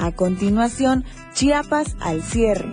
A 0.00 0.12
continuación, 0.12 1.04
Chiapas 1.34 1.94
al 2.00 2.22
cierre. 2.22 2.72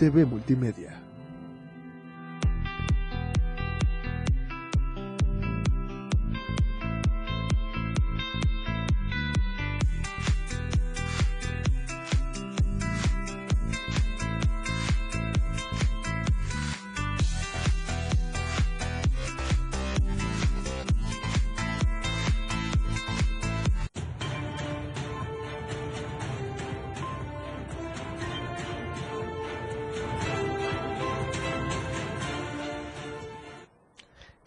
TV 0.00 0.24
Multimedia. 0.24 0.99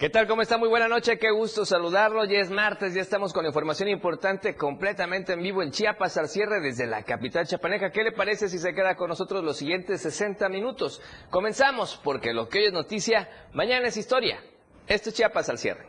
¿Qué 0.03 0.09
tal? 0.09 0.27
¿Cómo 0.27 0.41
está? 0.41 0.57
Muy 0.57 0.67
buena 0.67 0.89
noche, 0.89 1.17
qué 1.17 1.31
gusto 1.31 1.65
saludarlo. 1.65 2.25
Ya 2.25 2.39
es 2.39 2.49
martes, 2.49 2.93
ya 2.93 2.99
estamos 2.99 3.31
con 3.31 3.45
información 3.45 3.87
importante 3.87 4.53
completamente 4.53 5.31
en 5.31 5.41
vivo 5.41 5.63
en 5.63 5.71
Chiapas 5.71 6.17
al 6.17 6.27
cierre 6.27 6.59
desde 6.59 6.85
la 6.87 7.03
capital 7.03 7.47
chapaneca. 7.47 7.89
¿Qué 7.89 8.03
le 8.03 8.11
parece 8.11 8.49
si 8.49 8.59
se 8.59 8.73
queda 8.73 8.97
con 8.97 9.07
nosotros 9.07 9.45
los 9.45 9.55
siguientes 9.55 10.01
60 10.01 10.49
minutos? 10.49 11.01
Comenzamos, 11.29 12.01
porque 12.03 12.33
lo 12.33 12.49
que 12.49 12.57
hoy 12.59 12.65
es 12.65 12.73
noticia, 12.73 13.29
mañana 13.53 13.87
es 13.87 13.95
historia. 13.95 14.43
Esto 14.87 15.07
es 15.07 15.15
Chiapas 15.15 15.47
al 15.47 15.57
cierre. 15.57 15.87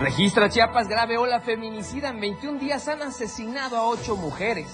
Registra 0.00 0.50
Chiapas 0.50 0.86
grave 0.86 1.16
ola 1.16 1.40
feminicida. 1.40 2.10
En 2.10 2.20
21 2.20 2.58
días 2.58 2.86
han 2.88 3.00
asesinado 3.00 3.78
a 3.78 3.88
8 3.88 4.16
mujeres. 4.16 4.68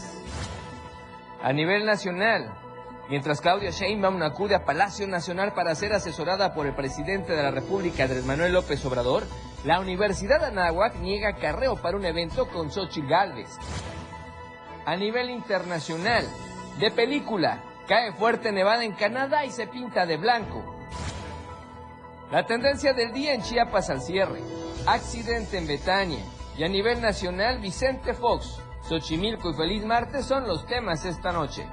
A 1.40 1.52
nivel 1.52 1.86
nacional, 1.86 2.52
Mientras 3.08 3.40
Claudia 3.40 3.70
Sheinbaum 3.70 4.20
acude 4.22 4.56
a 4.56 4.64
Palacio 4.64 5.06
Nacional 5.06 5.52
para 5.54 5.76
ser 5.76 5.92
asesorada 5.92 6.52
por 6.54 6.66
el 6.66 6.74
presidente 6.74 7.34
de 7.34 7.42
la 7.42 7.52
República, 7.52 8.02
Andrés 8.02 8.24
Manuel 8.24 8.52
López 8.52 8.84
Obrador, 8.84 9.24
la 9.64 9.78
Universidad 9.78 10.40
de 10.40 10.46
Anáhuac 10.46 10.96
niega 10.96 11.36
carreo 11.36 11.76
para 11.76 11.96
un 11.96 12.04
evento 12.04 12.48
con 12.48 12.72
Xochitl 12.72 13.08
Gálvez. 13.08 13.58
A 14.84 14.96
nivel 14.96 15.30
internacional, 15.30 16.26
de 16.80 16.90
película, 16.90 17.62
cae 17.86 18.12
fuerte 18.12 18.50
nevada 18.50 18.84
en 18.84 18.92
Canadá 18.92 19.44
y 19.44 19.50
se 19.52 19.68
pinta 19.68 20.04
de 20.04 20.16
blanco. 20.16 20.64
La 22.32 22.44
tendencia 22.44 22.92
del 22.92 23.12
día 23.12 23.34
en 23.34 23.42
Chiapas 23.42 23.88
al 23.88 24.02
cierre, 24.02 24.40
accidente 24.84 25.58
en 25.58 25.68
Betania 25.68 26.24
y 26.58 26.64
a 26.64 26.68
nivel 26.68 27.00
nacional 27.00 27.60
Vicente 27.60 28.14
Fox, 28.14 28.58
Xochimilco 28.88 29.50
y 29.50 29.54
Feliz 29.54 29.84
Martes 29.84 30.26
son 30.26 30.46
los 30.48 30.66
temas 30.66 31.04
esta 31.04 31.30
noche. 31.30 31.66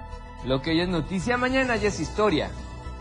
Lo 0.45 0.61
que 0.61 0.71
hoy 0.71 0.81
es 0.81 0.89
noticia, 0.89 1.37
mañana 1.37 1.77
ya 1.77 1.87
es 1.87 1.99
historia. 1.99 2.49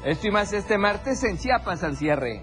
Esto 0.04 0.28
y 0.28 0.30
más 0.30 0.52
este 0.52 0.78
martes 0.78 1.24
en 1.24 1.38
Chiapas 1.38 1.82
al 1.82 1.96
cierre. 1.96 2.42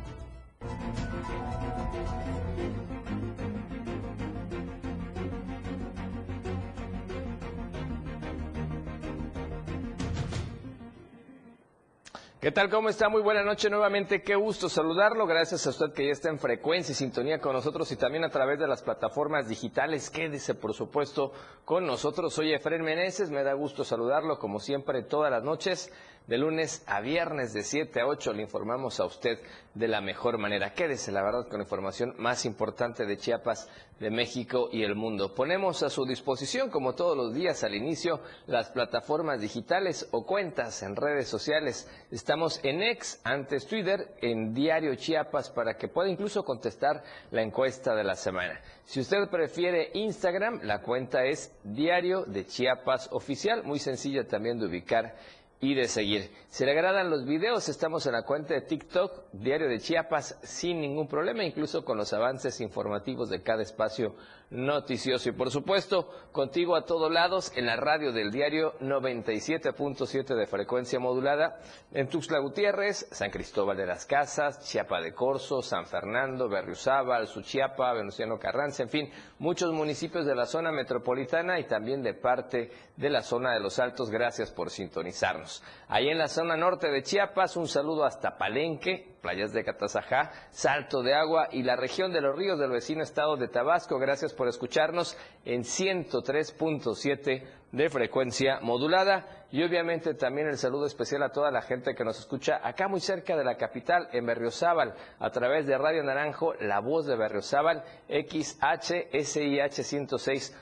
¿Qué 12.41 12.53
tal? 12.53 12.69
¿Cómo 12.69 12.87
está? 12.87 13.09
Muy 13.09 13.21
buena 13.21 13.43
noche 13.43 13.69
nuevamente. 13.69 14.21
Qué 14.21 14.33
gusto 14.33 14.69
saludarlo. 14.69 15.27
Gracias 15.27 15.67
a 15.67 15.71
usted 15.71 15.91
que 15.91 16.05
ya 16.05 16.13
está 16.13 16.29
en 16.29 16.39
frecuencia 16.39 16.93
y 16.93 16.95
sintonía 16.95 17.39
con 17.39 17.51
nosotros 17.51 17.91
y 17.91 17.97
también 17.97 18.23
a 18.23 18.29
través 18.29 18.57
de 18.57 18.65
las 18.65 18.81
plataformas 18.81 19.49
digitales. 19.49 20.09
Quédese, 20.09 20.55
por 20.55 20.73
supuesto, 20.73 21.33
con 21.65 21.85
nosotros. 21.85 22.33
Soy 22.33 22.53
Efren 22.53 22.81
Meneses. 22.81 23.29
Me 23.29 23.43
da 23.43 23.51
gusto 23.55 23.83
saludarlo, 23.83 24.39
como 24.39 24.61
siempre, 24.61 25.03
todas 25.03 25.29
las 25.29 25.43
noches 25.43 25.91
de 26.29 26.37
lunes 26.37 26.83
a 26.85 27.01
viernes 27.01 27.53
de 27.53 27.63
7 27.63 28.01
a 28.01 28.05
8 28.05 28.33
le 28.33 28.43
informamos 28.43 28.99
a 28.99 29.05
usted 29.05 29.39
de 29.73 29.87
la 29.87 29.99
mejor 29.99 30.37
manera. 30.37 30.73
Quédese, 30.73 31.11
la 31.11 31.23
verdad, 31.23 31.47
con 31.47 31.57
la 31.57 31.63
información 31.63 32.13
más 32.19 32.45
importante 32.45 33.07
de 33.07 33.17
Chiapas, 33.17 33.67
de 33.99 34.11
México 34.11 34.69
y 34.71 34.83
el 34.83 34.95
mundo. 34.95 35.33
Ponemos 35.33 35.81
a 35.81 35.89
su 35.89 36.05
disposición, 36.05 36.69
como 36.69 36.93
todos 36.93 37.17
los 37.17 37.33
días 37.33 37.63
al 37.63 37.73
inicio, 37.73 38.21
las 38.45 38.69
plataformas 38.69 39.41
digitales 39.41 40.07
o 40.11 40.23
cuentas 40.23 40.83
en 40.83 40.95
redes 40.95 41.27
sociales. 41.27 41.89
Estamos 42.11 42.59
en 42.63 42.83
ex, 42.83 43.19
antes 43.23 43.65
Twitter, 43.65 44.13
en 44.21 44.53
Diario 44.53 44.93
Chiapas, 44.95 45.49
para 45.49 45.77
que 45.77 45.87
pueda 45.87 46.09
incluso 46.09 46.43
contestar 46.43 47.03
la 47.31 47.41
encuesta 47.41 47.95
de 47.95 48.03
la 48.03 48.15
semana. 48.15 48.61
Si 48.85 48.99
usted 48.99 49.29
prefiere 49.29 49.89
Instagram, 49.93 50.61
la 50.63 50.81
cuenta 50.81 51.25
es 51.25 51.51
Diario 51.63 52.23
de 52.25 52.45
Chiapas 52.45 53.09
Oficial, 53.11 53.63
muy 53.63 53.79
sencilla 53.79 54.27
también 54.27 54.59
de 54.59 54.67
ubicar 54.67 55.15
y 55.61 55.75
de 55.75 55.87
seguir. 55.87 56.31
Si 56.49 56.65
le 56.65 56.71
agradan 56.71 57.09
los 57.09 57.25
videos, 57.25 57.67
estamos 57.67 58.05
en 58.05 58.13
la 58.13 58.23
cuenta 58.23 58.53
de 58.53 58.61
TikTok, 58.61 59.25
Diario 59.33 59.67
de 59.67 59.79
Chiapas, 59.79 60.37
sin 60.41 60.79
ningún 60.79 61.07
problema, 61.07 61.43
incluso 61.43 61.83
con 61.83 61.97
los 61.97 62.13
avances 62.13 62.61
informativos 62.61 63.29
de 63.29 63.43
cada 63.43 63.61
espacio 63.61 64.15
noticioso. 64.51 65.29
Y 65.29 65.33
por 65.33 65.51
supuesto, 65.51 66.09
contigo 66.31 66.75
a 66.75 66.85
todos 66.85 67.11
lados 67.11 67.51
en 67.55 67.65
la 67.65 67.75
radio 67.75 68.11
del 68.11 68.31
diario 68.31 68.73
97.7 68.79 70.35
de 70.35 70.47
frecuencia 70.47 70.99
modulada, 70.99 71.59
en 71.91 72.07
Tuxtla 72.07 72.39
Gutiérrez, 72.39 73.07
San 73.11 73.29
Cristóbal 73.29 73.77
de 73.77 73.85
las 73.85 74.05
Casas, 74.05 74.67
Chiapa 74.67 75.01
de 75.01 75.13
Corzo, 75.13 75.61
San 75.61 75.85
Fernando, 75.85 76.49
Berriozábal, 76.49 77.27
Suchiapa, 77.27 77.93
Venustiano 77.93 78.39
Carranza, 78.39 78.83
en 78.83 78.89
fin, 78.89 79.11
muchos 79.37 79.71
municipios 79.71 80.25
de 80.25 80.35
la 80.35 80.45
zona 80.45 80.71
metropolitana 80.71 81.59
y 81.59 81.67
también 81.67 82.01
de 82.01 82.13
parte 82.13 82.71
de 82.95 83.09
la 83.09 83.21
zona 83.21 83.53
de 83.53 83.59
los 83.59 83.79
Altos. 83.79 84.09
Gracias 84.09 84.51
por 84.51 84.69
sintonizarnos. 84.69 85.63
Ahí 85.87 86.09
en 86.09 86.17
la 86.17 86.27
zona 86.27 86.57
norte 86.57 86.89
de 86.89 87.03
Chiapas, 87.03 87.55
un 87.55 87.67
saludo 87.67 88.03
hasta 88.05 88.37
Palenque, 88.37 89.17
playas 89.21 89.53
de 89.53 89.63
Catazajá, 89.63 90.31
Salto 90.51 91.01
de 91.01 91.13
Agua 91.13 91.49
y 91.51 91.63
la 91.63 91.75
región 91.75 92.11
de 92.11 92.21
los 92.21 92.35
ríos 92.35 92.59
del 92.59 92.71
vecino 92.71 93.03
estado 93.03 93.37
de 93.37 93.47
Tabasco. 93.47 93.99
Gracias 93.99 94.33
por 94.33 94.47
escucharnos 94.47 95.17
en 95.45 95.63
103.7 95.63 97.43
de 97.71 97.89
frecuencia 97.89 98.59
modulada 98.61 99.45
y 99.51 99.63
obviamente 99.63 100.13
también 100.15 100.47
el 100.47 100.57
saludo 100.57 100.85
especial 100.85 101.23
a 101.23 101.31
toda 101.31 101.51
la 101.51 101.61
gente 101.61 101.93
que 101.95 102.03
nos 102.03 102.19
escucha 102.19 102.59
acá 102.63 102.87
muy 102.87 102.99
cerca 102.99 103.35
de 103.35 103.43
la 103.43 103.57
capital 103.57 104.09
en 104.11 104.25
Berriozábal 104.25 104.95
a 105.19 105.29
través 105.29 105.67
de 105.67 105.77
Radio 105.77 106.03
Naranjo, 106.03 106.53
La 106.55 106.79
Voz 106.79 107.05
de 107.05 107.15
Berriozábal, 107.15 107.83
XHSIH 108.09 109.83
106 109.83 110.55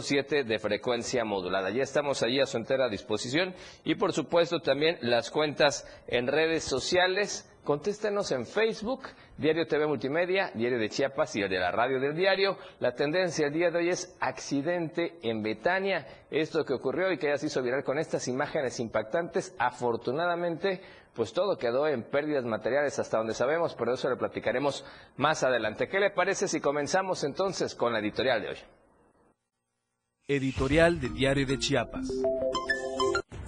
siete 0.00 0.44
de 0.44 0.58
frecuencia 0.58 1.24
modulada. 1.24 1.70
Ya 1.70 1.82
estamos 1.82 2.22
allí 2.22 2.40
a 2.40 2.46
su 2.46 2.56
entera 2.56 2.88
disposición 2.88 3.54
y 3.84 3.94
por 3.96 4.12
supuesto 4.12 4.60
también 4.60 4.98
las 5.02 5.30
cuentas 5.30 5.86
en 6.06 6.26
redes 6.26 6.64
sociales. 6.64 7.47
Contéstenos 7.68 8.32
en 8.32 8.46
Facebook, 8.46 9.02
Diario 9.36 9.66
TV 9.66 9.86
Multimedia, 9.86 10.50
Diario 10.54 10.78
de 10.78 10.88
Chiapas 10.88 11.36
y 11.36 11.42
de 11.42 11.58
la 11.58 11.70
radio 11.70 12.00
del 12.00 12.16
diario. 12.16 12.56
La 12.80 12.94
tendencia 12.94 13.46
el 13.46 13.52
día 13.52 13.70
de 13.70 13.76
hoy 13.76 13.90
es 13.90 14.16
accidente 14.20 15.18
en 15.20 15.42
Betania. 15.42 16.06
Esto 16.30 16.64
que 16.64 16.72
ocurrió 16.72 17.12
y 17.12 17.18
que 17.18 17.26
ya 17.26 17.36
se 17.36 17.44
hizo 17.48 17.62
viral 17.62 17.84
con 17.84 17.98
estas 17.98 18.26
imágenes 18.26 18.80
impactantes, 18.80 19.54
afortunadamente, 19.58 20.80
pues 21.12 21.34
todo 21.34 21.58
quedó 21.58 21.86
en 21.86 22.04
pérdidas 22.04 22.46
materiales 22.46 22.98
hasta 22.98 23.18
donde 23.18 23.34
sabemos, 23.34 23.74
pero 23.74 23.92
eso 23.92 24.08
lo 24.08 24.16
platicaremos 24.16 24.82
más 25.18 25.42
adelante. 25.42 25.88
¿Qué 25.90 26.00
le 26.00 26.08
parece 26.08 26.48
si 26.48 26.62
comenzamos 26.62 27.22
entonces 27.22 27.74
con 27.74 27.92
la 27.92 27.98
editorial 27.98 28.40
de 28.40 28.48
hoy? 28.48 28.58
Editorial 30.26 30.98
de 30.98 31.10
Diario 31.10 31.46
de 31.46 31.58
Chiapas. 31.58 32.08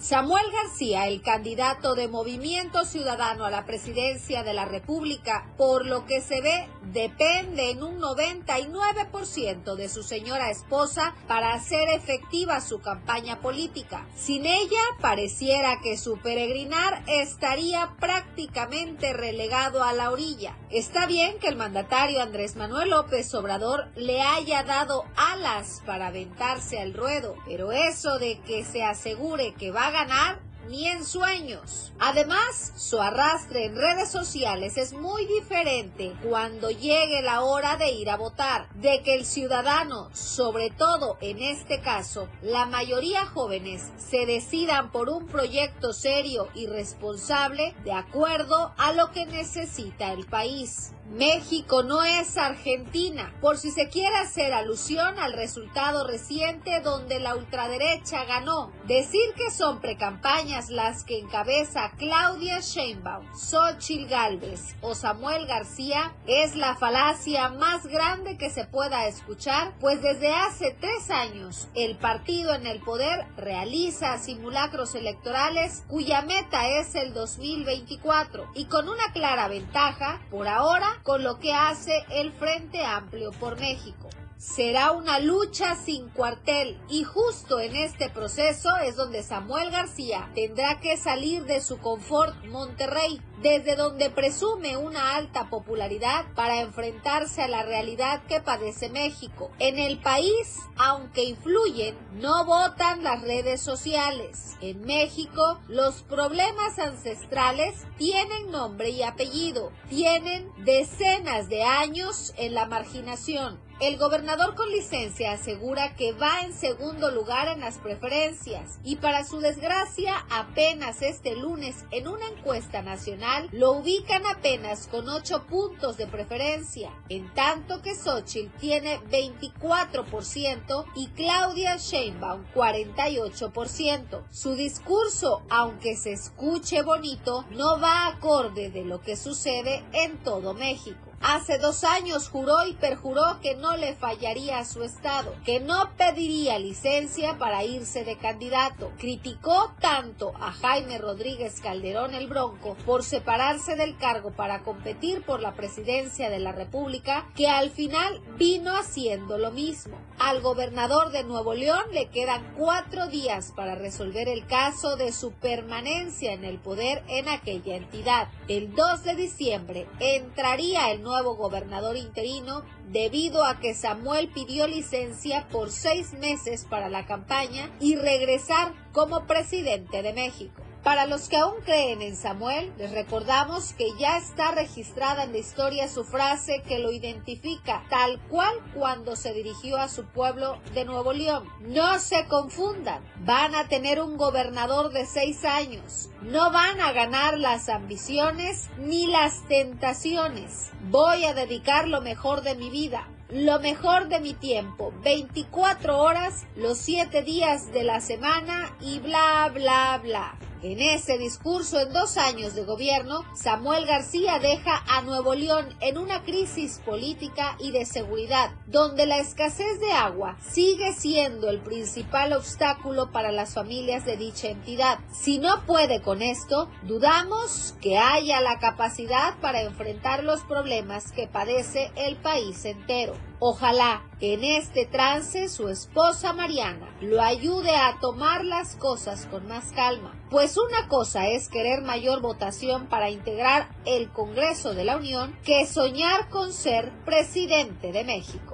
Samuel 0.00 0.46
García, 0.50 1.06
el 1.08 1.20
candidato 1.20 1.94
de 1.94 2.08
Movimiento 2.08 2.86
Ciudadano 2.86 3.44
a 3.44 3.50
la 3.50 3.66
presidencia 3.66 4.42
de 4.42 4.54
la 4.54 4.64
República, 4.64 5.52
por 5.58 5.84
lo 5.84 6.06
que 6.06 6.22
se 6.22 6.40
ve, 6.40 6.68
depende 6.92 7.70
en 7.70 7.82
un 7.82 8.00
99% 8.00 9.74
de 9.74 9.88
su 9.88 10.02
señora 10.02 10.50
esposa 10.50 11.14
para 11.26 11.54
hacer 11.54 11.88
efectiva 11.88 12.60
su 12.60 12.80
campaña 12.80 13.40
política. 13.40 14.06
Sin 14.16 14.46
ella, 14.46 14.82
pareciera 15.00 15.80
que 15.82 15.96
su 15.96 16.18
peregrinar 16.18 17.02
estaría 17.06 17.94
prácticamente 18.00 19.12
relegado 19.12 19.82
a 19.82 19.92
la 19.92 20.10
orilla. 20.10 20.56
Está 20.70 21.06
bien 21.06 21.38
que 21.38 21.48
el 21.48 21.56
mandatario 21.56 22.22
Andrés 22.22 22.56
Manuel 22.56 22.90
López 22.90 23.32
Obrador 23.34 23.88
le 23.96 24.22
haya 24.22 24.62
dado 24.62 25.04
alas 25.16 25.82
para 25.86 26.08
aventarse 26.08 26.80
al 26.80 26.94
ruedo, 26.94 27.36
pero 27.46 27.72
eso 27.72 28.18
de 28.18 28.40
que 28.40 28.64
se 28.64 28.82
asegure 28.82 29.54
que 29.54 29.70
va 29.70 29.86
a 29.86 29.90
ganar 29.90 30.49
ni 30.68 30.86
en 30.86 31.04
sueños. 31.04 31.92
Además, 31.98 32.72
su 32.76 33.00
arrastre 33.00 33.66
en 33.66 33.76
redes 33.76 34.10
sociales 34.10 34.76
es 34.76 34.92
muy 34.92 35.26
diferente 35.26 36.14
cuando 36.28 36.70
llegue 36.70 37.22
la 37.22 37.42
hora 37.42 37.76
de 37.76 37.90
ir 37.90 38.10
a 38.10 38.16
votar, 38.16 38.68
de 38.74 39.02
que 39.02 39.14
el 39.14 39.24
ciudadano, 39.24 40.08
sobre 40.14 40.70
todo 40.70 41.18
en 41.20 41.42
este 41.42 41.80
caso, 41.80 42.28
la 42.42 42.66
mayoría 42.66 43.26
jóvenes, 43.26 43.90
se 43.98 44.26
decidan 44.26 44.90
por 44.92 45.08
un 45.08 45.26
proyecto 45.26 45.92
serio 45.92 46.48
y 46.54 46.66
responsable 46.66 47.74
de 47.84 47.92
acuerdo 47.92 48.72
a 48.78 48.92
lo 48.92 49.10
que 49.10 49.26
necesita 49.26 50.12
el 50.12 50.26
país. 50.26 50.92
México 51.10 51.82
no 51.82 52.04
es 52.04 52.36
Argentina, 52.36 53.34
por 53.40 53.58
si 53.58 53.72
se 53.72 53.88
quiere 53.88 54.16
hacer 54.18 54.52
alusión 54.52 55.18
al 55.18 55.32
resultado 55.32 56.06
reciente 56.06 56.80
donde 56.80 57.18
la 57.18 57.34
ultraderecha 57.34 58.24
ganó. 58.26 58.70
Decir 58.86 59.34
que 59.36 59.50
son 59.50 59.80
precampañas 59.80 60.70
las 60.70 61.02
que 61.02 61.18
encabeza 61.18 61.90
Claudia 61.98 62.60
Sheinbaum, 62.60 63.26
Xochitl 63.34 64.06
Gálvez 64.08 64.76
o 64.82 64.94
Samuel 64.94 65.46
García 65.46 66.14
es 66.28 66.54
la 66.54 66.76
falacia 66.76 67.48
más 67.48 67.86
grande 67.86 68.38
que 68.38 68.50
se 68.50 68.64
pueda 68.64 69.08
escuchar, 69.08 69.74
pues 69.80 70.02
desde 70.02 70.32
hace 70.32 70.76
tres 70.80 71.10
años 71.10 71.66
el 71.74 71.96
partido 71.96 72.54
en 72.54 72.68
el 72.68 72.80
poder 72.80 73.26
realiza 73.36 74.16
simulacros 74.18 74.94
electorales 74.94 75.82
cuya 75.88 76.22
meta 76.22 76.68
es 76.68 76.94
el 76.94 77.12
2024 77.14 78.52
y 78.54 78.66
con 78.66 78.88
una 78.88 79.12
clara 79.12 79.48
ventaja, 79.48 80.20
por 80.30 80.46
ahora, 80.46 80.99
con 81.02 81.24
lo 81.24 81.38
que 81.38 81.52
hace 81.52 82.04
el 82.10 82.32
Frente 82.32 82.84
Amplio 82.84 83.30
por 83.32 83.58
México. 83.58 84.08
Será 84.40 84.92
una 84.92 85.20
lucha 85.20 85.74
sin 85.74 86.08
cuartel 86.08 86.80
y 86.88 87.04
justo 87.04 87.60
en 87.60 87.76
este 87.76 88.08
proceso 88.08 88.74
es 88.78 88.96
donde 88.96 89.22
Samuel 89.22 89.70
García 89.70 90.30
tendrá 90.34 90.80
que 90.80 90.96
salir 90.96 91.44
de 91.44 91.60
su 91.60 91.76
confort 91.76 92.34
Monterrey, 92.46 93.20
desde 93.42 93.76
donde 93.76 94.08
presume 94.08 94.78
una 94.78 95.14
alta 95.14 95.50
popularidad 95.50 96.24
para 96.34 96.62
enfrentarse 96.62 97.42
a 97.42 97.48
la 97.48 97.64
realidad 97.64 98.22
que 98.28 98.40
padece 98.40 98.88
México. 98.88 99.50
En 99.58 99.78
el 99.78 99.98
país, 99.98 100.58
aunque 100.78 101.24
influyen, 101.24 101.98
no 102.14 102.46
votan 102.46 103.04
las 103.04 103.20
redes 103.20 103.60
sociales. 103.60 104.56
En 104.62 104.80
México, 104.86 105.60
los 105.68 106.02
problemas 106.04 106.78
ancestrales 106.78 107.74
tienen 107.98 108.50
nombre 108.50 108.88
y 108.88 109.02
apellido, 109.02 109.70
tienen 109.90 110.50
decenas 110.64 111.50
de 111.50 111.62
años 111.62 112.32
en 112.38 112.54
la 112.54 112.64
marginación 112.64 113.68
el 113.80 113.96
gobernador 113.96 114.54
con 114.54 114.70
licencia 114.70 115.32
asegura 115.32 115.96
que 115.96 116.12
va 116.12 116.42
en 116.42 116.52
segundo 116.52 117.10
lugar 117.10 117.48
en 117.48 117.60
las 117.60 117.78
preferencias 117.78 118.78
y 118.84 118.96
para 118.96 119.24
su 119.24 119.40
desgracia 119.40 120.26
apenas 120.28 121.00
este 121.00 121.34
lunes 121.34 121.86
en 121.90 122.06
una 122.06 122.28
encuesta 122.28 122.82
nacional 122.82 123.48
lo 123.52 123.72
ubican 123.72 124.22
apenas 124.26 124.86
con 124.86 125.08
8 125.08 125.46
puntos 125.46 125.96
de 125.96 126.06
preferencia, 126.06 126.90
en 127.08 127.32
tanto 127.32 127.80
que 127.80 127.94
Xochitl 127.94 128.54
tiene 128.58 129.00
24% 129.10 130.84
y 130.94 131.06
Claudia 131.08 131.76
Sheinbaum 131.78 132.44
48%. 132.54 134.24
Su 134.30 134.54
discurso, 134.56 135.42
aunque 135.48 135.96
se 135.96 136.12
escuche 136.12 136.82
bonito, 136.82 137.46
no 137.50 137.80
va 137.80 138.08
acorde 138.08 138.70
de 138.70 138.84
lo 138.84 139.00
que 139.00 139.16
sucede 139.16 139.82
en 139.92 140.18
todo 140.22 140.52
México. 140.52 141.09
Hace 141.22 141.58
dos 141.58 141.84
años 141.84 142.30
juró 142.30 142.64
y 142.66 142.72
perjuró 142.72 143.40
que 143.42 143.54
no 143.54 143.76
le 143.76 143.94
fallaría 143.94 144.58
a 144.58 144.64
su 144.64 144.82
estado, 144.82 145.34
que 145.44 145.60
no 145.60 145.90
pediría 145.98 146.58
licencia 146.58 147.36
para 147.36 147.62
irse 147.62 148.04
de 148.04 148.16
candidato. 148.16 148.90
Criticó 148.98 149.74
tanto 149.80 150.32
a 150.40 150.50
Jaime 150.50 150.96
Rodríguez 150.96 151.60
Calderón 151.60 152.14
el 152.14 152.26
Bronco 152.26 152.74
por 152.86 153.04
separarse 153.04 153.76
del 153.76 153.98
cargo 153.98 154.30
para 154.30 154.62
competir 154.62 155.22
por 155.22 155.42
la 155.42 155.52
presidencia 155.52 156.30
de 156.30 156.38
la 156.38 156.52
República, 156.52 157.26
que 157.36 157.48
al 157.48 157.68
final 157.68 158.22
vino 158.38 158.74
haciendo 158.74 159.36
lo 159.36 159.50
mismo. 159.50 159.98
Al 160.18 160.40
gobernador 160.40 161.12
de 161.12 161.24
Nuevo 161.24 161.52
León 161.52 161.84
le 161.92 162.08
quedan 162.08 162.54
cuatro 162.56 163.08
días 163.08 163.52
para 163.54 163.74
resolver 163.74 164.26
el 164.26 164.46
caso 164.46 164.96
de 164.96 165.12
su 165.12 165.32
permanencia 165.32 166.32
en 166.32 166.46
el 166.46 166.58
poder 166.58 167.02
en 167.08 167.28
aquella 167.28 167.76
entidad. 167.76 168.28
El 168.48 168.74
2 168.74 169.04
de 169.04 169.14
diciembre 169.16 169.86
entraría 169.98 170.90
el 170.90 171.02
gobernador 171.36 171.96
interino 171.96 172.62
debido 172.88 173.44
a 173.44 173.58
que 173.58 173.74
Samuel 173.74 174.28
pidió 174.28 174.66
licencia 174.66 175.46
por 175.48 175.70
seis 175.70 176.12
meses 176.14 176.66
para 176.68 176.88
la 176.88 177.06
campaña 177.06 177.70
y 177.80 177.96
regresar 177.96 178.72
como 178.92 179.26
presidente 179.26 180.02
de 180.02 180.12
México. 180.12 180.62
Para 180.82 181.04
los 181.04 181.28
que 181.28 181.36
aún 181.36 181.60
creen 181.62 182.00
en 182.00 182.16
Samuel, 182.16 182.72
les 182.78 182.90
recordamos 182.92 183.74
que 183.74 183.88
ya 183.98 184.16
está 184.16 184.52
registrada 184.52 185.24
en 185.24 185.32
la 185.32 185.38
historia 185.38 185.88
su 185.88 186.04
frase 186.04 186.62
que 186.66 186.78
lo 186.78 186.90
identifica 186.90 187.84
tal 187.90 188.18
cual 188.28 188.54
cuando 188.74 189.14
se 189.14 189.34
dirigió 189.34 189.76
a 189.76 189.90
su 189.90 190.06
pueblo 190.06 190.58
de 190.72 190.86
Nuevo 190.86 191.12
León. 191.12 191.46
No 191.60 191.98
se 191.98 192.24
confundan, 192.28 193.02
van 193.26 193.54
a 193.54 193.68
tener 193.68 194.00
un 194.00 194.16
gobernador 194.16 194.90
de 194.90 195.04
seis 195.04 195.44
años. 195.44 196.08
No 196.22 196.50
van 196.50 196.80
a 196.80 196.92
ganar 196.92 197.38
las 197.38 197.68
ambiciones 197.68 198.70
ni 198.78 199.06
las 199.06 199.46
tentaciones. 199.48 200.70
Voy 200.90 201.26
a 201.26 201.34
dedicar 201.34 201.88
lo 201.88 202.00
mejor 202.00 202.40
de 202.40 202.54
mi 202.54 202.70
vida 202.70 203.06
lo 203.32 203.60
mejor 203.60 204.08
de 204.08 204.18
mi 204.18 204.34
tiempo, 204.34 204.92
24 205.04 205.98
horas, 205.98 206.46
los 206.56 206.78
7 206.78 207.22
días 207.22 207.72
de 207.72 207.84
la 207.84 208.00
semana 208.00 208.76
y 208.80 208.98
bla, 208.98 209.48
bla, 209.54 210.00
bla. 210.02 210.36
En 210.62 210.78
ese 210.82 211.16
discurso 211.16 211.80
en 211.80 211.90
dos 211.94 212.18
años 212.18 212.54
de 212.54 212.64
gobierno, 212.64 213.24
Samuel 213.34 213.86
García 213.86 214.38
deja 214.38 214.84
a 214.88 215.00
Nuevo 215.00 215.34
León 215.34 215.66
en 215.80 215.96
una 215.96 216.22
crisis 216.22 216.82
política 216.84 217.56
y 217.58 217.70
de 217.70 217.86
seguridad, 217.86 218.50
donde 218.66 219.06
la 219.06 219.20
escasez 219.20 219.80
de 219.80 219.92
agua 219.92 220.36
sigue 220.52 220.92
siendo 220.92 221.48
el 221.48 221.60
principal 221.60 222.34
obstáculo 222.34 223.10
para 223.10 223.32
las 223.32 223.54
familias 223.54 224.04
de 224.04 224.18
dicha 224.18 224.48
entidad. 224.48 224.98
Si 225.10 225.38
no 225.38 225.64
puede 225.64 226.02
con 226.02 226.20
esto, 226.20 226.68
dudamos 226.82 227.74
que 227.80 227.96
haya 227.96 228.42
la 228.42 228.58
capacidad 228.58 229.38
para 229.40 229.62
enfrentar 229.62 230.24
los 230.24 230.42
problemas 230.42 231.10
que 231.12 231.26
padece 231.26 231.90
el 231.96 232.16
país 232.16 232.66
entero. 232.66 233.14
Ojalá 233.38 234.02
en 234.20 234.44
este 234.44 234.84
trance 234.84 235.48
su 235.48 235.70
esposa 235.70 236.34
Mariana 236.34 236.94
lo 237.00 237.22
ayude 237.22 237.74
a 237.74 237.98
tomar 237.98 238.44
las 238.44 238.76
cosas 238.76 239.24
con 239.30 239.48
más 239.48 239.72
calma, 239.72 240.19
pues 240.30 240.56
una 240.56 240.86
cosa 240.88 241.26
es 241.28 241.48
querer 241.48 241.82
mayor 241.82 242.20
votación 242.22 242.86
para 242.86 243.10
integrar 243.10 243.68
el 243.84 244.10
Congreso 244.10 244.74
de 244.74 244.84
la 244.84 244.96
Unión 244.96 245.36
que 245.44 245.66
soñar 245.66 246.28
con 246.28 246.52
ser 246.52 246.92
presidente 247.04 247.90
de 247.92 248.04
México. 248.04 248.49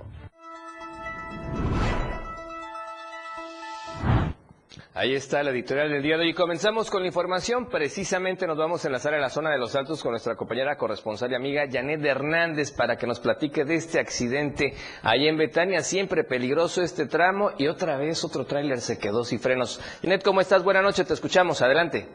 Ahí 4.99 5.13
está 5.13 5.43
la 5.43 5.51
editorial 5.51 5.91
del 5.91 6.03
día 6.03 6.17
de 6.17 6.25
hoy. 6.25 6.33
Comenzamos 6.33 6.91
con 6.91 7.03
la 7.03 7.09
información. 7.09 7.69
Precisamente 7.69 8.47
nos 8.47 8.57
vamos 8.57 8.83
a 8.83 8.89
enlazar 8.89 9.13
en 9.13 9.21
la 9.21 9.29
zona 9.29 9.51
de 9.51 9.59
los 9.59 9.77
Altos 9.77 10.03
con 10.03 10.13
nuestra 10.13 10.37
compañera 10.37 10.79
corresponsal 10.79 11.31
y 11.31 11.35
amiga 11.35 11.65
Janet 11.71 12.03
Hernández 12.03 12.75
para 12.75 12.97
que 12.97 13.07
nos 13.07 13.21
platique 13.21 13.67
de 13.67 13.75
este 13.75 14.01
accidente 14.01 14.73
ahí 15.03 15.29
en 15.29 15.37
Betania. 15.37 15.81
Siempre 15.81 16.25
peligroso 16.25 16.81
este 16.81 17.05
tramo 17.05 17.51
y 17.59 17.67
otra 17.67 17.99
vez 17.99 18.25
otro 18.25 18.47
tráiler 18.47 18.79
se 18.79 18.99
quedó 18.99 19.23
sin 19.25 19.39
frenos. 19.39 19.77
Janet, 20.01 20.25
¿cómo 20.25 20.41
estás? 20.41 20.65
Buenas 20.65 20.83
noches, 20.83 21.07
te 21.07 21.13
escuchamos. 21.13 21.61
Adelante. 21.61 22.07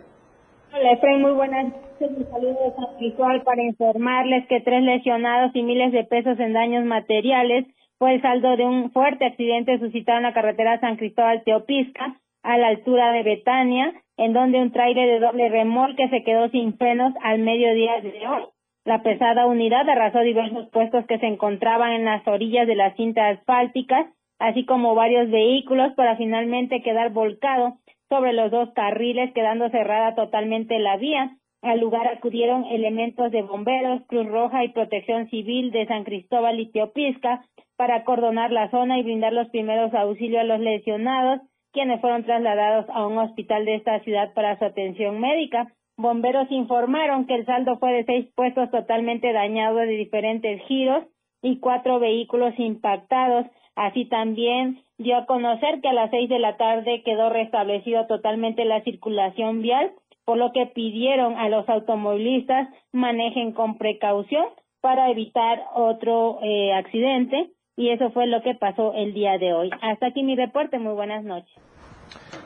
Hola, 0.74 0.94
Efraín, 0.94 1.22
muy 1.22 1.34
buenas 1.34 1.66
noches. 1.66 2.18
Un 2.18 2.32
saludo 2.32 2.76
San 2.76 3.44
para 3.44 3.62
informarles 3.62 4.48
que 4.48 4.60
tres 4.62 4.82
lesionados 4.82 5.52
y 5.54 5.62
miles 5.62 5.92
de 5.92 6.04
pesos 6.06 6.40
en 6.40 6.54
daños 6.54 6.86
materiales 6.86 7.68
fue 8.00 8.16
el 8.16 8.24
saldo 8.24 8.58
de 8.58 8.66
un 8.66 8.92
fuerte 8.92 9.24
accidente 9.24 9.78
suscitado 9.78 10.18
en 10.18 10.24
la 10.24 10.34
carretera 10.34 10.80
San 10.80 10.98
Cristóbal 10.98 11.44
Teopisca 11.46 12.18
a 12.44 12.58
la 12.58 12.68
altura 12.68 13.12
de 13.12 13.24
Betania, 13.24 13.94
en 14.18 14.34
donde 14.34 14.60
un 14.60 14.72
trailer 14.72 15.08
de 15.08 15.26
doble 15.26 15.50
remolque 15.50 16.10
se 16.10 16.24
quedó 16.24 16.50
sin 16.50 16.78
frenos 16.78 17.14
al 17.24 17.40
mediodía 17.40 18.02
de 18.02 18.28
hoy. 18.28 18.44
La 18.84 19.04
pesada 19.04 19.46
unidad 19.46 19.88
arrasó 19.88 20.20
diversos 20.22 20.70
puestos 20.72 21.06
que 21.06 21.20
se 21.20 21.28
encontraban 21.28 21.94
en 21.94 22.06
las 22.06 22.28
orillas 22.28 22.66
de 22.66 22.76
la 22.76 22.96
cinta 22.96 23.30
asfáltica, 23.30 24.12
así 24.40 24.66
como 24.66 24.96
varios 24.96 25.30
vehículos 25.30 25.94
para 25.94 26.18
finalmente 26.18 26.82
quedar 26.82 27.12
volcado 27.12 27.78
sobre 28.10 28.34
los 28.34 28.50
dos 28.50 28.72
carriles, 28.74 29.34
quedando 29.34 29.70
cerrada 29.70 30.16
totalmente 30.16 30.80
la 30.80 30.98
vía. 30.98 31.38
Al 31.62 31.80
lugar 31.80 32.08
acudieron 32.08 32.66
elementos 32.66 33.32
de 33.32 33.44
bomberos, 33.44 34.02
Cruz 34.08 34.28
Roja 34.28 34.64
y 34.64 34.70
Protección 34.70 35.30
Civil 35.30 35.72
de 35.72 35.86
San 35.86 36.04
Cristóbal 36.04 36.60
y 36.60 36.72
Teopisca 36.72 37.46
para 37.78 37.98
acordonar 37.98 38.52
la 38.52 38.72
zona 38.72 38.98
y 38.98 39.04
brindar 39.04 39.32
los 39.32 39.50
primeros 39.50 39.94
auxilios 39.94 40.42
a 40.42 40.46
los 40.46 40.60
lesionados, 40.60 41.40
quienes 41.72 42.02
fueron 42.02 42.24
trasladados 42.24 42.86
a 42.90 43.06
un 43.06 43.18
hospital 43.18 43.66
de 43.66 43.76
esta 43.76 44.00
ciudad 44.02 44.34
para 44.34 44.58
su 44.58 44.66
atención 44.66 45.20
médica. 45.20 45.74
Bomberos 45.98 46.52
informaron 46.52 47.28
que 47.28 47.36
el 47.36 47.46
saldo 47.46 47.78
fue 47.78 47.94
de 47.94 48.06
seis 48.06 48.28
puestos 48.36 48.70
totalmente 48.72 49.32
dañados 49.34 49.82
de 49.82 49.98
diferentes 49.98 50.62
giros 50.68 51.04
y 51.42 51.60
cuatro 51.60 52.00
vehículos 52.00 52.54
impactados. 52.58 53.46
Así 53.76 54.06
también 54.06 54.82
dio 54.98 55.18
a 55.18 55.26
conocer 55.26 55.82
que 55.82 55.90
a 55.90 55.94
las 55.94 56.12
seis 56.12 56.30
de 56.30 56.40
la 56.40 56.58
tarde 56.58 57.04
quedó 57.04 57.30
restablecido 57.30 58.08
totalmente 58.08 58.66
la 58.66 58.82
circulación 58.84 59.62
vial 59.62 59.92
por 60.26 60.38
lo 60.38 60.52
que 60.52 60.68
pidieron 60.68 61.38
a 61.38 61.50
los 61.50 61.68
automovilistas 61.68 62.70
manejen 62.92 63.54
con 63.54 63.78
precaución 63.78 64.46
para 64.80 65.10
evitar 65.10 65.64
otro 65.74 66.40
eh, 66.42 66.74
accidente 66.74 67.52
y 67.76 67.90
eso 67.90 68.12
fue 68.12 68.28
lo 68.28 68.42
que 68.42 68.56
pasó 68.56 68.94
el 68.94 69.14
día 69.14 69.38
de 69.38 69.54
hoy. 69.54 69.70
Hasta 69.82 70.08
aquí 70.08 70.24
mi 70.24 70.36
reporte, 70.36 70.78
muy 70.78 70.94
buenas 70.94 71.24
noches. 71.24 71.54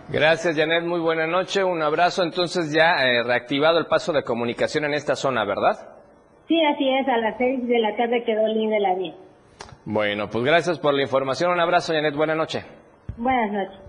Gracias, 0.09 0.55
Janet, 0.55 0.83
muy 0.83 0.99
buena 0.99 1.25
noche, 1.25 1.63
un 1.63 1.81
abrazo. 1.81 2.23
Entonces 2.23 2.71
ya 2.71 3.03
eh, 3.03 3.23
reactivado 3.23 3.79
el 3.79 3.87
paso 3.87 4.13
de 4.13 4.23
comunicación 4.23 4.85
en 4.85 4.93
esta 4.93 5.15
zona, 5.15 5.43
¿verdad? 5.45 5.95
Sí, 6.47 6.61
así 6.63 6.87
es, 6.87 7.07
a 7.07 7.17
las 7.17 7.37
seis 7.37 7.67
de 7.67 7.79
la 7.79 7.95
tarde 7.95 8.23
quedó 8.23 8.47
linda 8.47 8.77
la 8.79 8.93
vía. 8.95 9.15
Bueno, 9.83 10.29
pues 10.29 10.43
gracias 10.43 10.79
por 10.79 10.93
la 10.93 11.01
información, 11.01 11.51
un 11.51 11.59
abrazo, 11.59 11.93
Janet, 11.93 12.15
buena 12.15 12.35
noche. 12.35 12.63
Buenas 13.17 13.51
noches. 13.51 13.79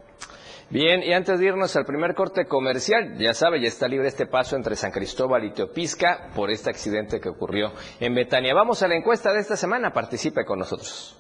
Bien, 0.69 1.02
y 1.02 1.12
antes 1.12 1.38
de 1.38 1.47
irnos 1.47 1.76
al 1.76 1.85
primer 1.85 2.14
corte 2.14 2.47
comercial, 2.47 3.19
ya 3.19 3.35
sabe, 3.35 3.61
ya 3.61 3.69
está 3.69 3.87
libre 3.87 4.09
este 4.09 4.26
paso 4.26 4.57
entre 4.57 4.75
San 4.75 4.90
Cristóbal 4.90 5.45
y 5.45 5.52
Teopisca 5.52 6.31
por 6.35 6.50
este 6.50 6.71
accidente 6.71 7.21
que 7.21 7.28
ocurrió 7.28 7.73
en 8.00 8.14
Betania. 8.14 8.52
Vamos 8.52 8.83
a 8.83 8.88
la 8.88 8.97
encuesta 8.97 9.33
de 9.33 9.40
esta 9.40 9.57
semana, 9.57 9.93
participe 9.93 10.45
con 10.45 10.59
nosotros. 10.59 11.16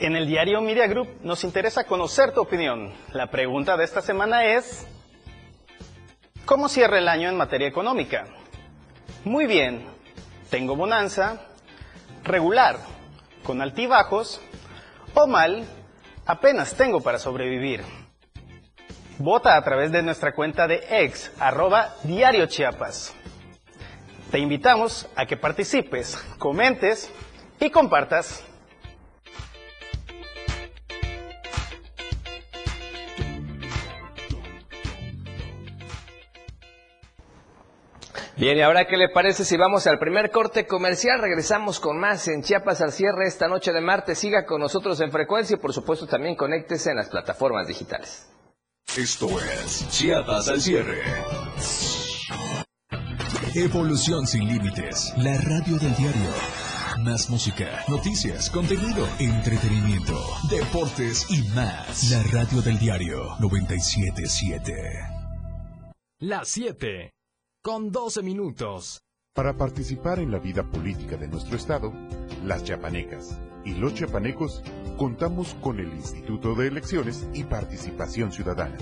En 0.00 0.14
el 0.14 0.28
diario 0.28 0.60
Media 0.60 0.86
Group 0.86 1.08
nos 1.22 1.42
interesa 1.42 1.82
conocer 1.82 2.32
tu 2.32 2.40
opinión. 2.40 2.92
La 3.12 3.26
pregunta 3.32 3.76
de 3.76 3.82
esta 3.82 4.00
semana 4.00 4.44
es, 4.44 4.86
¿cómo 6.44 6.68
cierra 6.68 6.98
el 6.98 7.08
año 7.08 7.28
en 7.28 7.36
materia 7.36 7.66
económica? 7.66 8.26
Muy 9.24 9.46
bien, 9.46 9.84
tengo 10.50 10.76
bonanza, 10.76 11.40
regular, 12.22 12.78
con 13.42 13.60
altibajos, 13.60 14.40
o 15.14 15.26
mal, 15.26 15.64
apenas 16.26 16.76
tengo 16.76 17.00
para 17.00 17.18
sobrevivir. 17.18 17.82
Vota 19.18 19.56
a 19.56 19.62
través 19.64 19.90
de 19.90 20.04
nuestra 20.04 20.32
cuenta 20.32 20.68
de 20.68 20.80
ex, 20.90 21.32
arroba 21.40 21.96
diario 22.04 22.46
Chiapas. 22.46 23.16
Te 24.30 24.38
invitamos 24.38 25.08
a 25.16 25.26
que 25.26 25.36
participes, 25.36 26.16
comentes 26.38 27.12
y 27.58 27.70
compartas. 27.70 28.44
Bien, 38.38 38.56
y 38.56 38.60
ahora, 38.60 38.86
¿qué 38.86 38.96
le 38.96 39.08
parece 39.08 39.44
si 39.44 39.56
vamos 39.56 39.88
al 39.88 39.98
primer 39.98 40.30
corte 40.30 40.64
comercial? 40.64 41.20
Regresamos 41.20 41.80
con 41.80 41.98
más 41.98 42.28
en 42.28 42.44
Chiapas 42.44 42.80
al 42.80 42.92
cierre 42.92 43.26
esta 43.26 43.48
noche 43.48 43.72
de 43.72 43.80
martes. 43.80 44.20
Siga 44.20 44.46
con 44.46 44.60
nosotros 44.60 45.00
en 45.00 45.10
frecuencia 45.10 45.56
y, 45.56 45.58
por 45.58 45.72
supuesto, 45.72 46.06
también 46.06 46.36
conéctese 46.36 46.90
en 46.90 46.98
las 46.98 47.08
plataformas 47.08 47.66
digitales. 47.66 48.30
Esto 48.96 49.26
es 49.40 49.88
Chiapas 49.90 50.48
al 50.48 50.60
cierre. 50.60 51.02
Evolución 53.56 54.24
sin 54.24 54.46
límites. 54.46 55.12
La 55.16 55.36
radio 55.38 55.76
del 55.76 55.96
diario. 55.96 56.30
Más 57.00 57.28
música, 57.30 57.82
noticias, 57.88 58.50
contenido, 58.50 59.08
entretenimiento, 59.18 60.16
deportes 60.48 61.26
y 61.28 61.42
más. 61.56 62.12
La 62.12 62.22
radio 62.22 62.62
del 62.62 62.78
diario 62.78 63.34
977. 63.40 64.72
Las 66.20 66.48
7 66.48 67.17
con 67.62 67.90
12 67.90 68.22
minutos. 68.22 69.02
Para 69.34 69.56
participar 69.56 70.20
en 70.20 70.30
la 70.30 70.38
vida 70.38 70.62
política 70.62 71.16
de 71.16 71.28
nuestro 71.28 71.56
Estado, 71.56 71.92
las 72.44 72.64
chapanecas 72.64 73.38
y 73.64 73.74
los 73.74 73.94
chapanecos 73.94 74.62
contamos 74.96 75.54
con 75.60 75.80
el 75.80 75.92
Instituto 75.92 76.54
de 76.54 76.68
Elecciones 76.68 77.26
y 77.34 77.44
Participación 77.44 78.32
Ciudadana, 78.32 78.78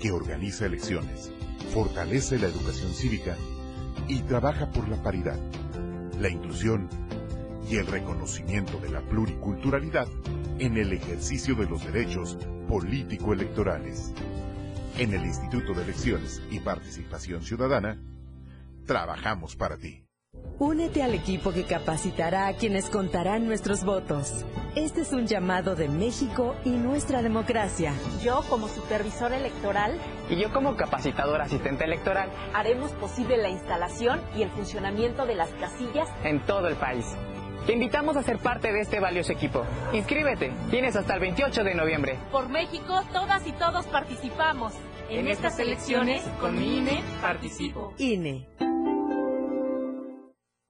que 0.00 0.10
organiza 0.10 0.66
elecciones, 0.66 1.32
fortalece 1.72 2.38
la 2.38 2.46
educación 2.46 2.92
cívica 2.92 3.36
y 4.08 4.20
trabaja 4.22 4.70
por 4.70 4.88
la 4.88 5.02
paridad, 5.02 5.38
la 6.18 6.28
inclusión 6.28 6.88
y 7.70 7.76
el 7.76 7.86
reconocimiento 7.86 8.78
de 8.78 8.90
la 8.90 9.02
pluriculturalidad 9.02 10.08
en 10.58 10.76
el 10.76 10.92
ejercicio 10.92 11.54
de 11.54 11.66
los 11.66 11.84
derechos 11.84 12.38
político-electorales. 12.68 14.12
En 14.98 15.12
el 15.12 15.24
Instituto 15.24 15.74
de 15.74 15.82
Elecciones 15.82 16.42
y 16.50 16.60
Participación 16.60 17.42
Ciudadana, 17.42 18.00
trabajamos 18.84 19.56
para 19.56 19.76
ti. 19.76 20.04
Únete 20.58 21.02
al 21.02 21.14
equipo 21.14 21.52
que 21.52 21.64
capacitará 21.64 22.46
a 22.46 22.52
quienes 22.54 22.88
contarán 22.88 23.46
nuestros 23.46 23.84
votos. 23.84 24.44
Este 24.76 25.00
es 25.00 25.12
un 25.12 25.26
llamado 25.26 25.74
de 25.74 25.88
México 25.88 26.54
y 26.64 26.70
nuestra 26.70 27.22
democracia. 27.22 27.92
Yo 28.22 28.42
como 28.48 28.68
supervisor 28.68 29.32
electoral 29.32 29.98
y 30.30 30.36
yo 30.36 30.52
como 30.52 30.76
capacitador 30.76 31.40
asistente 31.40 31.84
electoral 31.84 32.30
haremos 32.54 32.92
posible 32.92 33.36
la 33.36 33.48
instalación 33.48 34.20
y 34.36 34.42
el 34.42 34.50
funcionamiento 34.50 35.26
de 35.26 35.34
las 35.34 35.50
casillas 35.54 36.08
en 36.22 36.40
todo 36.46 36.68
el 36.68 36.76
país. 36.76 37.04
Te 37.66 37.72
invitamos 37.72 38.16
a 38.16 38.22
ser 38.22 38.38
parte 38.38 38.72
de 38.72 38.80
este 38.80 39.00
valioso 39.00 39.32
equipo. 39.32 39.64
Inscríbete. 39.92 40.52
Tienes 40.70 40.96
hasta 40.96 41.14
el 41.14 41.20
28 41.20 41.64
de 41.64 41.74
noviembre. 41.74 42.18
Por 42.30 42.48
México, 42.48 43.02
todas 43.12 43.46
y 43.46 43.52
todos 43.52 43.86
participamos. 43.86 44.74
En, 45.08 45.28
estas 45.28 45.58
elecciones, 45.58 46.22
con 46.40 46.58
mi 46.58 46.78
INE, 46.78 47.02
participo. 47.22 47.94
INE. 47.98 48.46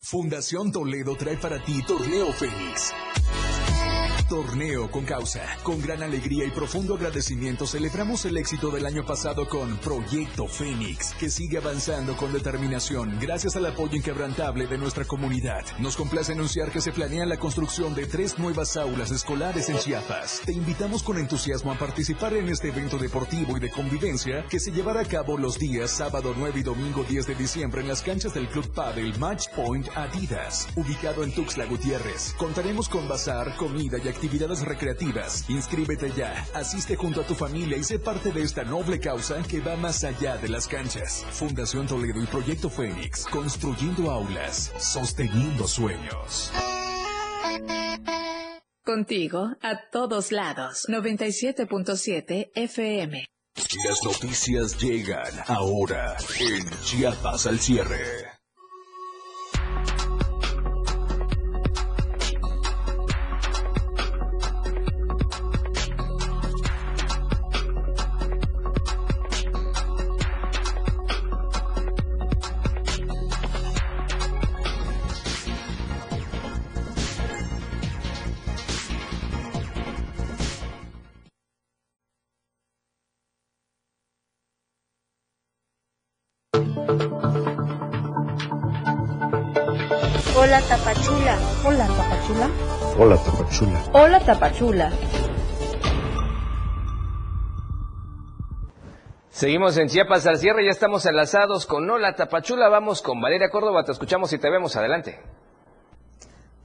Fundación 0.00 0.72
Toledo 0.72 1.16
trae 1.16 1.36
para 1.36 1.62
ti 1.62 1.82
Torneo 1.86 2.32
Fénix. 2.32 2.94
Torneo 4.28 4.90
con 4.90 5.06
causa. 5.06 5.40
Con 5.62 5.80
gran 5.80 6.02
alegría 6.02 6.44
y 6.44 6.50
profundo 6.50 6.96
agradecimiento 6.96 7.66
celebramos 7.66 8.26
el 8.26 8.36
éxito 8.36 8.70
del 8.70 8.84
año 8.84 9.06
pasado 9.06 9.48
con 9.48 9.78
Proyecto 9.78 10.46
Fénix, 10.46 11.14
que 11.14 11.30
sigue 11.30 11.56
avanzando 11.56 12.14
con 12.14 12.30
determinación 12.34 13.18
gracias 13.18 13.56
al 13.56 13.64
apoyo 13.64 13.96
inquebrantable 13.96 14.66
de 14.66 14.76
nuestra 14.76 15.06
comunidad. 15.06 15.64
Nos 15.78 15.96
complace 15.96 16.32
anunciar 16.32 16.70
que 16.70 16.82
se 16.82 16.92
planea 16.92 17.24
la 17.24 17.38
construcción 17.38 17.94
de 17.94 18.04
tres 18.04 18.38
nuevas 18.38 18.76
aulas 18.76 19.10
escolares 19.10 19.70
en 19.70 19.78
Chiapas. 19.78 20.42
Te 20.44 20.52
invitamos 20.52 21.02
con 21.02 21.16
entusiasmo 21.16 21.72
a 21.72 21.78
participar 21.78 22.34
en 22.34 22.50
este 22.50 22.68
evento 22.68 22.98
deportivo 22.98 23.56
y 23.56 23.60
de 23.60 23.70
convivencia 23.70 24.44
que 24.50 24.60
se 24.60 24.72
llevará 24.72 25.00
a 25.00 25.06
cabo 25.06 25.38
los 25.38 25.58
días 25.58 25.90
sábado 25.90 26.34
9 26.36 26.60
y 26.60 26.62
domingo 26.62 27.02
10 27.02 27.28
de 27.28 27.34
diciembre 27.34 27.80
en 27.80 27.88
las 27.88 28.02
canchas 28.02 28.34
del 28.34 28.48
Club 28.48 28.70
Padel 28.74 29.18
Match 29.18 29.48
Point 29.56 29.88
Adidas, 29.96 30.68
ubicado 30.76 31.24
en 31.24 31.32
Tuxtla 31.32 31.64
Gutiérrez. 31.64 32.34
Contaremos 32.36 32.90
con 32.90 33.08
bazar, 33.08 33.56
comida 33.56 33.96
y 34.04 34.08
actividades 34.18 34.64
recreativas. 34.64 35.48
Inscríbete 35.48 36.10
ya, 36.16 36.44
asiste 36.52 36.96
junto 36.96 37.20
a 37.20 37.24
tu 37.24 37.34
familia 37.34 37.76
y 37.78 37.84
sé 37.84 38.00
parte 38.00 38.32
de 38.32 38.42
esta 38.42 38.64
noble 38.64 38.98
causa 38.98 39.40
que 39.44 39.60
va 39.60 39.76
más 39.76 40.02
allá 40.02 40.36
de 40.36 40.48
las 40.48 40.66
canchas. 40.66 41.24
Fundación 41.30 41.86
Toledo 41.86 42.20
y 42.20 42.26
Proyecto 42.26 42.68
Fénix, 42.68 43.26
construyendo 43.26 44.10
aulas, 44.10 44.72
sosteniendo 44.78 45.68
sueños. 45.68 46.52
Contigo, 48.84 49.50
a 49.62 49.88
todos 49.92 50.32
lados, 50.32 50.86
97.7 50.88 52.50
FM. 52.54 53.24
Las 53.86 54.02
noticias 54.02 54.78
llegan 54.78 55.32
ahora 55.46 56.16
en 56.40 56.64
Chiapas 56.82 57.46
al 57.46 57.60
cierre. 57.60 58.37
Hola 93.90 94.20
Tapachula. 94.20 94.92
Seguimos 99.30 99.78
en 99.78 99.88
Chiapas 99.88 100.26
al 100.26 100.36
cierre, 100.36 100.66
ya 100.66 100.70
estamos 100.70 101.06
enlazados 101.06 101.64
con 101.64 101.88
Hola 101.88 102.14
Tapachula, 102.14 102.68
vamos 102.68 103.00
con 103.00 103.18
Valeria 103.18 103.48
Córdoba, 103.48 103.84
te 103.84 103.92
escuchamos 103.92 104.30
y 104.34 104.38
te 104.38 104.50
vemos, 104.50 104.76
adelante. 104.76 105.18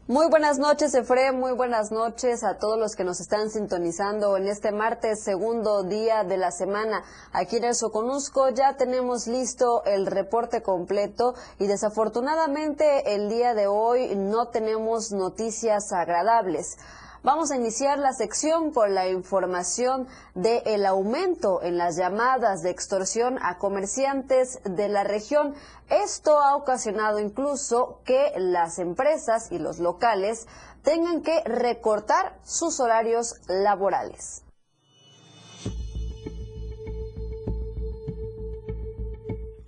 Muy 0.06 0.28
buenas 0.28 0.60
noches, 0.60 0.94
Efre. 0.96 1.32
Muy 1.32 1.54
buenas 1.54 1.94
noches 1.94 2.44
a 2.44 2.58
todos 2.58 2.78
los 2.78 2.98
que 2.98 3.06
nos 3.06 3.22
están 3.22 3.50
sintonizando 3.50 4.36
en 4.36 4.48
este 4.48 4.74
martes, 4.74 5.24
segundo 5.24 5.84
día 5.84 6.26
de 6.26 6.36
la 6.36 6.52
semana. 6.52 7.06
Aquí 7.32 7.56
en 7.56 7.64
el 7.64 7.74
Soconusco 7.74 8.50
ya 8.50 8.76
tenemos 8.76 9.28
listo 9.28 9.86
el 9.86 10.06
reporte 10.06 10.62
completo 10.62 11.36
y 11.58 11.68
desafortunadamente 11.68 13.16
el 13.16 13.30
día 13.30 13.54
de 13.54 13.68
hoy 13.68 14.14
no 14.18 14.50
tenemos 14.50 15.14
noticias 15.14 15.94
agradables. 15.94 16.78
Vamos 17.24 17.52
a 17.52 17.56
iniciar 17.56 18.00
la 18.00 18.12
sección 18.12 18.72
con 18.72 18.94
la 18.94 19.08
información 19.08 20.10
del 20.36 20.86
aumento 20.86 21.64
en 21.64 21.78
las 21.78 21.96
llamadas 21.96 22.64
de 22.64 22.70
extorsión 22.70 23.40
a 23.42 23.58
comerciantes 23.60 24.60
de 24.66 24.90
la 24.90 25.06
región. 25.06 25.56
Esto 25.90 26.42
ha 26.42 26.58
ocasionado 26.58 27.22
incluso 27.22 28.02
que 28.04 28.34
las 28.36 28.78
empresas 28.78 29.54
y 29.54 29.58
los 29.58 29.80
locales 29.80 30.48
tengan 30.84 31.22
que 31.22 31.42
recortar 31.46 32.38
sus 32.44 32.82
horarios 32.82 33.40
laborales. 33.48 34.43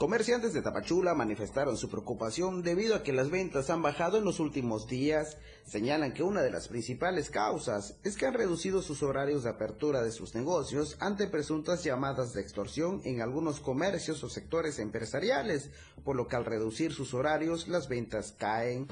Comerciantes 0.06 0.54
de 0.54 0.62
Tapachula 0.62 1.16
manifestaron 1.16 1.78
su 1.78 1.90
preocupación 1.90 2.62
debido 2.62 2.94
a 2.94 3.02
que 3.02 3.12
las 3.12 3.32
ventas 3.32 3.72
han 3.72 3.82
bajado 3.82 4.20
en 4.20 4.24
los 4.24 4.40
últimos 4.40 4.88
días. 4.88 5.40
Señalan 5.66 6.14
que 6.14 6.22
una 6.22 6.44
de 6.44 6.52
las 6.52 6.68
principales 6.68 7.32
causas 7.32 7.98
es 8.04 8.16
que 8.16 8.28
han 8.28 8.36
reducido 8.36 8.84
sus 8.84 9.02
horarios 9.02 9.44
de 9.44 9.50
apertura 9.50 10.04
de 10.04 10.12
sus 10.12 10.36
negocios 10.36 10.96
ante 11.00 11.26
presuntas 11.26 11.84
llamadas 11.84 12.34
de 12.34 12.42
extorsión 12.42 13.02
en 13.04 13.20
algunos 13.20 13.60
comercios 13.60 14.24
o 14.24 14.30
sectores 14.30 14.78
empresariales, 14.78 15.72
por 16.04 16.16
lo 16.16 16.28
que 16.28 16.36
al 16.36 16.46
reducir 16.46 16.94
sus 16.94 17.16
horarios 17.16 17.68
las 17.68 17.90
ventas 17.90 18.36
caen. 18.38 18.86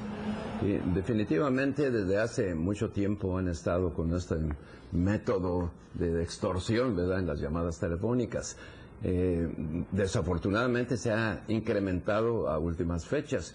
definitivamente 0.96 1.92
desde 1.92 2.18
hace 2.18 2.56
mucho 2.56 2.90
tiempo 2.90 3.38
han 3.38 3.50
estado 3.50 3.94
con 3.94 4.16
este 4.16 4.38
método 4.92 5.72
de 5.94 6.24
extorsión, 6.24 6.96
¿verdad?, 6.96 7.20
en 7.20 7.28
las 7.28 7.40
llamadas 7.40 7.80
telefónicas. 7.80 8.58
Eh, 9.04 9.48
desafortunadamente 9.92 10.98
se 10.98 11.12
ha 11.12 11.44
incrementado 11.48 12.50
a 12.50 12.58
últimas 12.58 13.06
fechas. 13.06 13.54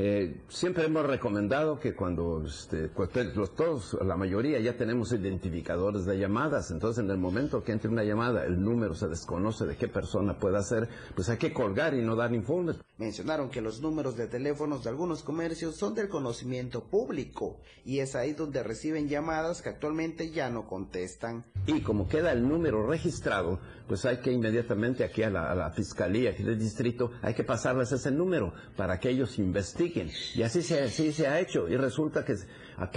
Eh, 0.00 0.42
siempre 0.48 0.84
hemos 0.84 1.06
recomendado 1.06 1.80
que 1.80 1.94
cuando 1.94 2.44
este, 2.46 2.88
pues, 2.88 3.10
los, 3.34 3.54
todos, 3.54 3.96
la 4.04 4.16
mayoría 4.16 4.60
ya 4.60 4.76
tenemos 4.76 5.12
identificadores 5.12 6.04
de 6.04 6.18
llamadas, 6.18 6.70
entonces 6.70 7.02
en 7.02 7.10
el 7.10 7.18
momento 7.18 7.64
que 7.64 7.72
entre 7.72 7.88
una 7.88 8.04
llamada, 8.04 8.44
el 8.44 8.62
número 8.62 8.94
se 8.94 9.08
desconoce 9.08 9.66
de 9.66 9.76
qué 9.76 9.88
persona 9.88 10.38
pueda 10.38 10.62
ser, 10.62 10.88
pues 11.16 11.28
hay 11.30 11.38
que 11.38 11.52
colgar 11.52 11.94
y 11.94 12.02
no 12.02 12.14
dar 12.14 12.34
informes. 12.34 12.76
Mencionaron 12.98 13.48
que 13.48 13.60
los 13.60 13.80
números 13.80 14.16
de 14.16 14.26
teléfonos 14.26 14.84
de 14.84 14.90
algunos 14.90 15.22
comercios 15.22 15.76
son 15.76 15.94
del 15.94 16.08
conocimiento 16.08 16.84
público 16.84 17.60
y 17.84 18.00
es 18.00 18.14
ahí 18.14 18.34
donde 18.34 18.62
reciben 18.62 19.08
llamadas 19.08 19.62
que 19.62 19.70
actualmente 19.70 20.30
ya 20.30 20.50
no 20.50 20.66
contestan. 20.66 21.44
Y 21.66 21.80
como 21.80 22.08
queda 22.08 22.32
el 22.32 22.46
número 22.46 22.86
registrado, 22.86 23.58
pues 23.88 24.04
hay 24.04 24.18
que 24.18 24.30
inmediatamente 24.30 25.02
aquí 25.02 25.22
a 25.22 25.30
la, 25.30 25.70
fiscalía 25.70 26.30
aquí 26.30 26.42
del 26.42 26.58
distrito, 26.58 27.10
hay 27.22 27.34
que 27.34 27.42
pasarles 27.42 27.90
ese 27.90 28.10
número 28.10 28.52
para 28.76 29.00
que 29.00 29.08
ellos 29.08 29.38
investiguen. 29.38 30.10
Y 30.34 30.42
así 30.42 30.62
se, 30.62 31.26
ha 31.26 31.40
hecho. 31.40 31.68
Y 31.68 31.76
resulta 31.76 32.24
que, 32.24 32.34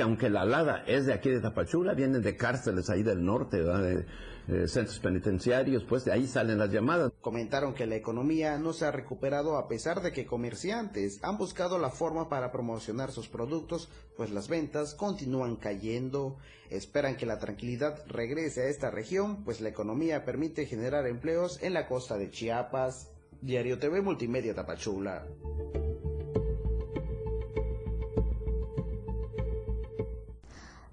aunque 0.03 0.29
la 0.29 0.41
alada 0.41 0.83
es 0.85 1.05
de 1.05 1.13
aquí 1.13 1.29
de 1.29 1.39
Tapachula, 1.39 1.93
vienen 1.93 2.21
de 2.21 2.35
cárceles 2.35 2.89
ahí 2.89 3.03
del 3.03 3.23
norte, 3.23 3.63
de 3.63 4.05
eh, 4.51 4.67
centros 4.67 4.99
penitenciarios, 4.99 5.85
pues 5.85 6.03
de 6.03 6.11
ahí 6.11 6.27
salen 6.27 6.59
las 6.59 6.71
llamadas. 6.71 7.13
Comentaron 7.21 7.73
que 7.73 7.87
la 7.87 7.95
economía 7.95 8.57
no 8.57 8.73
se 8.73 8.85
ha 8.85 8.91
recuperado 8.91 9.57
a 9.57 9.67
pesar 9.67 10.01
de 10.01 10.11
que 10.11 10.25
comerciantes 10.25 11.23
han 11.23 11.37
buscado 11.37 11.79
la 11.79 11.89
forma 11.89 12.27
para 12.27 12.51
promocionar 12.51 13.11
sus 13.11 13.29
productos, 13.29 13.89
pues 14.17 14.29
las 14.29 14.49
ventas 14.49 14.93
continúan 14.93 15.55
cayendo. 15.55 16.37
Esperan 16.69 17.15
que 17.15 17.25
la 17.25 17.39
tranquilidad 17.39 18.03
regrese 18.07 18.63
a 18.63 18.69
esta 18.69 18.91
región, 18.91 19.43
pues 19.43 19.61
la 19.61 19.69
economía 19.69 20.25
permite 20.25 20.65
generar 20.65 21.07
empleos 21.07 21.63
en 21.63 21.73
la 21.73 21.87
costa 21.87 22.17
de 22.17 22.29
Chiapas. 22.29 23.09
Diario 23.41 23.79
TV 23.79 24.01
Multimedia 24.01 24.53
Tapachula. 24.53 25.25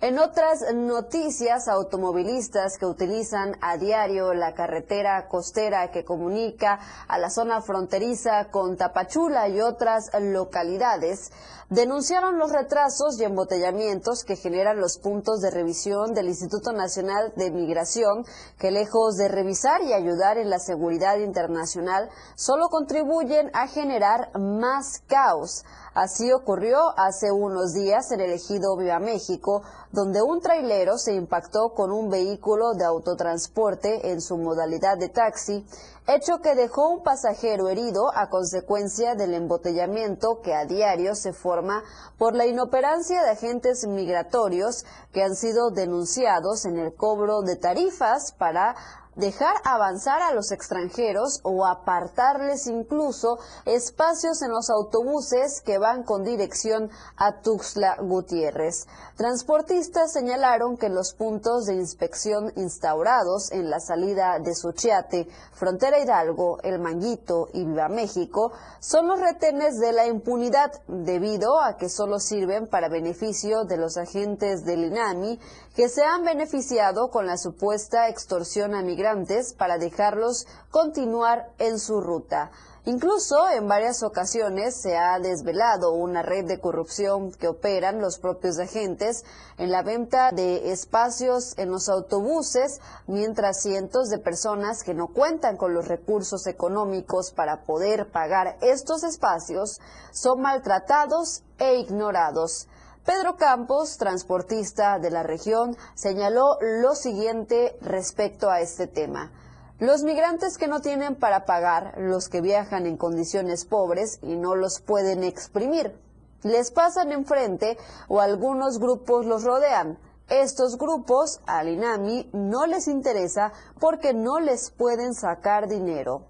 En 0.01 0.21
otras 0.21 0.65
noticias, 0.73 1.67
automovilistas 1.67 2.79
que 2.79 2.87
utilizan 2.87 3.57
a 3.61 3.77
diario 3.79 4.33
la 4.33 4.55
carretera 4.55 5.27
costera 5.27 5.91
que 5.91 6.05
comunica 6.05 6.79
a 7.09 7.19
la 7.19 7.31
zona 7.31 7.61
fronteriza 7.63 8.45
con 8.53 8.77
Tapachula 8.77 9.49
y 9.49 9.61
otras 9.61 10.13
localidades 10.21 11.33
denunciaron 11.71 12.39
los 12.39 12.51
retrasos 12.51 13.21
y 13.21 13.25
embotellamientos 13.25 14.25
que 14.25 14.37
generan 14.37 14.81
los 14.81 14.99
puntos 14.99 15.41
de 15.41 15.51
revisión 15.51 16.15
del 16.15 16.29
Instituto 16.29 16.73
Nacional 16.73 17.33
de 17.37 17.51
Migración, 17.51 18.25
que 18.59 18.71
lejos 18.71 19.17
de 19.17 19.29
revisar 19.29 19.83
y 19.83 19.93
ayudar 19.93 20.39
en 20.39 20.49
la 20.49 20.59
seguridad 20.59 21.19
internacional, 21.19 22.09
solo 22.37 22.69
contribuyen 22.69 23.51
a 23.53 23.67
generar 23.67 24.31
más 24.39 25.03
caos. 25.07 25.65
Así 25.95 26.33
ocurrió 26.33 26.97
hace 26.97 27.33
unos 27.33 27.75
días 27.75 28.13
en 28.13 28.21
el 28.21 28.31
ejido 28.31 28.77
Viva 28.77 28.99
México, 29.01 29.63
donde 29.91 30.23
un 30.23 30.41
trailero 30.41 30.97
se 30.97 31.15
impactó 31.15 31.75
con 31.75 31.91
un 31.91 32.09
vehículo 32.09 32.75
de 32.75 32.85
autotransporte 32.85 34.11
en 34.13 34.21
su 34.21 34.37
modalidad 34.39 34.97
de 34.97 35.09
taxi, 35.09 35.67
hecho 36.09 36.41
que 36.41 36.55
dejó 36.55 36.89
un 36.89 37.03
pasajero 37.03 37.69
herido 37.69 38.11
a 38.17 38.31
consecuencia 38.31 39.15
del 39.15 39.35
embotellamiento 39.35 40.41
que 40.41 40.55
a 40.55 40.65
diario 40.65 41.15
se 41.15 41.35
forma 41.35 41.85
por 42.17 42.35
la 42.35 42.47
inoperancia 42.47 43.23
de 43.23 43.31
agentes 43.31 43.87
migratorios 43.87 44.87
que 45.13 45.23
han 45.23 45.37
sido 45.37 45.71
denunciados 45.71 46.65
en 46.65 46.79
el 46.79 46.95
cobro 46.95 47.43
de 47.43 47.57
tarifas 47.57 48.33
para 48.33 48.75
dejar 49.19 49.57
avanzar 49.65 50.23
a 50.23 50.33
los 50.33 50.53
extranjeros 50.53 51.41
o 51.43 51.67
apartarles 51.67 52.67
incluso 52.69 53.39
espacios 53.65 54.41
en 54.43 54.51
los 54.51 54.71
autobuses 54.71 55.61
que 55.61 55.79
van 55.79 56.05
con 56.05 56.23
dirección 56.23 56.89
a 57.17 57.41
Tuxtla 57.41 57.97
Gutiérrez. 58.01 58.87
Transportistas 59.17 60.13
señalaron 60.13 60.77
que 60.77 60.89
los 60.89 61.13
puntos 61.15 61.67
de 61.67 61.75
inspección 61.75 62.53
instaurados 62.57 63.51
en 63.51 63.69
la 63.69 63.81
salida 63.81 64.39
de 64.39 64.55
Suchiate, 64.55 65.29
Frontera 65.53 65.99
Hidalgo, 65.99 66.59
El 66.63 66.79
Manguito 66.79 67.49
y 67.53 67.65
Viva 67.65 67.89
México 67.89 68.53
son 68.79 69.09
los 69.09 69.21
retenes 69.21 69.81
de 69.81 69.93
la 69.93 70.07
impunidad 70.07 70.71
debido 70.87 71.61
a 71.61 71.77
que 71.77 71.89
solo 71.89 72.21
sirven 72.21 72.69
para 72.69 72.89
beneficio 72.89 73.65
de 73.65 73.77
los 73.79 73.97
agentes 73.97 74.65
del 74.65 74.85
INAMI 74.85 75.41
que 75.79 75.89
se 75.89 76.03
han 76.03 76.25
beneficiado 76.25 77.09
con 77.09 77.29
la 77.29 77.37
supuesta 77.37 78.09
extorsión 78.09 78.75
a 78.75 78.83
migrantes 78.83 79.55
para 79.55 79.79
dejarlos 79.79 80.49
continuar 80.73 81.53
en 81.61 81.79
su 81.79 82.01
ruta. 82.01 82.51
Incluso 82.85 83.49
en 83.49 83.69
varias 83.69 84.03
ocasiones 84.03 84.75
se 84.75 84.97
ha 84.97 85.21
desvelado 85.21 85.93
una 85.93 86.25
red 86.25 86.47
de 86.47 86.59
corrupción 86.59 87.31
que 87.31 87.47
operan 87.47 88.01
los 88.01 88.19
propios 88.19 88.59
agentes 88.59 89.25
en 89.57 89.71
la 89.71 89.85
venta 89.85 90.33
de 90.33 90.73
espacios 90.73 91.57
en 91.59 91.71
los 91.71 91.89
autobuses, 91.89 92.81
mientras 93.07 93.63
cientos 93.63 94.09
de 94.09 94.19
personas 94.19 94.83
que 94.83 94.95
no 94.95 95.07
cuentan 95.07 95.57
con 95.57 95.75
los 95.75 95.87
recursos 95.87 96.49
económicos 96.49 97.31
para 97.31 97.63
poder 97.63 98.11
pagar 98.11 98.57
estos 98.63 99.05
espacios 99.05 99.81
son 100.11 100.41
maltratados 100.41 101.45
e 101.61 101.77
ignorados. 101.77 102.67
Pedro 103.09 103.37
Campos, 103.39 103.97
transportista 103.97 104.99
de 104.99 105.11
la 105.11 105.23
región, 105.23 105.79
señaló 105.95 106.59
lo 106.61 106.95
siguiente 106.95 107.79
respecto 107.81 108.51
a 108.51 108.61
este 108.61 108.87
tema. 108.87 109.33
Los 109.79 110.03
migrantes 110.03 110.59
que 110.59 110.69
no 110.69 110.83
tienen 110.83 111.15
para 111.17 111.47
pagar, 111.47 111.95
los 111.97 112.29
que 112.29 112.43
viajan 112.43 112.85
en 112.85 112.99
condiciones 112.99 113.65
pobres 113.65 114.19
y 114.21 114.37
no 114.37 114.55
los 114.57 114.81
pueden 114.81 115.25
exprimir, 115.25 115.99
les 116.43 116.71
pasan 116.71 117.11
enfrente 117.11 117.79
o 118.09 118.21
algunos 118.21 118.79
grupos 118.79 119.25
los 119.25 119.43
rodean. 119.43 119.99
Estos 120.29 120.77
grupos 120.77 121.41
al 121.47 121.71
INAMI 121.71 122.29
no 122.35 122.67
les 122.67 122.89
interesa 122.89 123.53
porque 123.81 124.13
no 124.13 124.39
les 124.39 124.71
pueden 124.71 125.15
sacar 125.15 125.67
dinero 125.67 126.27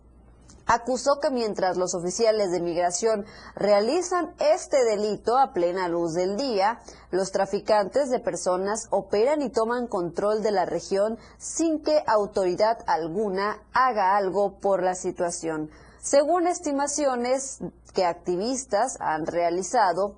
acusó 0.69 1.19
que 1.19 1.31
mientras 1.31 1.77
los 1.77 1.95
oficiales 1.95 2.53
de 2.53 2.61
migración 2.61 3.25
realizan 3.57 4.33
este 4.39 4.85
delito 4.85 5.37
a 5.37 5.53
plena 5.53 5.89
luz 5.89 6.15
del 6.15 6.37
día, 6.37 6.81
los 7.11 7.33
traficantes 7.33 8.11
de 8.11 8.21
personas 8.21 8.87
operan 8.91 9.43
y 9.43 9.49
toman 9.49 9.89
control 9.89 10.43
de 10.43 10.53
la 10.53 10.67
región 10.67 11.19
sin 11.39 11.83
que 11.83 12.05
autoridad 12.07 12.79
alguna 12.87 13.63
haga 13.73 14.17
algo 14.17 14.61
por 14.61 14.83
la 14.83 14.95
situación. 14.95 15.71
Según 16.01 16.47
estimaciones 16.47 17.59
que 17.95 18.05
activistas 18.05 18.99
han 19.01 19.27
realizado, 19.27 20.15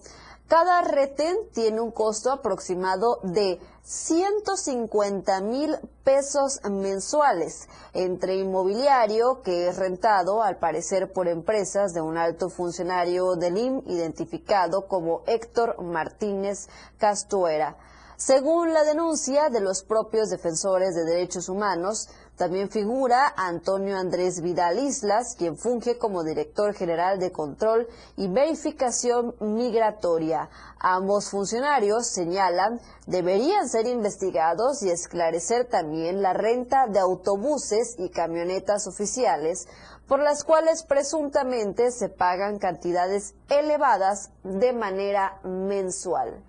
cada 0.50 0.82
retén 0.82 1.36
tiene 1.52 1.80
un 1.80 1.92
costo 1.92 2.32
aproximado 2.32 3.20
de 3.22 3.60
150 3.84 5.40
mil 5.42 5.76
pesos 6.02 6.58
mensuales 6.68 7.68
entre 7.94 8.34
inmobiliario 8.34 9.42
que 9.42 9.68
es 9.68 9.76
rentado 9.76 10.42
al 10.42 10.58
parecer 10.58 11.12
por 11.12 11.28
empresas 11.28 11.94
de 11.94 12.00
un 12.00 12.18
alto 12.18 12.50
funcionario 12.50 13.36
del 13.36 13.58
IM 13.58 13.82
identificado 13.86 14.88
como 14.88 15.22
Héctor 15.28 15.80
Martínez 15.80 16.66
Castuera. 16.98 17.76
Según 18.16 18.74
la 18.74 18.82
denuncia 18.82 19.50
de 19.50 19.60
los 19.60 19.84
propios 19.84 20.30
defensores 20.30 20.96
de 20.96 21.04
derechos 21.04 21.48
humanos, 21.48 22.08
también 22.40 22.70
figura 22.70 23.34
Antonio 23.36 23.98
Andrés 23.98 24.40
Vidal 24.40 24.78
Islas, 24.78 25.36
quien 25.36 25.58
funge 25.58 25.98
como 25.98 26.24
director 26.24 26.72
general 26.72 27.18
de 27.18 27.32
control 27.32 27.86
y 28.16 28.28
verificación 28.28 29.34
migratoria. 29.40 30.48
Ambos 30.78 31.28
funcionarios 31.28 32.06
señalan 32.06 32.80
deberían 33.06 33.68
ser 33.68 33.86
investigados 33.86 34.82
y 34.82 34.88
esclarecer 34.88 35.66
también 35.66 36.22
la 36.22 36.32
renta 36.32 36.86
de 36.86 37.00
autobuses 37.00 37.96
y 37.98 38.08
camionetas 38.08 38.86
oficiales 38.86 39.68
por 40.08 40.20
las 40.20 40.42
cuales 40.42 40.82
presuntamente 40.82 41.90
se 41.90 42.08
pagan 42.08 42.58
cantidades 42.58 43.34
elevadas 43.50 44.30
de 44.44 44.72
manera 44.72 45.38
mensual. 45.44 46.42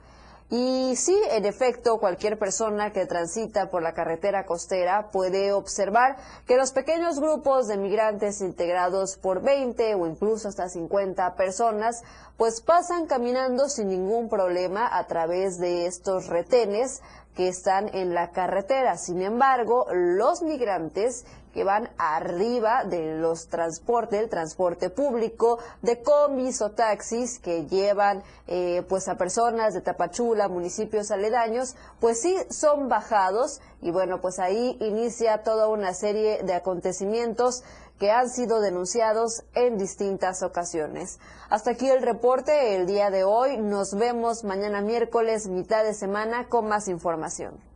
Y 0.54 0.98
sí, 0.98 1.18
en 1.30 1.46
efecto, 1.46 1.98
cualquier 1.98 2.38
persona 2.38 2.92
que 2.92 3.06
transita 3.06 3.70
por 3.70 3.82
la 3.82 3.94
carretera 3.94 4.46
costera 4.46 5.10
puede 5.10 5.54
observar 5.54 6.18
que 6.46 6.58
los 6.58 6.74
pequeños 6.74 7.22
grupos 7.22 7.70
de 7.70 7.78
migrantes 7.78 8.42
integrados 8.42 9.16
por 9.16 9.42
20 9.42 9.96
o 9.96 10.08
incluso 10.08 10.50
hasta 10.50 10.68
50 10.68 11.36
personas, 11.36 12.04
pues 12.36 12.60
pasan 12.60 13.06
caminando 13.06 13.70
sin 13.70 13.88
ningún 13.88 14.28
problema 14.28 14.90
a 14.92 15.08
través 15.08 15.58
de 15.58 15.86
estos 15.86 16.28
retenes 16.28 17.02
que 17.34 17.48
están 17.48 17.88
en 17.96 18.14
la 18.14 18.32
carretera. 18.32 18.98
Sin 18.98 19.22
embargo, 19.22 19.86
los 19.94 20.42
migrantes 20.42 21.24
que 21.54 21.64
van 21.64 21.90
arriba 21.98 22.84
de 22.84 23.16
los 23.18 23.48
transportes, 23.48 24.20
del 24.20 24.30
transporte 24.30 24.90
público, 24.90 25.60
de 25.82 26.02
combis 26.02 26.62
o 26.62 26.72
taxis 26.72 27.40
que 27.40 27.66
llevan 27.66 28.24
eh, 28.48 28.84
pues 28.88 29.08
a 29.08 29.16
personas 29.16 29.74
de 29.74 29.82
Tapachula, 29.82 30.48
municipios 30.48 31.12
aledaños, 31.12 31.76
pues 32.00 32.22
sí 32.22 32.36
son 32.50 32.90
bajados 32.90 33.62
y 33.82 33.92
bueno, 33.92 34.22
pues 34.22 34.40
ahí 34.40 34.78
inicia 34.80 35.44
toda 35.44 35.68
una 35.68 35.94
serie 35.94 36.44
de 36.44 36.54
acontecimientos 36.54 37.64
que 38.00 38.10
han 38.10 38.30
sido 38.30 38.62
denunciados 38.62 39.44
en 39.54 39.78
distintas 39.78 40.42
ocasiones. 40.42 41.20
Hasta 41.52 41.72
aquí 41.72 41.88
el 41.88 42.02
reporte 42.02 42.76
el 42.76 42.88
día 42.88 43.12
de 43.12 43.24
hoy. 43.24 43.58
Nos 43.58 43.94
vemos 43.94 44.44
mañana 44.44 44.82
miércoles, 44.82 45.48
mitad 45.48 45.84
de 45.84 45.94
semana, 45.94 46.48
con 46.50 46.68
más 46.68 46.88
información. 46.88 47.71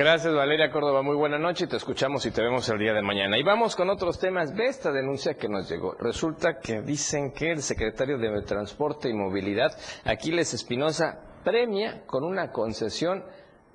Gracias 0.00 0.34
Valeria 0.34 0.70
Córdoba, 0.70 1.02
muy 1.02 1.14
buena 1.14 1.38
noche, 1.38 1.66
te 1.66 1.76
escuchamos 1.76 2.24
y 2.24 2.30
te 2.30 2.40
vemos 2.40 2.66
el 2.70 2.78
día 2.78 2.94
de 2.94 3.02
mañana. 3.02 3.36
Y 3.36 3.42
vamos 3.42 3.76
con 3.76 3.90
otros 3.90 4.18
temas 4.18 4.56
de 4.56 4.64
esta 4.64 4.90
denuncia 4.90 5.34
que 5.34 5.46
nos 5.46 5.70
llegó. 5.70 5.92
Resulta 5.92 6.58
que 6.58 6.80
dicen 6.80 7.32
que 7.32 7.50
el 7.50 7.60
secretario 7.60 8.16
de 8.16 8.40
Transporte 8.40 9.10
y 9.10 9.12
Movilidad, 9.12 9.76
Aquiles 10.06 10.54
Espinosa, 10.54 11.20
premia 11.44 12.06
con 12.06 12.24
una 12.24 12.50
concesión 12.50 13.22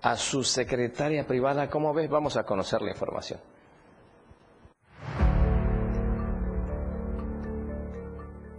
a 0.01 0.15
su 0.15 0.43
secretaria 0.43 1.27
privada. 1.27 1.69
¿Cómo 1.69 1.93
ves? 1.93 2.09
Vamos 2.09 2.38
a 2.38 2.43
conocer 2.43 2.81
la 2.81 2.89
información. 2.89 3.39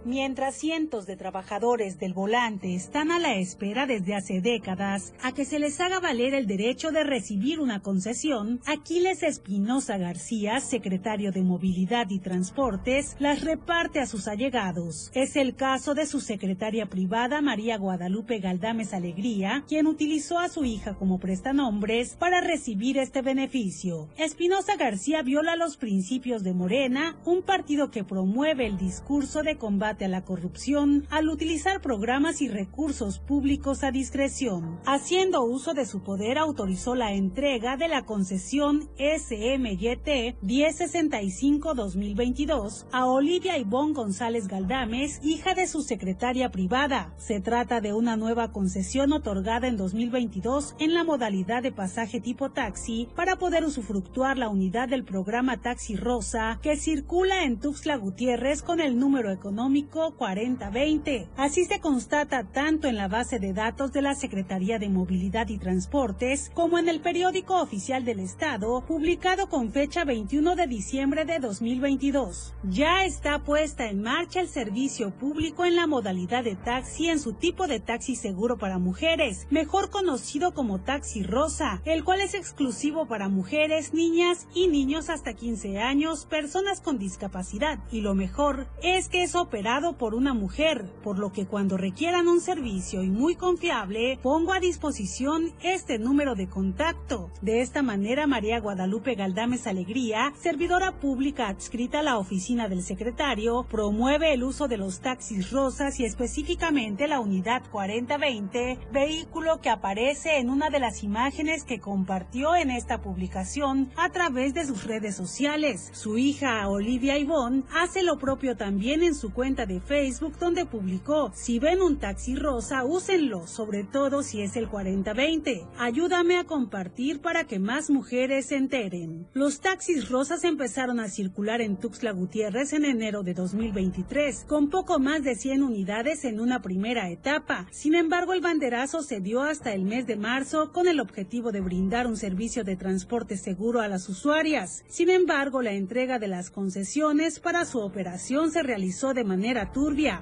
Mientras 0.07 0.55
cientos 0.55 1.05
de 1.05 1.17
trabajadores 1.17 1.99
del 1.99 2.13
volante 2.13 2.73
están 2.73 3.11
a 3.11 3.19
la 3.19 3.35
espera 3.35 3.85
desde 3.85 4.15
hace 4.15 4.39
décadas 4.39 5.13
a 5.21 5.33
que 5.33 5.43
se 5.43 5.59
les 5.59 5.79
haga 5.81 5.99
valer 5.99 6.33
el 6.33 6.47
derecho 6.47 6.91
de 6.91 7.03
recibir 7.03 7.59
una 7.59 7.81
concesión, 7.81 8.61
Aquiles 8.65 9.21
Espinosa 9.21 9.97
García, 9.97 10.61
secretario 10.61 11.31
de 11.31 11.41
Movilidad 11.41 12.09
y 12.09 12.19
Transportes, 12.19 13.17
las 13.19 13.43
reparte 13.43 13.99
a 13.99 14.07
sus 14.07 14.27
allegados. 14.29 15.11
Es 15.13 15.35
el 15.35 15.55
caso 15.55 15.93
de 15.93 16.05
su 16.05 16.21
secretaria 16.21 16.85
privada 16.85 17.41
María 17.41 17.77
Guadalupe 17.77 18.39
Galdames 18.39 18.93
Alegría, 18.93 19.65
quien 19.67 19.87
utilizó 19.87 20.39
a 20.39 20.47
su 20.47 20.63
hija 20.63 20.95
como 20.95 21.19
prestanombres 21.19 22.15
para 22.15 22.39
recibir 22.39 22.97
este 22.97 23.21
beneficio. 23.21 24.07
Espinosa 24.17 24.77
García 24.77 25.21
viola 25.21 25.57
los 25.57 25.75
principios 25.75 26.43
de 26.43 26.53
Morena, 26.53 27.17
un 27.25 27.41
partido 27.41 27.91
que 27.91 28.05
promueve 28.05 28.65
el 28.65 28.77
discurso 28.77 29.43
de 29.43 29.57
combate 29.57 29.96
a 30.05 30.07
la 30.07 30.23
corrupción 30.23 31.05
al 31.09 31.27
utilizar 31.29 31.81
programas 31.81 32.41
y 32.41 32.47
recursos 32.47 33.19
públicos 33.19 33.83
a 33.83 33.91
discreción. 33.91 34.79
Haciendo 34.85 35.43
uso 35.43 35.73
de 35.73 35.85
su 35.85 36.01
poder 36.03 36.37
autorizó 36.37 36.95
la 36.95 37.11
entrega 37.13 37.75
de 37.77 37.87
la 37.87 38.05
concesión 38.05 38.89
SMYT 38.97 40.37
1065-2022 40.43 42.85
a 42.91 43.07
Olivia 43.07 43.57
Ivonne 43.57 43.93
González 43.93 44.47
Galdames, 44.47 45.19
hija 45.23 45.53
de 45.53 45.67
su 45.67 45.81
secretaria 45.81 46.51
privada. 46.51 47.13
Se 47.17 47.39
trata 47.39 47.79
de 47.81 47.93
una 47.93 48.17
nueva 48.17 48.51
concesión 48.51 49.13
otorgada 49.13 49.67
en 49.67 49.77
2022 49.77 50.75
en 50.79 50.93
la 50.93 51.03
modalidad 51.03 51.63
de 51.63 51.71
pasaje 51.71 52.21
tipo 52.21 52.51
taxi 52.51 53.07
para 53.15 53.37
poder 53.37 53.63
usufructuar 53.63 54.37
la 54.37 54.49
unidad 54.49 54.89
del 54.89 55.03
programa 55.03 55.57
Taxi 55.57 55.95
Rosa 55.95 56.59
que 56.61 56.77
circula 56.77 57.43
en 57.43 57.59
Tuxtla 57.59 57.97
Gutiérrez 57.97 58.61
con 58.61 58.79
el 58.79 58.99
número 58.99 59.31
económico 59.31 59.86
4020. 59.89 61.29
Así 61.37 61.65
se 61.65 61.79
constata 61.79 62.43
tanto 62.43 62.87
en 62.87 62.97
la 62.97 63.07
base 63.07 63.39
de 63.39 63.53
datos 63.53 63.91
de 63.93 64.01
la 64.01 64.15
Secretaría 64.15 64.79
de 64.79 64.89
Movilidad 64.89 65.47
y 65.49 65.57
Transportes 65.57 66.51
como 66.53 66.77
en 66.77 66.89
el 66.89 66.99
periódico 66.99 67.61
oficial 67.61 68.05
del 68.05 68.19
Estado, 68.19 68.83
publicado 68.85 69.49
con 69.49 69.71
fecha 69.71 70.03
21 70.03 70.55
de 70.55 70.67
diciembre 70.67 71.25
de 71.25 71.39
2022. 71.39 72.53
Ya 72.63 73.05
está 73.05 73.39
puesta 73.39 73.87
en 73.87 74.01
marcha 74.01 74.41
el 74.41 74.49
servicio 74.49 75.11
público 75.11 75.65
en 75.65 75.75
la 75.75 75.87
modalidad 75.87 76.43
de 76.43 76.55
taxi 76.55 77.07
en 77.07 77.19
su 77.19 77.33
tipo 77.33 77.67
de 77.67 77.79
taxi 77.79 78.15
seguro 78.15 78.57
para 78.57 78.79
mujeres, 78.79 79.47
mejor 79.49 79.89
conocido 79.89 80.53
como 80.53 80.79
taxi 80.79 81.23
rosa, 81.23 81.81
el 81.85 82.03
cual 82.03 82.21
es 82.21 82.33
exclusivo 82.33 83.07
para 83.07 83.29
mujeres, 83.29 83.93
niñas 83.93 84.47
y 84.53 84.67
niños 84.67 85.09
hasta 85.09 85.33
15 85.33 85.79
años, 85.79 86.25
personas 86.25 86.81
con 86.81 86.97
discapacidad. 86.97 87.79
Y 87.91 88.01
lo 88.01 88.15
mejor 88.15 88.67
es 88.81 89.09
que 89.09 89.23
es 89.23 89.35
operado 89.35 89.76
por 89.77 90.15
una 90.15 90.33
mujer, 90.33 90.91
por 91.03 91.19
lo 91.19 91.31
que 91.31 91.45
cuando 91.45 91.77
requieran 91.77 92.27
un 92.27 92.41
servicio 92.41 93.03
y 93.03 93.09
muy 93.11 93.35
confiable, 93.35 94.17
pongo 94.23 94.51
a 94.51 94.59
disposición 94.59 95.53
este 95.61 95.99
número 95.99 96.33
de 96.33 96.47
contacto. 96.47 97.29
De 97.41 97.61
esta 97.61 97.83
manera, 97.83 98.25
María 98.25 98.59
Guadalupe 98.59 99.13
Galdames 99.13 99.67
Alegría, 99.67 100.33
servidora 100.35 100.99
pública 100.99 101.47
adscrita 101.47 101.99
a 101.99 102.03
la 102.03 102.17
oficina 102.17 102.67
del 102.67 102.81
secretario, 102.81 103.67
promueve 103.69 104.33
el 104.33 104.43
uso 104.43 104.67
de 104.67 104.77
los 104.77 104.99
taxis 104.99 105.51
rosas 105.51 105.99
y 105.99 106.05
específicamente 106.05 107.07
la 107.07 107.19
unidad 107.19 107.61
4020, 107.71 108.79
vehículo 108.91 109.61
que 109.61 109.69
aparece 109.69 110.39
en 110.39 110.49
una 110.49 110.71
de 110.71 110.79
las 110.79 111.03
imágenes 111.03 111.63
que 111.63 111.79
compartió 111.79 112.55
en 112.55 112.71
esta 112.71 112.99
publicación 113.01 113.91
a 113.95 114.09
través 114.09 114.55
de 114.55 114.65
sus 114.65 114.85
redes 114.85 115.15
sociales. 115.15 115.91
Su 115.93 116.17
hija 116.17 116.67
Olivia 116.67 117.19
Ivonne 117.19 117.63
hace 117.75 118.01
lo 118.01 118.17
propio 118.17 118.57
también 118.57 119.03
en 119.03 119.13
su 119.13 119.31
cuenta 119.31 119.56
de 119.65 119.79
Facebook 119.79 120.37
donde 120.37 120.65
publicó, 120.65 121.31
si 121.33 121.57
ven 121.57 121.81
un 121.81 121.97
taxi 121.97 122.35
rosa, 122.35 122.85
úsenlo, 122.85 123.47
sobre 123.47 123.83
todo 123.83 124.21
si 124.21 124.41
es 124.41 124.55
el 124.55 124.69
4020. 124.69 125.65
Ayúdame 125.77 126.37
a 126.37 126.43
compartir 126.43 127.21
para 127.21 127.45
que 127.45 127.59
más 127.59 127.89
mujeres 127.89 128.47
se 128.47 128.57
enteren. 128.57 129.27
Los 129.33 129.59
taxis 129.59 130.09
rosas 130.09 130.43
empezaron 130.43 130.99
a 130.99 131.07
circular 131.07 131.61
en 131.61 131.77
Tuxtla 131.77 132.11
Gutiérrez 132.11 132.73
en 132.73 132.85
enero 132.85 133.23
de 133.23 133.33
2023, 133.33 134.45
con 134.47 134.69
poco 134.69 134.99
más 134.99 135.23
de 135.23 135.35
100 135.35 135.63
unidades 135.63 136.23
en 136.25 136.39
una 136.39 136.61
primera 136.61 137.09
etapa. 137.09 137.67
Sin 137.71 137.95
embargo, 137.95 138.33
el 138.33 138.41
banderazo 138.41 139.01
se 139.01 139.21
dio 139.21 139.41
hasta 139.41 139.73
el 139.73 139.83
mes 139.83 140.05
de 140.05 140.17
marzo 140.17 140.71
con 140.71 140.87
el 140.87 140.99
objetivo 140.99 141.51
de 141.51 141.61
brindar 141.61 142.05
un 142.07 142.17
servicio 142.17 142.63
de 142.63 142.75
transporte 142.75 143.37
seguro 143.37 143.81
a 143.81 143.87
las 143.87 144.07
usuarias. 144.09 144.83
Sin 144.87 145.09
embargo, 145.09 145.61
la 145.61 145.71
entrega 145.71 146.19
de 146.19 146.27
las 146.27 146.49
concesiones 146.49 147.39
para 147.39 147.65
su 147.65 147.79
operación 147.79 148.51
se 148.51 148.63
realizó 148.63 149.13
de 149.13 149.23
manera 149.23 149.46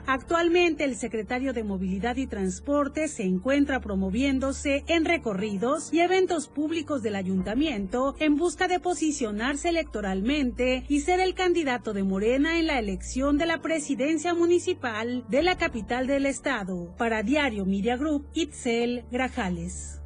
Actualmente 0.05 0.83
el 0.83 0.95
secretario 0.95 1.53
de 1.53 1.63
Movilidad 1.63 2.15
y 2.15 2.27
Transporte 2.27 3.07
se 3.07 3.23
encuentra 3.23 3.79
promoviéndose 3.79 4.83
en 4.87 5.05
recorridos 5.05 5.91
y 5.91 5.99
eventos 5.99 6.47
públicos 6.47 7.01
del 7.01 7.15
ayuntamiento 7.15 8.15
en 8.19 8.35
busca 8.35 8.67
de 8.67 8.79
posicionarse 8.79 9.69
electoralmente 9.69 10.85
y 10.87 10.99
ser 10.99 11.19
el 11.19 11.33
candidato 11.33 11.93
de 11.93 12.03
Morena 12.03 12.59
en 12.59 12.67
la 12.67 12.77
elección 12.77 13.37
de 13.37 13.47
la 13.47 13.61
presidencia 13.61 14.33
municipal 14.33 15.25
de 15.27 15.43
la 15.43 15.57
capital 15.57 16.07
del 16.07 16.25
estado. 16.27 16.95
Para 16.97 17.23
Diario 17.23 17.65
Media 17.65 17.97
Group, 17.97 18.27
Itzel 18.33 19.05
Grajales. 19.11 20.04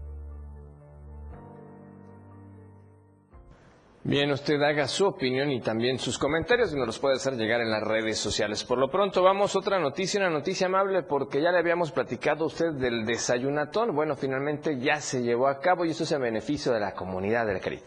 Bien, 4.09 4.31
usted 4.31 4.59
haga 4.63 4.87
su 4.87 5.05
opinión 5.05 5.51
y 5.51 5.61
también 5.61 5.99
sus 5.99 6.17
comentarios 6.17 6.73
y 6.73 6.75
nos 6.75 6.87
los 6.87 6.97
puede 6.97 7.17
hacer 7.17 7.35
llegar 7.35 7.61
en 7.61 7.69
las 7.69 7.83
redes 7.83 8.17
sociales. 8.17 8.63
Por 8.63 8.79
lo 8.79 8.89
pronto 8.89 9.21
vamos 9.21 9.53
a 9.53 9.59
otra 9.59 9.77
noticia, 9.77 10.19
una 10.19 10.31
noticia 10.31 10.65
amable 10.65 11.03
porque 11.03 11.39
ya 11.39 11.51
le 11.51 11.59
habíamos 11.59 11.91
platicado 11.91 12.45
a 12.45 12.47
usted 12.47 12.71
del 12.71 13.05
desayunatón. 13.05 13.93
Bueno, 13.93 14.15
finalmente 14.15 14.79
ya 14.79 14.99
se 14.99 15.21
llevó 15.21 15.47
a 15.47 15.59
cabo 15.59 15.85
y 15.85 15.91
eso 15.91 16.05
es 16.05 16.11
en 16.11 16.23
beneficio 16.23 16.71
de 16.71 16.79
la 16.79 16.95
comunidad 16.95 17.45
del 17.45 17.61
CRIT. 17.61 17.83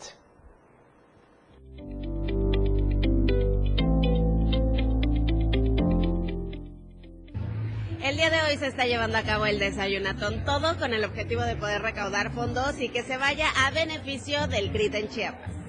El 8.04 8.16
día 8.16 8.30
de 8.30 8.42
hoy 8.42 8.56
se 8.58 8.68
está 8.68 8.86
llevando 8.86 9.18
a 9.18 9.22
cabo 9.22 9.46
el 9.46 9.58
desayunatón, 9.58 10.44
todo 10.44 10.78
con 10.78 10.94
el 10.94 11.04
objetivo 11.04 11.42
de 11.42 11.56
poder 11.56 11.82
recaudar 11.82 12.30
fondos 12.30 12.80
y 12.80 12.90
que 12.90 13.02
se 13.02 13.16
vaya 13.16 13.48
a 13.66 13.72
beneficio 13.72 14.46
del 14.46 14.70
CRIT 14.70 14.94
en 14.94 15.08
Chiapas. 15.08 15.61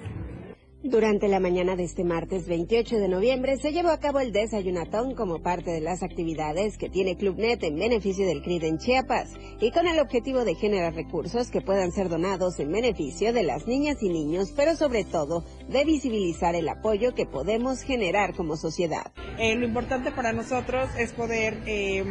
Durante 0.84 1.30
la 1.30 1.40
mañana 1.40 1.78
de 1.78 1.86
este 1.86 2.04
martes 2.04 2.46
28 2.46 2.98
de 2.98 3.08
noviembre 3.08 3.56
se 3.56 3.72
llevó 3.72 3.88
a 3.88 4.02
cabo 4.02 4.20
el 4.20 4.34
desayunatón 4.34 5.16
como 5.16 5.42
parte 5.42 5.72
de 5.72 5.80
las 5.80 6.04
actividades 6.04 6.78
que 6.78 6.90
tiene 6.90 7.16
ClubNet 7.16 7.64
en 7.64 7.78
beneficio 7.78 8.28
del 8.28 8.42
CRID 8.42 8.66
en 8.66 8.80
Chiapas 8.80 9.30
y 9.62 9.72
con 9.72 9.88
el 9.88 9.98
objetivo 10.00 10.44
de 10.44 10.56
generar 10.56 10.94
recursos 10.94 11.50
que 11.50 11.62
puedan 11.62 11.94
ser 11.94 12.10
donados 12.10 12.60
en 12.60 12.70
beneficio 12.70 13.32
de 13.32 13.44
las 13.44 13.66
niñas 13.66 14.04
y 14.04 14.10
niños, 14.10 14.52
pero 14.58 14.76
sobre 14.76 15.06
todo 15.06 15.46
de 15.70 15.86
visibilizar 15.86 16.54
el 16.54 16.68
apoyo 16.68 17.16
que 17.16 17.26
podemos 17.26 17.82
generar 17.82 18.36
como 18.36 18.58
sociedad. 18.58 19.14
Eh, 19.40 19.56
lo 19.56 19.66
importante 19.66 20.12
para 20.12 20.34
nosotros 20.34 20.90
es 21.00 21.14
poder 21.14 21.60
eh, 21.66 22.04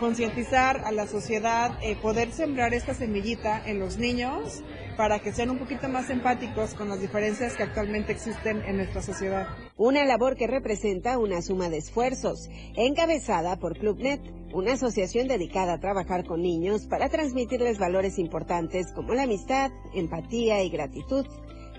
concientizar 0.00 0.78
a 0.84 0.90
la 0.90 1.06
sociedad, 1.06 1.78
eh, 1.82 1.94
poder 1.94 2.32
sembrar 2.32 2.72
esta 2.72 2.94
semillita 2.94 3.62
en 3.64 3.78
los 3.78 3.98
niños 3.98 4.64
para 4.96 5.20
que 5.20 5.32
sean 5.32 5.50
un 5.50 5.58
poquito 5.58 5.88
más 5.88 6.10
empáticos 6.10 6.74
con 6.74 6.88
las 6.88 7.00
diferencias 7.00 7.54
que 7.54 7.62
actualmente 7.62 8.12
existen 8.12 8.62
en 8.62 8.78
nuestra 8.78 9.02
sociedad. 9.02 9.46
Una 9.76 10.04
labor 10.04 10.36
que 10.36 10.46
representa 10.46 11.18
una 11.18 11.42
suma 11.42 11.68
de 11.68 11.78
esfuerzos, 11.78 12.48
encabezada 12.76 13.56
por 13.56 13.78
ClubNet, 13.78 14.20
una 14.52 14.72
asociación 14.72 15.28
dedicada 15.28 15.74
a 15.74 15.80
trabajar 15.80 16.24
con 16.24 16.42
niños 16.42 16.86
para 16.86 17.08
transmitirles 17.08 17.78
valores 17.78 18.18
importantes 18.18 18.92
como 18.92 19.14
la 19.14 19.24
amistad, 19.24 19.70
empatía 19.94 20.62
y 20.62 20.70
gratitud. 20.70 21.26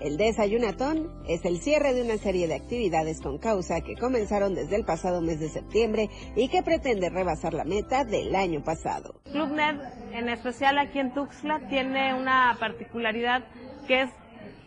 El 0.02 0.16
desayunatón 0.16 1.12
es 1.28 1.44
el 1.44 1.58
cierre 1.58 1.94
de 1.94 2.02
una 2.02 2.16
serie 2.16 2.48
de 2.48 2.56
actividades 2.56 3.20
con 3.20 3.38
causa 3.38 3.82
que 3.82 3.94
comenzaron 3.94 4.52
desde 4.52 4.74
el 4.74 4.84
pasado 4.84 5.20
mes 5.20 5.38
de 5.38 5.48
septiembre 5.48 6.10
y 6.34 6.48
que 6.48 6.64
pretende 6.64 7.08
rebasar 7.08 7.54
la 7.54 7.62
meta 7.62 8.04
del 8.04 8.34
año 8.34 8.64
pasado. 8.64 9.14
ClubNet, 9.30 9.80
en 10.12 10.28
especial 10.28 10.78
aquí 10.78 10.98
en 10.98 11.14
Tuxtla, 11.14 11.68
tiene 11.68 12.14
una 12.14 12.56
particularidad 12.58 13.44
que 13.86 14.02
es 14.02 14.10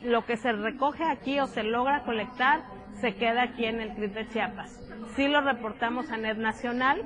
lo 0.02 0.26
que 0.26 0.38
se 0.38 0.54
recoge 0.54 1.04
aquí 1.04 1.38
o 1.42 1.48
se 1.48 1.64
logra 1.64 2.06
colectar, 2.06 2.64
se 3.02 3.16
queda 3.16 3.44
aquí 3.44 3.66
en 3.66 3.82
el 3.82 3.94
CRIT 3.94 4.14
de 4.14 4.30
Chiapas. 4.30 4.80
Sí 5.18 5.28
lo 5.28 5.42
reportamos 5.42 6.12
a 6.12 6.18
NET 6.18 6.38
Nacional, 6.38 7.02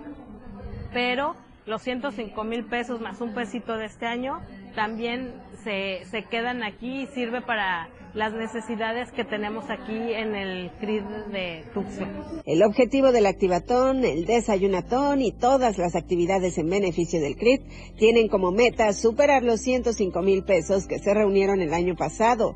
pero 0.94 1.36
los 1.65 1.82
105 1.82 2.44
mil 2.44 2.65
pesos 2.65 3.02
más 3.02 3.22
un 3.22 3.34
pesito 3.34 3.76
de 3.76 3.86
este 3.86 4.06
año 4.06 4.39
también 4.75 5.34
se, 5.63 6.05
se 6.05 6.23
quedan 6.23 6.63
aquí 6.63 7.03
y 7.03 7.08
sirve 7.08 7.41
para 7.41 7.89
las 8.13 8.34
necesidades 8.34 9.12
que 9.12 9.23
tenemos 9.23 9.65
aquí 9.69 10.13
en 10.13 10.36
el 10.36 10.71
CRID 10.79 11.03
de 11.32 11.63
Tuxtla. 11.73 12.08
El 12.45 12.63
objetivo 12.63 13.12
del 13.12 13.25
activatón, 13.25 14.03
el 14.03 14.25
desayunatón 14.25 15.21
y 15.21 15.32
todas 15.32 15.77
las 15.77 15.95
actividades 15.95 16.58
en 16.58 16.69
beneficio 16.69 17.21
del 17.21 17.36
CRID 17.36 17.62
tienen 17.97 18.27
como 18.27 18.51
meta 18.51 18.91
superar 18.93 19.43
los 19.43 19.62
105 19.62 20.21
mil 20.21 20.43
pesos 20.43 20.88
que 20.88 20.99
se 20.99 21.13
reunieron 21.13 21.62
el 21.62 21.73
año 21.73 21.95
pasado. 21.95 22.55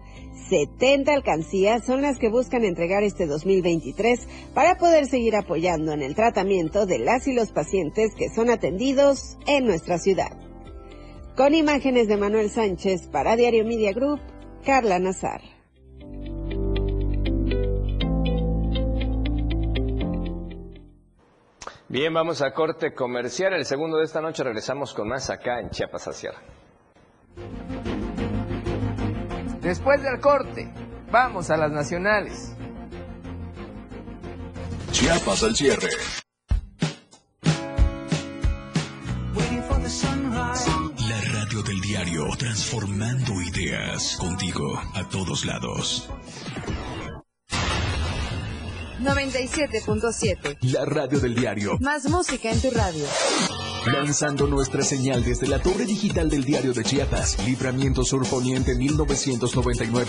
70 0.50 1.14
alcancías 1.14 1.86
son 1.86 2.02
las 2.02 2.20
que 2.20 2.30
buscan 2.30 2.64
entregar 2.64 3.04
este 3.04 3.28
2023 3.28 4.28
para 4.54 4.78
poder 4.78 5.06
seguir 5.06 5.36
apoyando 5.36 5.94
en 5.94 6.02
el 6.02 6.16
tratamiento 6.16 6.86
de 6.86 7.00
las 7.00 7.28
y 7.28 7.34
los 7.34 7.52
pacientes 7.52 8.14
que 8.16 8.30
son 8.30 8.50
atendidos 8.50 9.38
en 9.48 9.66
nuestra 9.66 10.00
ciudad. 10.00 10.53
Con 11.36 11.56
imágenes 11.56 12.08
de 12.08 12.16
Manuel 12.16 12.52
Sánchez 12.52 13.08
para 13.08 13.36
Diario 13.36 13.66
Media 13.66 13.92
Group, 13.92 14.20
Carla 14.64 15.00
Nazar. 15.00 15.42
Bien, 21.90 22.14
vamos 22.14 22.44
a 22.44 22.54
corte 22.54 22.94
comercial. 22.94 23.54
El 23.54 23.66
segundo 23.66 23.98
de 23.98 24.06
esta 24.06 24.22
noche 24.22 24.44
regresamos 24.44 24.94
con 24.94 25.08
más 25.08 25.32
acá 25.32 25.60
en 25.60 25.72
Chiapas 25.72 26.08
al 26.08 26.14
cierre. 26.14 26.38
Después 29.62 30.04
del 30.04 30.20
corte, 30.20 30.72
vamos 31.12 31.50
a 31.50 31.58
las 31.58 31.72
nacionales. 31.72 32.56
Chiapas 34.92 35.44
al 35.44 35.56
cierre. 35.56 35.90
Del 41.64 41.80
diario, 41.82 42.28
transformando 42.38 43.42
ideas 43.42 44.18
contigo 44.18 44.80
a 44.94 45.08
todos 45.08 45.46
lados. 45.46 46.10
97.7. 49.02 50.58
La 50.62 50.86
radio 50.86 51.20
del 51.20 51.36
diario. 51.36 51.78
Más 51.80 52.10
música 52.10 52.52
en 52.52 52.62
tu 52.62 52.70
radio. 52.72 53.06
Lanzando 53.86 54.48
nuestra 54.48 54.84
señal 54.84 55.24
desde 55.24 55.48
la 55.48 55.60
torre 55.60 55.86
digital 55.86 56.30
del 56.30 56.44
diario 56.44 56.74
de 56.74 56.84
Chiapas, 56.84 57.38
Libramiento 57.46 58.04
Sur 58.04 58.28
Poniente 58.28 58.76
1999. 58.76 60.06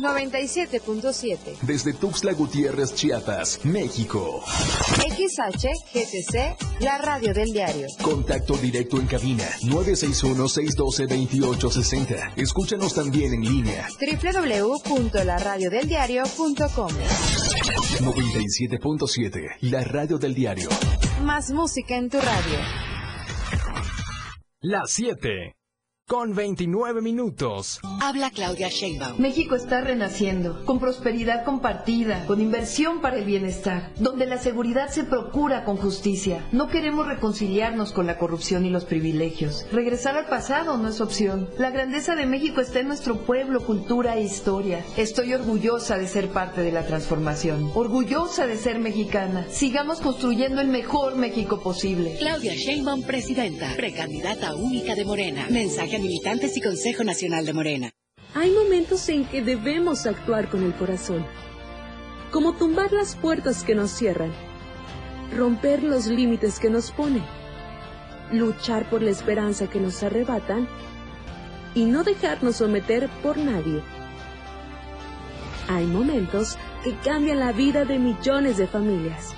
97.7. 0.00 1.58
Desde 1.62 1.92
Tuxtla 1.92 2.32
Gutiérrez, 2.32 2.94
Chiapas, 2.94 3.60
México. 3.64 4.42
XHGTC, 4.96 6.56
la 6.80 6.96
radio 6.98 7.32
del 7.34 7.52
diario. 7.52 7.86
Contacto 8.02 8.56
directo 8.56 8.96
en 8.98 9.06
cabina 9.06 9.44
961-612-2860. 9.64 12.32
Escúchanos 12.36 12.94
también 12.94 13.34
en 13.34 13.42
línea. 13.42 13.86
www.laradiodeldiario.com 14.00 16.90
97.7, 18.00 19.56
la 19.60 19.84
radio 19.84 20.16
del 20.18 20.34
diario. 20.34 20.70
Más 21.22 21.50
música 21.50 21.96
en 21.96 22.08
tu 22.08 22.18
radio. 22.18 22.58
Las 24.62 24.92
7 24.92 25.54
con 26.10 26.34
29 26.34 27.02
minutos. 27.02 27.78
Habla 28.00 28.32
Claudia 28.32 28.68
Sheinbaum. 28.68 29.20
México 29.20 29.54
está 29.54 29.80
renaciendo, 29.80 30.64
con 30.64 30.80
prosperidad 30.80 31.44
compartida, 31.44 32.26
con 32.26 32.40
inversión 32.40 33.00
para 33.00 33.16
el 33.16 33.24
bienestar, 33.24 33.92
donde 33.96 34.26
la 34.26 34.36
seguridad 34.36 34.88
se 34.88 35.04
procura 35.04 35.62
con 35.62 35.76
justicia. 35.76 36.44
No 36.50 36.66
queremos 36.66 37.06
reconciliarnos 37.06 37.92
con 37.92 38.08
la 38.08 38.18
corrupción 38.18 38.66
y 38.66 38.70
los 38.70 38.86
privilegios. 38.86 39.64
Regresar 39.70 40.16
al 40.16 40.26
pasado 40.26 40.76
no 40.78 40.88
es 40.88 41.00
opción. 41.00 41.48
La 41.58 41.70
grandeza 41.70 42.16
de 42.16 42.26
México 42.26 42.60
está 42.60 42.80
en 42.80 42.88
nuestro 42.88 43.18
pueblo, 43.18 43.64
cultura 43.64 44.16
e 44.16 44.24
historia. 44.24 44.84
Estoy 44.96 45.32
orgullosa 45.32 45.96
de 45.96 46.08
ser 46.08 46.30
parte 46.30 46.62
de 46.62 46.72
la 46.72 46.86
transformación, 46.88 47.70
orgullosa 47.72 48.48
de 48.48 48.56
ser 48.56 48.80
mexicana. 48.80 49.46
Sigamos 49.48 50.00
construyendo 50.00 50.60
el 50.60 50.70
mejor 50.70 51.14
México 51.14 51.60
posible. 51.62 52.16
Claudia 52.18 52.56
Sheinbaum, 52.56 53.04
presidenta, 53.04 53.74
precandidata 53.76 54.56
única 54.56 54.96
de 54.96 55.04
Morena. 55.04 55.46
Mensaje 55.50 55.99
militantes 56.00 56.56
y 56.56 56.60
Consejo 56.60 57.04
Nacional 57.04 57.46
de 57.46 57.52
Morena. 57.52 57.90
Hay 58.34 58.50
momentos 58.52 59.08
en 59.08 59.24
que 59.24 59.42
debemos 59.42 60.06
actuar 60.06 60.48
con 60.48 60.62
el 60.62 60.74
corazón, 60.74 61.26
como 62.30 62.54
tumbar 62.54 62.92
las 62.92 63.16
puertas 63.16 63.64
que 63.64 63.74
nos 63.74 63.90
cierran, 63.90 64.32
romper 65.36 65.82
los 65.82 66.06
límites 66.06 66.58
que 66.58 66.70
nos 66.70 66.90
ponen, 66.90 67.24
luchar 68.32 68.88
por 68.88 69.02
la 69.02 69.10
esperanza 69.10 69.68
que 69.68 69.80
nos 69.80 70.02
arrebatan 70.02 70.68
y 71.74 71.84
no 71.84 72.04
dejarnos 72.04 72.56
someter 72.56 73.08
por 73.22 73.36
nadie. 73.36 73.82
Hay 75.68 75.86
momentos 75.86 76.56
que 76.82 76.94
cambian 77.04 77.40
la 77.40 77.52
vida 77.52 77.84
de 77.84 77.98
millones 77.98 78.56
de 78.56 78.66
familias, 78.66 79.34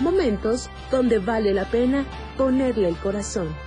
momentos 0.00 0.70
donde 0.90 1.18
vale 1.18 1.52
la 1.52 1.64
pena 1.64 2.04
ponerle 2.36 2.88
el 2.88 2.96
corazón. 2.96 3.63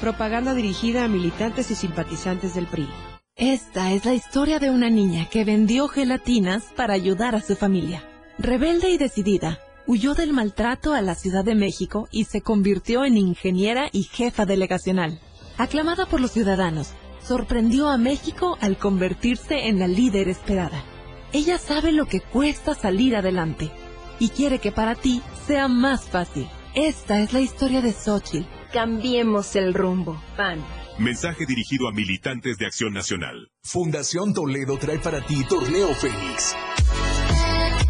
Propaganda 0.00 0.54
dirigida 0.54 1.04
a 1.04 1.08
militantes 1.08 1.70
y 1.70 1.74
simpatizantes 1.74 2.54
del 2.54 2.66
PRI. 2.66 2.88
Esta 3.36 3.92
es 3.92 4.04
la 4.04 4.14
historia 4.14 4.58
de 4.58 4.70
una 4.70 4.90
niña 4.90 5.28
que 5.28 5.44
vendió 5.44 5.88
gelatinas 5.88 6.72
para 6.76 6.94
ayudar 6.94 7.34
a 7.34 7.40
su 7.40 7.56
familia. 7.56 8.04
Rebelde 8.38 8.90
y 8.90 8.98
decidida, 8.98 9.58
huyó 9.86 10.14
del 10.14 10.32
maltrato 10.32 10.92
a 10.92 11.02
la 11.02 11.14
Ciudad 11.14 11.44
de 11.44 11.54
México 11.54 12.08
y 12.10 12.24
se 12.24 12.42
convirtió 12.42 13.04
en 13.04 13.16
ingeniera 13.16 13.88
y 13.92 14.04
jefa 14.04 14.46
delegacional. 14.46 15.20
Aclamada 15.58 16.06
por 16.06 16.20
los 16.20 16.32
ciudadanos, 16.32 16.94
sorprendió 17.22 17.88
a 17.88 17.96
México 17.96 18.58
al 18.60 18.76
convertirse 18.76 19.68
en 19.68 19.78
la 19.78 19.88
líder 19.88 20.28
esperada. 20.28 20.84
Ella 21.32 21.58
sabe 21.58 21.90
lo 21.90 22.06
que 22.06 22.20
cuesta 22.20 22.74
salir 22.74 23.16
adelante 23.16 23.70
y 24.18 24.28
quiere 24.28 24.58
que 24.58 24.72
para 24.72 24.94
ti 24.94 25.22
sea 25.46 25.68
más 25.68 26.08
fácil. 26.08 26.48
Esta 26.74 27.20
es 27.20 27.32
la 27.32 27.40
historia 27.40 27.80
de 27.80 27.92
Xochitl. 27.92 28.46
Cambiemos 28.74 29.54
el 29.54 29.72
rumbo. 29.72 30.20
PAN. 30.36 30.58
Mensaje 30.98 31.46
dirigido 31.46 31.86
a 31.86 31.92
militantes 31.92 32.58
de 32.58 32.66
Acción 32.66 32.92
Nacional. 32.92 33.48
Fundación 33.62 34.34
Toledo 34.34 34.76
trae 34.78 34.98
para 34.98 35.24
ti 35.24 35.44
Torneo 35.48 35.94
Fénix. 35.94 36.56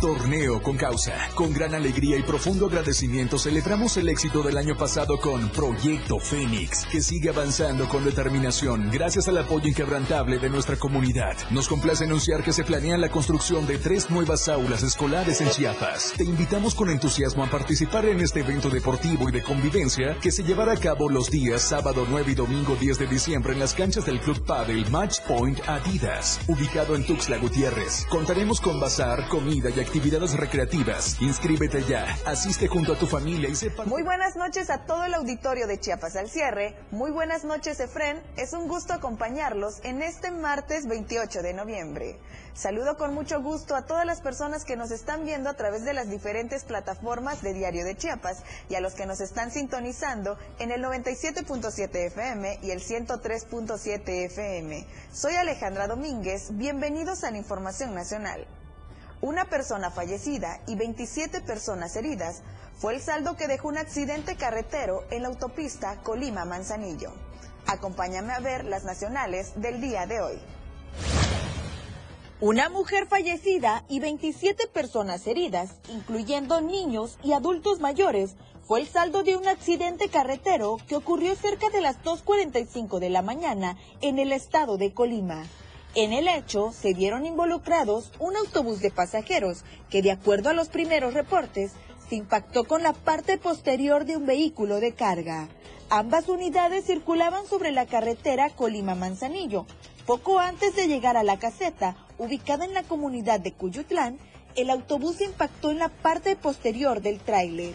Torneo 0.05 0.61
con 0.61 0.77
causa. 0.77 1.15
Con 1.35 1.55
gran 1.55 1.75
alegría 1.75 2.19
y 2.19 2.23
profundo 2.23 2.67
agradecimiento 2.67 3.39
celebramos 3.39 3.97
el 3.97 4.11
éxito 4.11 4.43
del 4.43 4.59
año 4.59 4.77
pasado 4.77 5.19
con 5.19 5.49
Proyecto 5.49 6.19
Fénix, 6.19 6.85
que 6.93 7.01
sigue 7.01 7.31
avanzando 7.31 7.89
con 7.89 8.05
determinación 8.05 8.91
gracias 8.93 9.29
al 9.29 9.39
apoyo 9.39 9.67
inquebrantable 9.67 10.39
de 10.39 10.51
nuestra 10.51 10.77
comunidad. 10.77 11.39
Nos 11.51 11.69
complace 11.69 12.05
anunciar 12.05 12.45
que 12.45 12.53
se 12.53 12.65
planea 12.65 12.99
la 12.99 13.09
construcción 13.09 13.67
de 13.67 13.79
tres 13.79 14.11
nuevas 14.11 14.47
aulas 14.51 14.83
escolares 14.83 15.41
en 15.41 15.49
Chiapas. 15.49 16.13
Te 16.19 16.25
invitamos 16.25 16.75
con 16.75 16.91
entusiasmo 16.91 17.43
a 17.43 17.51
participar 17.51 18.05
en 18.05 18.21
este 18.21 18.41
evento 18.41 18.69
deportivo 18.69 19.31
y 19.31 19.33
de 19.33 19.43
convivencia 19.43 20.19
que 20.21 20.33
se 20.33 20.43
llevará 20.43 20.73
a 20.73 20.77
cabo 20.77 21.09
los 21.09 21.31
días 21.31 21.63
sábado 21.63 22.07
9 22.11 22.33
y 22.33 22.35
domingo 22.35 22.77
10 22.79 22.99
de 22.99 23.07
diciembre 23.07 23.55
en 23.55 23.59
las 23.59 23.73
canchas 23.73 24.05
del 24.05 24.21
Club 24.21 24.45
Padel 24.45 24.91
Match 24.91 25.21
Point 25.27 25.67
Adidas, 25.67 26.41
ubicado 26.47 26.95
en 26.95 27.07
Tuxtla 27.07 27.39
Gutiérrez. 27.39 28.05
Contaremos 28.11 28.61
con 28.61 28.79
bazar, 28.79 29.29
comida 29.29 29.71
y 29.71 29.81
actividades 29.81 29.94
recreativas. 30.37 31.21
Inscríbete 31.21 31.85
ya, 31.85 32.05
asiste 32.27 32.67
junto 32.67 32.95
a 32.95 32.99
tu 32.99 33.07
familia 33.07 33.49
y 33.49 33.55
sepa... 33.55 33.85
Muy 33.85 34.03
buenas 34.03 34.35
noches 34.35 34.69
a 34.69 34.79
todo 34.87 35.05
el 35.05 35.15
auditorio 35.15 35.69
de 35.69 35.79
Chiapas 35.79 36.17
al 36.17 36.29
cierre. 36.29 36.75
Muy 36.91 37.13
buenas 37.13 37.45
noches, 37.45 37.79
Efren. 37.79 38.21
Es 38.37 38.55
un 38.55 38.67
gusto 38.67 38.93
acompañarlos 38.93 39.79
en 39.85 40.03
este 40.03 40.33
martes 40.33 40.89
28 40.89 41.43
de 41.43 41.55
noviembre. 41.55 42.19
Saludo 42.55 42.97
con 42.97 43.15
mucho 43.15 43.41
gusto 43.41 43.77
a 43.77 43.87
todas 43.87 44.05
las 44.05 44.21
personas 44.21 44.65
que 44.65 44.77
nos 44.77 44.91
están 44.91 45.25
viendo 45.25 45.49
a 45.49 45.55
través 45.55 45.85
de 45.85 45.93
las 45.93 46.11
diferentes 46.11 46.65
plataformas 46.65 47.41
de 47.43 47.55
Diario 47.55 47.85
de 47.85 47.97
Chiapas 47.97 48.43
y 48.69 48.75
a 48.75 48.81
los 48.81 48.95
que 48.95 49.07
nos 49.07 49.21
están 49.21 49.53
sintonizando 49.53 50.37
en 50.59 50.73
el 50.73 50.83
97.7 50.83 51.95
FM 52.07 52.59
y 52.63 52.73
el 52.73 52.81
103.7 52.81 54.09
FM. 54.27 54.87
Soy 55.13 55.35
Alejandra 55.35 55.87
Domínguez. 55.87 56.49
Bienvenidos 56.57 57.23
a 57.23 57.31
la 57.31 57.39
Información 57.39 57.95
Nacional. 57.95 58.45
Una 59.25 59.47
persona 59.47 59.91
fallecida 59.91 60.61
y 60.67 60.77
27 60.77 61.41
personas 61.41 61.97
heridas 61.97 62.43
fue 62.77 62.95
el 62.95 63.01
saldo 63.01 63.39
que 63.39 63.49
dejó 63.49 63.69
un 63.69 63.79
accidente 63.79 64.37
carretero 64.37 65.03
en 65.11 65.23
la 65.23 65.29
autopista 65.29 66.03
Colima-Manzanillo. 66.03 67.11
Acompáñame 67.67 68.35
a 68.35 68.41
ver 68.41 68.67
las 68.67 68.85
nacionales 68.85 69.59
del 69.59 69.81
día 69.81 70.05
de 70.05 70.21
hoy. 70.21 70.39
Una 72.43 72.69
mujer 72.69 73.07
fallecida 73.07 73.87
y 73.89 73.99
27 73.99 74.67
personas 74.67 75.27
heridas, 75.27 75.71
incluyendo 75.89 76.61
niños 76.61 77.19
y 77.23 77.33
adultos 77.33 77.81
mayores, 77.81 78.37
fue 78.69 78.81
el 78.81 78.87
saldo 78.87 79.23
de 79.23 79.37
un 79.37 79.49
accidente 79.49 80.11
carretero 80.11 80.77
que 80.87 80.97
ocurrió 80.97 81.35
cerca 81.35 81.71
de 81.71 81.81
las 81.81 81.97
2.45 82.03 82.99
de 82.99 83.09
la 83.09 83.23
mañana 83.23 83.79
en 84.03 84.19
el 84.19 84.33
estado 84.33 84.77
de 84.77 84.93
Colima. 84.93 85.47
En 85.97 86.13
el 86.13 86.27
hecho 86.27 86.73
se 86.73 86.93
vieron 86.93 87.25
involucrados 87.25 88.11
un 88.19 88.37
autobús 88.37 88.81
de 88.81 88.91
pasajeros 88.91 89.65
que, 89.91 90.03
de 90.03 90.11
acuerdo 90.11 90.51
a 90.51 90.53
los 90.53 90.69
primeros 90.69 91.15
reportes, 91.15 91.71
se 92.09 92.17
impactó 92.17 92.65
con 92.65 92.83
la 92.83 92.93
parte 92.93 93.39
posterior 93.39 94.05
de 94.05 94.17
un 94.17 94.27
vehículo 94.27 94.81
de 94.81 94.93
carga. 94.93 95.49
Ambas 95.91 96.29
unidades 96.29 96.87
circulaban 96.87 97.47
sobre 97.47 97.71
la 97.71 97.87
carretera 97.87 98.51
Colima-Manzanillo. 98.51 99.67
Poco 100.05 100.41
antes 100.41 100.75
de 100.75 100.89
llegar 100.89 101.17
a 101.17 101.23
la 101.23 101.39
caseta, 101.39 101.97
ubicada 102.19 102.65
en 102.65 102.75
la 102.75 102.83
comunidad 102.83 103.39
de 103.39 103.53
Cuyutlán, 103.53 104.19
el 104.57 104.71
autobús 104.71 105.21
impactó 105.21 105.71
en 105.71 105.79
la 105.79 105.91
parte 105.91 106.35
posterior 106.35 107.03
del 107.03 107.21
tráiler. 107.21 107.75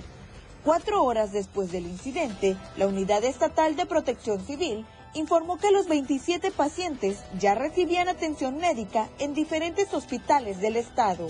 Cuatro 0.65 1.05
horas 1.05 1.31
después 1.31 1.71
del 1.71 1.85
incidente, 1.85 2.57
la 2.75 2.87
Unidad 2.87 3.23
Estatal 3.23 3.77
de 3.77 3.85
Protección 3.85 4.45
Civil 4.45 4.85
informó 5.13 5.57
que 5.57 5.71
los 5.71 5.87
27 5.87 6.51
pacientes 6.51 7.19
ya 7.39 7.55
recibían 7.55 8.07
atención 8.07 8.57
médica 8.57 9.09
en 9.19 9.33
diferentes 9.33 9.93
hospitales 9.93 10.61
del 10.61 10.75
estado. 10.75 11.27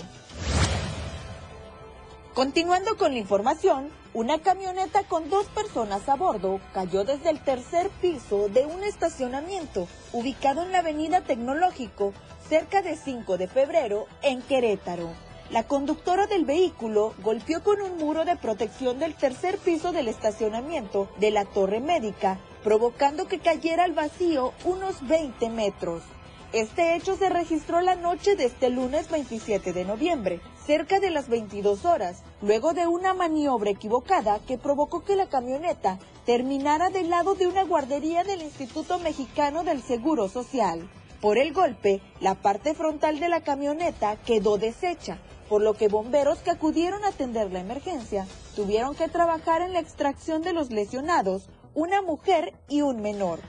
Continuando 2.34 2.96
con 2.96 3.12
la 3.12 3.18
información, 3.18 3.90
una 4.14 4.38
camioneta 4.38 5.04
con 5.04 5.28
dos 5.30 5.46
personas 5.46 6.08
a 6.08 6.16
bordo 6.16 6.60
cayó 6.72 7.04
desde 7.04 7.30
el 7.30 7.40
tercer 7.40 7.90
piso 8.00 8.48
de 8.48 8.66
un 8.66 8.82
estacionamiento 8.82 9.88
ubicado 10.12 10.62
en 10.62 10.72
la 10.72 10.78
avenida 10.78 11.20
Tecnológico, 11.20 12.12
cerca 12.48 12.82
de 12.82 12.96
5 12.96 13.36
de 13.36 13.48
febrero, 13.48 14.06
en 14.22 14.42
Querétaro. 14.42 15.29
La 15.50 15.64
conductora 15.64 16.28
del 16.28 16.44
vehículo 16.44 17.12
golpeó 17.24 17.60
con 17.64 17.82
un 17.82 17.98
muro 17.98 18.24
de 18.24 18.36
protección 18.36 19.00
del 19.00 19.16
tercer 19.16 19.58
piso 19.58 19.90
del 19.90 20.06
estacionamiento 20.06 21.08
de 21.18 21.32
la 21.32 21.44
torre 21.44 21.80
médica, 21.80 22.38
provocando 22.62 23.26
que 23.26 23.40
cayera 23.40 23.82
al 23.82 23.92
vacío 23.92 24.52
unos 24.64 25.04
20 25.08 25.50
metros. 25.50 26.04
Este 26.52 26.94
hecho 26.94 27.16
se 27.16 27.28
registró 27.28 27.80
la 27.80 27.96
noche 27.96 28.36
de 28.36 28.44
este 28.44 28.70
lunes 28.70 29.10
27 29.10 29.72
de 29.72 29.84
noviembre, 29.84 30.40
cerca 30.64 31.00
de 31.00 31.10
las 31.10 31.28
22 31.28 31.84
horas, 31.84 32.22
luego 32.42 32.72
de 32.72 32.86
una 32.86 33.12
maniobra 33.12 33.70
equivocada 33.70 34.38
que 34.46 34.56
provocó 34.56 35.02
que 35.02 35.16
la 35.16 35.28
camioneta 35.28 35.98
terminara 36.26 36.90
del 36.90 37.10
lado 37.10 37.34
de 37.34 37.48
una 37.48 37.64
guardería 37.64 38.22
del 38.22 38.42
Instituto 38.42 39.00
Mexicano 39.00 39.64
del 39.64 39.82
Seguro 39.82 40.28
Social. 40.28 40.88
Por 41.20 41.38
el 41.38 41.52
golpe, 41.52 42.00
la 42.20 42.36
parte 42.36 42.72
frontal 42.72 43.18
de 43.18 43.28
la 43.28 43.42
camioneta 43.42 44.16
quedó 44.16 44.56
deshecha, 44.56 45.18
por 45.50 45.60
lo 45.60 45.74
que 45.74 45.88
bomberos 45.88 46.38
que 46.38 46.50
acudieron 46.50 47.04
a 47.04 47.08
atender 47.08 47.52
la 47.52 47.60
emergencia 47.60 48.26
tuvieron 48.56 48.94
que 48.94 49.08
trabajar 49.08 49.60
en 49.60 49.74
la 49.74 49.80
extracción 49.80 50.40
de 50.40 50.54
los 50.54 50.70
lesionados, 50.70 51.50
una 51.74 52.00
mujer 52.00 52.54
y 52.68 52.80
un 52.80 53.02
menor 53.02 53.40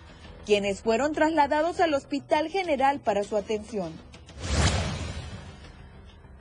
quienes 0.46 0.82
fueron 0.82 1.14
trasladados 1.14 1.80
al 1.80 1.94
Hospital 1.94 2.50
General 2.50 3.00
para 3.00 3.24
su 3.24 3.38
atención. 3.38 3.94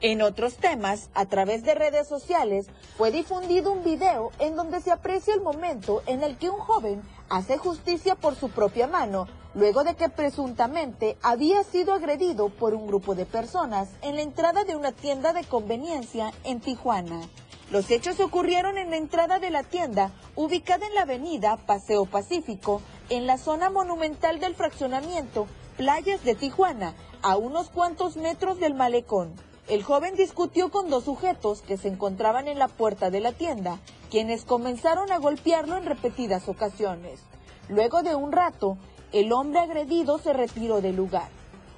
En 0.02 0.22
otros 0.22 0.56
temas, 0.56 1.10
a 1.12 1.26
través 1.26 1.62
de 1.62 1.74
redes 1.74 2.08
sociales, 2.08 2.68
fue 2.96 3.10
difundido 3.10 3.70
un 3.70 3.84
video 3.84 4.30
en 4.38 4.56
donde 4.56 4.80
se 4.80 4.90
aprecia 4.90 5.34
el 5.34 5.42
momento 5.42 6.02
en 6.06 6.22
el 6.22 6.38
que 6.38 6.48
un 6.48 6.58
joven 6.58 7.02
hace 7.28 7.58
justicia 7.58 8.14
por 8.14 8.34
su 8.34 8.48
propia 8.48 8.86
mano, 8.86 9.28
luego 9.54 9.84
de 9.84 9.96
que 9.96 10.08
presuntamente 10.08 11.18
había 11.20 11.62
sido 11.64 11.92
agredido 11.92 12.48
por 12.48 12.72
un 12.72 12.86
grupo 12.86 13.14
de 13.14 13.26
personas 13.26 13.90
en 14.00 14.16
la 14.16 14.22
entrada 14.22 14.64
de 14.64 14.74
una 14.74 14.92
tienda 14.92 15.34
de 15.34 15.44
conveniencia 15.44 16.32
en 16.44 16.60
Tijuana. 16.60 17.20
Los 17.70 17.90
hechos 17.90 18.20
ocurrieron 18.20 18.79
en 18.79 18.88
la 18.88 18.96
entrada 18.96 19.38
de 19.38 19.50
la 19.50 19.64
tienda, 19.64 20.12
ubicada 20.35 20.87
en 20.87 20.94
la 20.94 21.02
avenida 21.02 21.58
Paseo 21.66 22.06
Pacífico, 22.06 22.81
en 23.10 23.27
la 23.27 23.37
zona 23.37 23.68
monumental 23.68 24.40
del 24.40 24.54
fraccionamiento 24.54 25.46
Playas 25.77 26.25
de 26.25 26.35
Tijuana, 26.35 26.94
a 27.20 27.37
unos 27.37 27.68
cuantos 27.68 28.16
metros 28.16 28.58
del 28.60 28.72
malecón. 28.72 29.35
El 29.71 29.85
joven 29.85 30.16
discutió 30.16 30.73
con 30.73 30.90
dos 30.90 31.04
sujetos 31.04 31.62
que 31.62 31.77
se 31.77 31.87
encontraban 31.87 32.48
en 32.48 32.58
la 32.58 32.66
puerta 32.66 33.08
de 33.08 33.21
la 33.21 33.31
tienda, 33.31 33.79
quienes 34.10 34.44
comenzaron 34.44 35.12
a 35.12 35.18
golpearlo 35.18 35.77
en 35.77 35.87
repetidas 35.87 36.48
ocasiones. 36.48 37.21
Luego 37.68 38.02
de 38.02 38.16
un 38.16 38.33
rato, 38.33 38.79
el 39.12 39.31
hombre 39.33 39.60
agredido 39.60 40.18
se 40.18 40.33
retiró 40.33 40.81
del 40.81 40.96
lugar. 40.96 41.29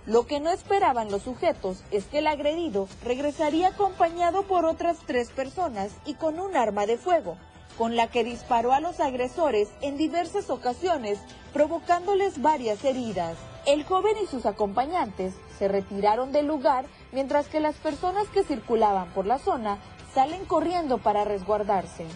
Lo 0.07 0.27
que 0.27 0.41
no 0.41 0.51
esperaban 0.51 1.11
los 1.11 1.21
sujetos 1.21 1.85
es 1.91 2.07
que 2.07 2.21
el 2.21 2.29
agredido 2.29 2.89
regresaría 3.05 3.69
acompañado 3.69 4.45
por 4.45 4.65
otras 4.65 4.97
tres 5.07 5.29
personas 5.29 5.93
y 6.07 6.15
con 6.15 6.41
un 6.41 6.57
arma 6.57 6.87
de 6.87 6.97
fuego, 6.97 7.37
con 7.79 7.97
la 7.97 8.09
que 8.09 8.25
disparó 8.25 8.73
a 8.73 8.81
los 8.81 9.01
agresores 9.01 9.69
en 9.81 9.97
diversas 9.97 10.51
ocasiones, 10.51 11.19
provocándoles 11.53 12.41
varias 12.43 12.85
heridas. 12.85 13.37
El 13.67 13.85
joven 13.85 14.17
y 14.23 14.27
sus 14.27 14.47
acompañantes 14.47 15.35
se 15.59 15.69
retiraron 15.69 16.33
del 16.33 16.47
lugar 16.47 16.87
mientras 17.13 17.47
que 17.47 17.61
las 17.61 17.77
personas 17.77 18.29
que 18.29 18.45
circulaban 18.45 19.13
por 19.13 19.27
la 19.27 19.39
zona 19.39 19.79
salen 20.15 20.45
corriendo 20.45 20.99
para 20.99 21.25
resguardarse. 21.25 22.07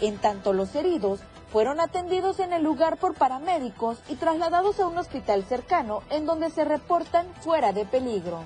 En 0.00 0.18
tanto 0.18 0.52
los 0.52 0.74
heridos 0.74 1.20
fueron 1.52 1.80
atendidos 1.80 2.40
en 2.40 2.52
el 2.52 2.62
lugar 2.62 2.98
por 2.98 3.14
paramédicos 3.14 3.98
y 4.08 4.16
trasladados 4.16 4.78
a 4.80 4.86
un 4.86 4.98
hospital 4.98 5.44
cercano 5.44 6.02
en 6.10 6.26
donde 6.26 6.50
se 6.50 6.64
reportan 6.64 7.26
fuera 7.40 7.72
de 7.72 7.84
peligro. 7.84 8.44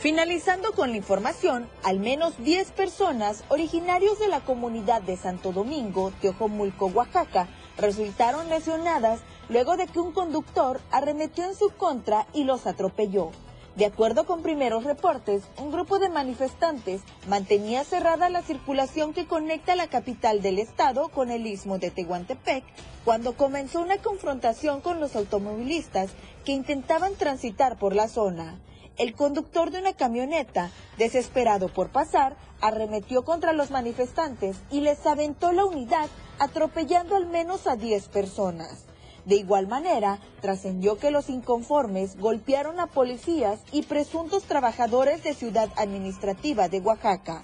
Finalizando 0.00 0.72
con 0.72 0.92
la 0.92 0.96
información, 0.96 1.68
al 1.82 2.00
menos 2.00 2.42
10 2.42 2.70
personas 2.70 3.44
originarios 3.50 4.18
de 4.18 4.28
la 4.28 4.40
comunidad 4.40 5.02
de 5.02 5.18
Santo 5.18 5.52
Domingo, 5.52 6.10
Teojomulco, 6.22 6.86
Oaxaca, 6.86 7.48
resultaron 7.76 8.48
lesionadas 8.48 9.20
luego 9.50 9.76
de 9.76 9.86
que 9.86 10.00
un 10.00 10.12
conductor 10.12 10.80
arremetió 10.90 11.44
en 11.44 11.54
su 11.54 11.68
contra 11.76 12.26
y 12.32 12.44
los 12.44 12.66
atropelló. 12.66 13.30
De 13.76 13.84
acuerdo 13.84 14.24
con 14.24 14.42
primeros 14.42 14.84
reportes, 14.84 15.42
un 15.58 15.70
grupo 15.70 15.98
de 15.98 16.08
manifestantes 16.08 17.02
mantenía 17.28 17.84
cerrada 17.84 18.30
la 18.30 18.40
circulación 18.40 19.12
que 19.12 19.26
conecta 19.26 19.76
la 19.76 19.88
capital 19.88 20.40
del 20.40 20.60
estado 20.60 21.10
con 21.10 21.30
el 21.30 21.46
istmo 21.46 21.78
de 21.78 21.90
Tehuantepec 21.90 22.64
cuando 23.04 23.36
comenzó 23.36 23.82
una 23.82 23.98
confrontación 23.98 24.80
con 24.80 24.98
los 24.98 25.14
automovilistas 25.14 26.08
que 26.46 26.52
intentaban 26.52 27.16
transitar 27.16 27.78
por 27.78 27.94
la 27.94 28.08
zona. 28.08 28.58
El 29.00 29.14
conductor 29.14 29.70
de 29.70 29.80
una 29.80 29.94
camioneta, 29.94 30.70
desesperado 30.98 31.72
por 31.72 31.88
pasar, 31.88 32.36
arremetió 32.60 33.24
contra 33.24 33.54
los 33.54 33.70
manifestantes 33.70 34.58
y 34.70 34.82
les 34.82 35.06
aventó 35.06 35.52
la 35.52 35.64
unidad, 35.64 36.10
atropellando 36.38 37.16
al 37.16 37.24
menos 37.24 37.66
a 37.66 37.76
10 37.76 38.08
personas. 38.08 38.84
De 39.24 39.36
igual 39.36 39.68
manera, 39.68 40.18
trascendió 40.42 40.98
que 40.98 41.10
los 41.10 41.30
inconformes 41.30 42.18
golpearon 42.18 42.78
a 42.78 42.88
policías 42.88 43.60
y 43.72 43.84
presuntos 43.84 44.42
trabajadores 44.42 45.22
de 45.22 45.32
Ciudad 45.32 45.70
Administrativa 45.76 46.68
de 46.68 46.80
Oaxaca. 46.80 47.42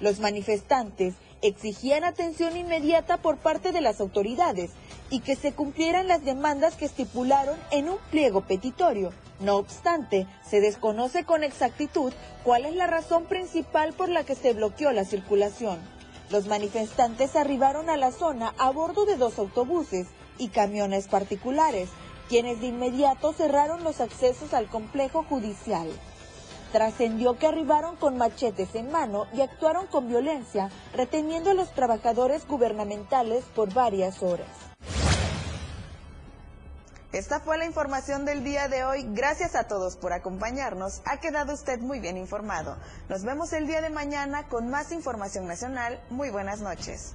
Los 0.00 0.20
manifestantes 0.20 1.14
exigían 1.42 2.04
atención 2.04 2.56
inmediata 2.56 3.18
por 3.18 3.36
parte 3.38 3.72
de 3.72 3.80
las 3.80 4.00
autoridades 4.00 4.70
y 5.10 5.20
que 5.20 5.36
se 5.36 5.52
cumplieran 5.52 6.08
las 6.08 6.24
demandas 6.24 6.74
que 6.74 6.84
estipularon 6.84 7.56
en 7.70 7.88
un 7.88 7.98
pliego 8.10 8.42
petitorio. 8.42 9.12
No 9.40 9.56
obstante, 9.56 10.26
se 10.48 10.60
desconoce 10.60 11.24
con 11.24 11.44
exactitud 11.44 12.12
cuál 12.42 12.64
es 12.64 12.74
la 12.74 12.86
razón 12.86 13.24
principal 13.24 13.92
por 13.92 14.08
la 14.08 14.24
que 14.24 14.34
se 14.34 14.52
bloqueó 14.52 14.92
la 14.92 15.04
circulación. 15.04 15.78
Los 16.30 16.46
manifestantes 16.46 17.36
arribaron 17.36 17.88
a 17.88 17.96
la 17.96 18.12
zona 18.12 18.54
a 18.58 18.70
bordo 18.70 19.06
de 19.06 19.16
dos 19.16 19.38
autobuses 19.38 20.08
y 20.36 20.48
camiones 20.48 21.08
particulares, 21.08 21.88
quienes 22.28 22.60
de 22.60 22.66
inmediato 22.66 23.32
cerraron 23.32 23.82
los 23.84 24.00
accesos 24.00 24.52
al 24.52 24.66
complejo 24.66 25.22
judicial. 25.22 25.88
Trascendió 26.72 27.38
que 27.38 27.46
arribaron 27.46 27.96
con 27.96 28.18
machetes 28.18 28.74
en 28.74 28.92
mano 28.92 29.26
y 29.32 29.40
actuaron 29.40 29.86
con 29.86 30.08
violencia, 30.08 30.70
reteniendo 30.94 31.50
a 31.50 31.54
los 31.54 31.72
trabajadores 31.72 32.46
gubernamentales 32.46 33.44
por 33.54 33.72
varias 33.72 34.22
horas. 34.22 34.48
Esta 37.10 37.40
fue 37.40 37.56
la 37.56 37.64
información 37.64 38.26
del 38.26 38.44
día 38.44 38.68
de 38.68 38.84
hoy. 38.84 39.06
Gracias 39.12 39.54
a 39.54 39.66
todos 39.66 39.96
por 39.96 40.12
acompañarnos. 40.12 41.00
Ha 41.06 41.20
quedado 41.20 41.54
usted 41.54 41.80
muy 41.80 42.00
bien 42.00 42.18
informado. 42.18 42.76
Nos 43.08 43.24
vemos 43.24 43.54
el 43.54 43.66
día 43.66 43.80
de 43.80 43.88
mañana 43.88 44.46
con 44.48 44.68
más 44.68 44.92
información 44.92 45.46
nacional. 45.46 46.02
Muy 46.10 46.28
buenas 46.28 46.60
noches. 46.60 47.14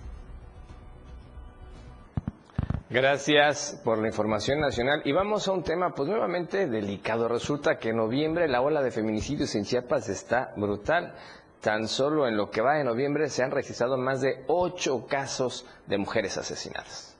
Gracias 2.93 3.81
por 3.83 3.97
la 3.97 4.05
información 4.05 4.59
nacional. 4.59 5.01
Y 5.03 5.13
vamos 5.13 5.47
a 5.47 5.51
un 5.51 5.63
tema 5.63 5.95
pues 5.95 6.07
nuevamente 6.07 6.67
delicado. 6.67 7.27
Resulta 7.27 7.79
que 7.79 7.89
en 7.89 7.97
noviembre 7.97 8.47
la 8.47 8.61
ola 8.61 8.83
de 8.83 8.91
feminicidios 8.91 9.55
en 9.55 9.63
Chiapas 9.63 10.09
está 10.09 10.53
brutal. 10.57 11.15
Tan 11.59 11.87
solo 11.87 12.27
en 12.27 12.37
lo 12.37 12.51
que 12.51 12.61
va 12.61 12.75
de 12.75 12.83
noviembre 12.83 13.29
se 13.29 13.41
han 13.41 13.49
registrado 13.49 13.97
más 13.97 14.21
de 14.21 14.43
ocho 14.45 15.07
casos 15.07 15.65
de 15.87 15.97
mujeres 15.97 16.37
asesinadas. 16.37 17.17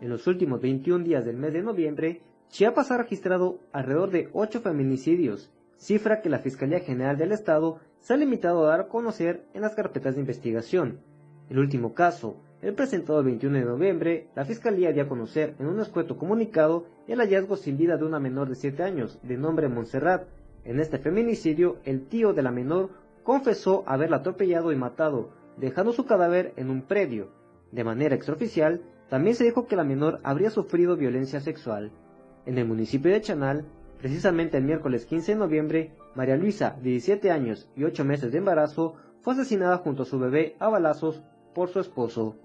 En 0.00 0.08
los 0.08 0.26
últimos 0.26 0.60
21 0.60 1.04
días 1.04 1.24
del 1.24 1.36
mes 1.36 1.52
de 1.52 1.62
noviembre, 1.62 2.22
Chiapas 2.48 2.90
ha 2.90 2.98
registrado 2.98 3.60
alrededor 3.70 4.10
de 4.10 4.28
ocho 4.32 4.60
feminicidios, 4.60 5.52
cifra 5.76 6.20
que 6.20 6.30
la 6.30 6.40
Fiscalía 6.40 6.80
General 6.80 7.16
del 7.16 7.30
Estado 7.30 7.78
se 8.00 8.14
ha 8.14 8.16
limitado 8.16 8.64
a 8.64 8.70
dar 8.70 8.80
a 8.80 8.88
conocer 8.88 9.44
en 9.54 9.62
las 9.62 9.76
carpetas 9.76 10.16
de 10.16 10.20
investigación. 10.20 11.11
El 11.52 11.58
último 11.58 11.92
caso, 11.92 12.36
el 12.62 12.72
presentado 12.72 13.18
el 13.18 13.26
21 13.26 13.58
de 13.58 13.64
noviembre, 13.66 14.28
la 14.34 14.46
Fiscalía 14.46 14.90
dio 14.90 15.02
a 15.02 15.06
conocer 15.06 15.54
en 15.58 15.66
un 15.66 15.80
escueto 15.80 16.16
comunicado 16.16 16.86
el 17.06 17.18
hallazgo 17.18 17.58
sin 17.58 17.76
vida 17.76 17.98
de 17.98 18.06
una 18.06 18.18
menor 18.18 18.48
de 18.48 18.54
7 18.54 18.82
años, 18.82 19.18
de 19.22 19.36
nombre 19.36 19.68
Montserrat. 19.68 20.24
En 20.64 20.80
este 20.80 20.96
feminicidio, 20.96 21.76
el 21.84 22.06
tío 22.06 22.32
de 22.32 22.40
la 22.40 22.50
menor 22.50 22.88
confesó 23.22 23.84
haberla 23.86 24.16
atropellado 24.16 24.72
y 24.72 24.76
matado, 24.76 25.28
dejando 25.58 25.92
su 25.92 26.06
cadáver 26.06 26.54
en 26.56 26.70
un 26.70 26.80
predio. 26.80 27.28
De 27.70 27.84
manera 27.84 28.14
extraoficial, 28.14 28.80
también 29.10 29.36
se 29.36 29.44
dijo 29.44 29.66
que 29.66 29.76
la 29.76 29.84
menor 29.84 30.20
habría 30.22 30.48
sufrido 30.48 30.96
violencia 30.96 31.42
sexual. 31.42 31.92
En 32.46 32.56
el 32.56 32.66
municipio 32.66 33.12
de 33.12 33.20
Chanal, 33.20 33.66
precisamente 33.98 34.56
el 34.56 34.64
miércoles 34.64 35.04
15 35.04 35.32
de 35.32 35.38
noviembre, 35.38 35.90
María 36.14 36.38
Luisa, 36.38 36.78
de 36.78 36.92
17 36.92 37.30
años 37.30 37.68
y 37.76 37.84
8 37.84 38.06
meses 38.06 38.32
de 38.32 38.38
embarazo, 38.38 38.94
fue 39.20 39.34
asesinada 39.34 39.76
junto 39.76 40.04
a 40.04 40.06
su 40.06 40.18
bebé 40.18 40.56
a 40.58 40.70
balazos 40.70 41.22
por 41.54 41.68
su 41.68 41.80
esposo. 41.80 42.36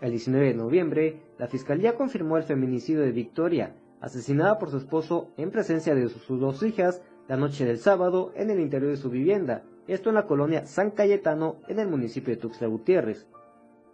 El 0.00 0.10
19 0.10 0.46
de 0.46 0.54
noviembre, 0.54 1.22
la 1.38 1.48
Fiscalía 1.48 1.96
confirmó 1.96 2.36
el 2.36 2.44
feminicidio 2.44 3.02
de 3.02 3.12
Victoria, 3.12 3.74
asesinada 4.00 4.58
por 4.58 4.70
su 4.70 4.76
esposo 4.78 5.30
en 5.36 5.50
presencia 5.50 5.94
de 5.94 6.08
sus 6.08 6.40
dos 6.40 6.62
hijas 6.62 7.02
la 7.28 7.36
noche 7.36 7.64
del 7.64 7.78
sábado 7.78 8.32
en 8.36 8.50
el 8.50 8.60
interior 8.60 8.90
de 8.90 8.96
su 8.96 9.10
vivienda, 9.10 9.64
esto 9.86 10.08
en 10.08 10.14
la 10.14 10.26
colonia 10.26 10.66
San 10.66 10.90
Cayetano 10.90 11.56
en 11.68 11.78
el 11.78 11.88
municipio 11.88 12.34
de 12.34 12.40
Tuxtla 12.40 12.68
Gutiérrez. 12.68 13.26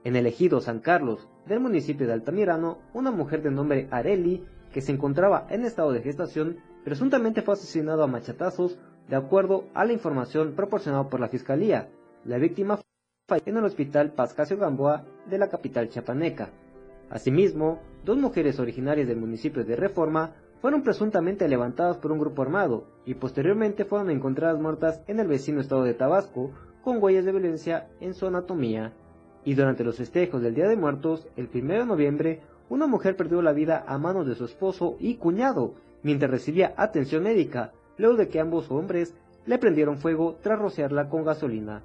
En 0.05 0.17
el 0.17 0.27
ejido 0.27 0.61
San 0.61 0.81
Carlos 0.81 1.29
del 1.47 1.61
municipio 1.61 2.07
de 2.07 2.13
Altamirano, 2.13 2.79
una 2.93 3.11
mujer 3.11 3.43
de 3.43 3.51
nombre 3.51 3.89
Areli, 3.91 4.45
que 4.73 4.83
se 4.83 4.93
encontraba 4.93 5.47
en 5.51 5.65
estado 5.65 5.93
de 5.93 6.03
gestación, 6.03 6.59
presuntamente 6.85 7.43
fue 7.43 7.55
asesinado 7.55 8.03
a 8.03 8.07
machatazos, 8.07 8.79
de 9.09 9.17
acuerdo 9.17 9.65
a 9.75 9.85
la 9.85 9.93
información 9.93 10.55
proporcionada 10.55 11.09
por 11.09 11.21
la 11.21 11.29
Fiscalía. 11.29 11.89
La 12.25 12.39
víctima 12.39 12.79
en 13.27 13.57
el 13.57 13.65
hospital 13.65 14.13
Pascasio 14.13 14.59
Gamboa 14.59 15.03
de 15.31 15.39
la 15.39 15.49
capital 15.49 15.89
chiapaneca. 15.89 16.51
Asimismo, 17.09 17.81
dos 18.05 18.19
mujeres 18.19 18.61
originarias 18.61 19.09
del 19.09 19.17
municipio 19.17 19.65
de 19.65 19.77
Reforma 19.77 20.35
fueron 20.61 20.83
presuntamente 20.83 21.49
levantadas 21.49 21.97
por 21.97 22.13
un 22.13 22.19
grupo 22.19 22.43
armado 22.43 22.85
y 23.07 23.15
posteriormente 23.15 23.87
fueron 23.87 24.11
encontradas 24.11 24.61
muertas 24.61 25.03
en 25.07 25.21
el 25.21 25.27
vecino 25.27 25.63
estado 25.63 25.85
de 25.85 25.95
Tabasco 25.95 26.51
con 26.83 27.03
huellas 27.03 27.25
de 27.25 27.33
violencia 27.33 27.89
en 27.99 28.13
su 28.13 28.27
anatomía. 28.27 28.93
Y 29.43 29.55
durante 29.55 29.85
los 29.85 29.97
festejos 29.97 30.43
del 30.43 30.55
Día 30.55 30.69
de 30.69 30.77
Muertos, 30.77 31.27
el 31.37 31.49
1 31.51 31.73
de 31.79 31.87
noviembre, 31.87 32.43
una 32.69 32.87
mujer 32.87 33.17
perdió 33.17 33.41
la 33.41 33.55
vida 33.55 33.87
a 33.87 33.97
manos 33.97 34.27
de 34.27 34.35
su 34.35 34.45
esposo 34.45 34.97
y 35.01 35.15
cuñado 35.15 35.73
mientras 36.03 36.31
recibía 36.31 36.75
atención 36.77 37.23
médica, 37.23 37.73
luego 37.97 38.17
de 38.17 38.29
que 38.29 38.39
ambos 38.39 38.71
hombres 38.71 39.17
le 39.47 39.57
prendieron 39.57 39.97
fuego 39.97 40.37
tras 40.43 40.59
rociarla 40.59 41.09
con 41.09 41.25
gasolina. 41.25 41.83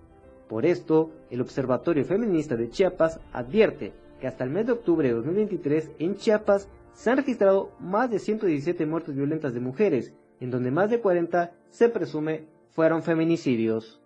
Por 0.50 0.66
esto, 0.66 1.12
el 1.30 1.42
Observatorio 1.42 2.04
Feminista 2.04 2.56
de 2.56 2.72
Chiapas 2.72 3.20
advierte 3.32 3.94
que 4.20 4.26
hasta 4.26 4.44
el 4.44 4.50
mes 4.50 4.66
de 4.66 4.72
octubre 4.72 5.08
de 5.08 5.14
2023 5.14 5.92
en 6.00 6.16
Chiapas 6.16 6.68
se 6.92 7.12
han 7.12 7.18
registrado 7.18 7.72
más 7.80 8.10
de 8.10 8.18
117 8.18 8.84
muertes 8.88 9.16
violentas 9.16 9.54
de 9.54 9.60
mujeres, 9.60 10.12
en 10.40 10.50
donde 10.50 10.72
más 10.72 10.90
de 10.90 11.02
40 11.02 11.52
se 11.70 11.88
presume 11.90 12.48
fueron 12.72 13.04
feminicidios. 13.04 14.02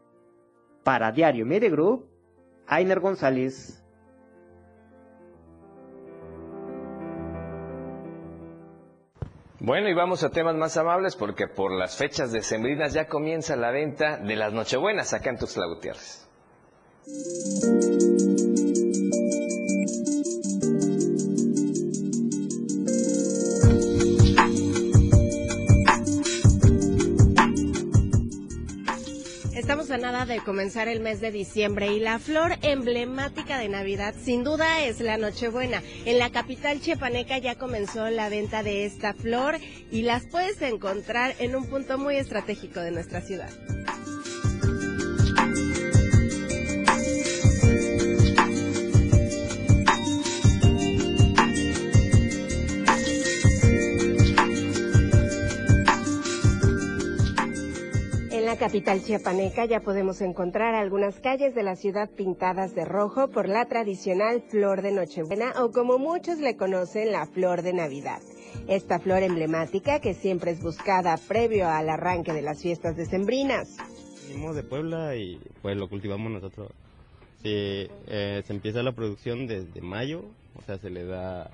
Para 0.83 1.13
Diario 1.13 1.45
Media 1.45 1.69
Group, 1.69 2.07
Ainer 2.67 2.99
González. 2.99 3.81
Bueno, 9.61 9.87
y 9.87 9.93
vamos 9.93 10.25
a 10.25 10.29
temas 10.29 10.57
más 10.57 10.75
amables 10.75 11.15
porque 11.15 11.47
por 11.47 11.71
las 11.71 11.95
fechas 11.95 12.33
decembrinas 12.33 12.91
ya 12.91 13.07
comienza 13.07 13.55
la 13.55 13.71
venta 13.71 14.17
de 14.17 14.35
las 14.35 14.51
Nochebuenas 14.51 15.13
acá 15.13 15.29
en 15.29 15.37
Tuxtla 15.37 15.67
Gutiérrez. 15.67 16.32
Estamos 29.53 29.91
a 29.91 29.97
nada 29.97 30.25
de 30.25 30.39
comenzar 30.39 30.87
el 30.87 31.01
mes 31.01 31.19
de 31.19 31.31
diciembre 31.31 31.87
y 31.87 31.99
la 31.99 32.19
flor 32.19 32.53
emblemática 32.61 33.57
de 33.57 33.67
Navidad 33.67 34.15
sin 34.23 34.45
duda 34.45 34.85
es 34.85 35.01
la 35.01 35.17
Nochebuena. 35.17 35.83
En 36.05 36.19
la 36.19 36.29
capital 36.29 36.79
chiapaneca 36.79 37.37
ya 37.37 37.55
comenzó 37.55 38.09
la 38.11 38.29
venta 38.29 38.63
de 38.63 38.85
esta 38.85 39.13
flor 39.13 39.57
y 39.91 40.03
las 40.03 40.25
puedes 40.27 40.61
encontrar 40.61 41.35
en 41.39 41.57
un 41.57 41.65
punto 41.65 41.97
muy 41.97 42.15
estratégico 42.15 42.79
de 42.79 42.91
nuestra 42.91 43.19
ciudad. 43.19 43.49
Capital 58.57 59.01
chiapaneca 59.03 59.65
ya 59.65 59.79
podemos 59.79 60.21
encontrar 60.21 60.75
algunas 60.75 61.19
calles 61.19 61.55
de 61.55 61.63
la 61.63 61.75
ciudad 61.75 62.09
pintadas 62.09 62.75
de 62.75 62.85
rojo 62.85 63.29
por 63.29 63.49
la 63.49 63.65
tradicional 63.65 64.41
flor 64.41 64.81
de 64.81 64.91
Nochebuena 64.91 65.53
o 65.63 65.71
como 65.71 65.97
muchos 65.97 66.37
le 66.39 66.55
conocen 66.55 67.11
la 67.11 67.25
flor 67.25 67.63
de 67.63 67.73
Navidad. 67.73 68.21
Esta 68.67 68.99
flor 68.99 69.23
emblemática 69.23 69.99
que 69.99 70.13
siempre 70.13 70.51
es 70.51 70.61
buscada 70.61 71.17
previo 71.17 71.67
al 71.67 71.89
arranque 71.89 72.31
de 72.31 72.41
las 72.41 72.61
fiestas 72.61 72.95
decembrinas. 72.95 73.77
Venimos 74.27 74.55
de 74.55 74.63
Puebla 74.63 75.15
y 75.15 75.39
pues 75.61 75.75
lo 75.75 75.89
cultivamos 75.89 76.31
nosotros. 76.31 76.71
Sí, 77.41 77.87
eh, 78.07 78.43
se 78.45 78.53
empieza 78.53 78.83
la 78.83 78.91
producción 78.93 79.47
desde 79.47 79.81
mayo, 79.81 80.23
o 80.55 80.61
sea, 80.61 80.77
se 80.77 80.89
le 80.89 81.05
da 81.05 81.49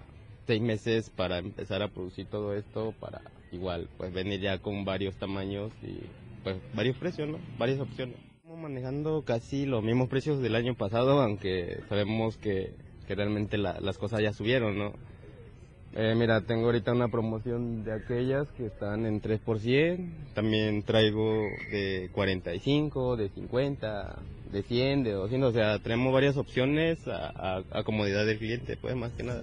seis 0.46 0.62
meses 0.62 1.10
para 1.10 1.38
empezar 1.38 1.82
a 1.82 1.88
producir 1.88 2.26
todo 2.28 2.54
esto, 2.54 2.94
para 3.00 3.22
igual, 3.52 3.88
pues 3.98 4.14
venir 4.14 4.42
ya 4.42 4.60
con 4.60 4.86
varios 4.86 5.16
tamaños 5.16 5.72
y 5.82 6.02
pues 6.44 6.58
varios 6.74 6.98
precios, 6.98 7.28
¿no? 7.30 7.40
Varias 7.58 7.80
opciones. 7.80 8.18
Estamos 8.38 8.60
manejando 8.60 9.24
casi 9.24 9.66
los 9.66 9.84
mismos 9.84 10.10
precios 10.10 10.42
del 10.42 10.56
año 10.56 10.76
pasado, 10.76 11.22
aunque 11.22 11.80
sabemos 11.90 12.38
que, 12.38 12.74
que 13.08 13.16
realmente 13.16 13.58
la- 13.58 13.80
las 13.80 13.98
cosas 13.98 14.22
ya 14.22 14.34
subieron, 14.34 14.78
¿no? 14.78 14.94
Eh, 15.96 16.14
mira, 16.16 16.42
tengo 16.42 16.66
ahorita 16.68 16.92
una 16.92 17.08
promoción 17.08 17.84
de 17.84 17.94
aquellas 17.94 18.48
que 18.52 18.68
están 18.68 19.08
en 19.08 19.22
3%. 19.22 20.34
También 20.36 20.84
traigo 20.84 21.48
de 21.72 22.10
45, 22.14 23.18
de 23.18 23.30
50, 23.30 24.20
de 24.52 24.62
100, 24.64 25.04
de 25.04 25.12
200. 25.14 25.50
O 25.50 25.54
sea, 25.54 25.80
tenemos 25.80 26.14
varias 26.14 26.38
opciones 26.38 27.00
a, 27.08 27.64
a 27.72 27.84
comodidad 27.84 28.26
del 28.28 28.38
cliente, 28.38 28.78
pues 28.78 28.96
más 28.96 29.12
que 29.14 29.24
nada. 29.24 29.42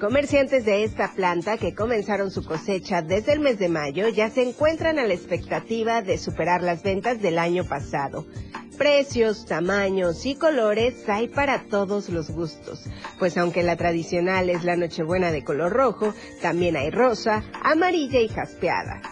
Comerciantes 0.00 0.64
de 0.64 0.84
esta 0.84 1.12
planta 1.12 1.58
que 1.58 1.74
comenzaron 1.74 2.30
su 2.30 2.44
cosecha 2.44 3.02
desde 3.02 3.32
el 3.32 3.40
mes 3.40 3.58
de 3.58 3.68
mayo 3.68 4.08
ya 4.08 4.30
se 4.30 4.48
encuentran 4.48 5.00
a 5.00 5.04
la 5.04 5.14
expectativa 5.14 6.02
de 6.02 6.18
superar 6.18 6.62
las 6.62 6.84
ventas 6.84 7.20
del 7.20 7.36
año 7.36 7.64
pasado. 7.64 8.24
Precios, 8.78 9.44
tamaños 9.44 10.24
y 10.24 10.36
colores 10.36 11.08
hay 11.08 11.26
para 11.26 11.64
todos 11.64 12.10
los 12.10 12.30
gustos, 12.30 12.84
pues 13.18 13.36
aunque 13.36 13.64
la 13.64 13.74
tradicional 13.74 14.50
es 14.50 14.62
la 14.62 14.76
Nochebuena 14.76 15.32
de 15.32 15.42
color 15.42 15.72
rojo, 15.72 16.14
también 16.40 16.76
hay 16.76 16.90
rosa, 16.90 17.42
amarilla 17.64 18.20
y 18.20 18.28
jaspeada. 18.28 19.02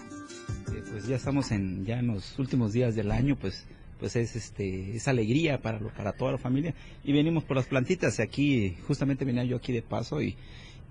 Eh, 0.72 0.84
pues 0.89 1.09
ya 1.09 1.16
estamos 1.16 1.51
en 1.51 1.84
ya 1.84 1.99
en 1.99 2.07
los 2.07 2.39
últimos 2.39 2.72
días 2.72 2.95
del 2.95 3.11
año, 3.11 3.34
pues 3.34 3.66
pues 3.99 4.14
es 4.14 4.37
este 4.37 4.95
es 4.95 5.09
alegría 5.09 5.61
para 5.61 5.80
para 5.80 6.12
toda 6.12 6.32
la 6.32 6.39
familia 6.39 6.74
y 7.03 7.12
venimos 7.12 7.45
por 7.45 7.57
las 7.57 7.66
plantitas 7.66 8.20
aquí 8.20 8.76
justamente 8.87 9.24
venía 9.24 9.43
yo 9.45 9.57
aquí 9.57 9.72
de 9.72 9.80
paso 9.80 10.20
y 10.20 10.37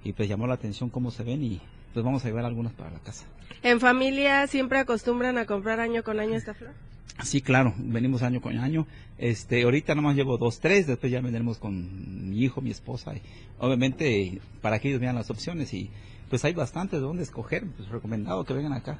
y 0.05 0.13
pues 0.13 0.29
llamó 0.29 0.47
la 0.47 0.53
atención 0.53 0.89
cómo 0.89 1.11
se 1.11 1.23
ven 1.23 1.43
y 1.43 1.59
pues 1.93 2.05
vamos 2.05 2.23
a 2.23 2.27
llevar 2.27 2.45
algunas 2.45 2.71
para 2.73 2.91
la 2.91 2.99
casa. 2.99 3.25
¿En 3.63 3.81
familia 3.81 4.47
siempre 4.47 4.79
acostumbran 4.79 5.37
a 5.37 5.45
comprar 5.45 5.79
año 5.79 6.03
con 6.03 6.19
año 6.19 6.35
esta 6.35 6.53
flor? 6.53 6.71
Sí, 7.23 7.41
claro, 7.41 7.73
venimos 7.77 8.21
año 8.21 8.39
con 8.39 8.57
año. 8.57 8.85
Este, 9.17 9.63
ahorita 9.63 9.95
nomás 9.95 10.15
llevo 10.15 10.37
dos, 10.37 10.59
tres, 10.59 10.85
después 10.85 11.11
ya 11.11 11.21
vendremos 11.21 11.57
con 11.57 12.29
mi 12.29 12.39
hijo, 12.43 12.61
mi 12.61 12.71
esposa. 12.71 13.15
Y 13.15 13.21
obviamente, 13.59 14.39
para 14.61 14.79
que 14.79 14.89
ellos 14.89 15.01
vean 15.01 15.15
las 15.15 15.29
opciones 15.29 15.73
y 15.73 15.89
pues 16.29 16.43
hay 16.45 16.53
bastante 16.53 16.97
de 16.97 17.01
dónde 17.01 17.23
escoger. 17.23 17.65
Pues 17.77 17.89
recomendado 17.89 18.43
que 18.43 18.53
vengan 18.53 18.73
acá 18.73 18.99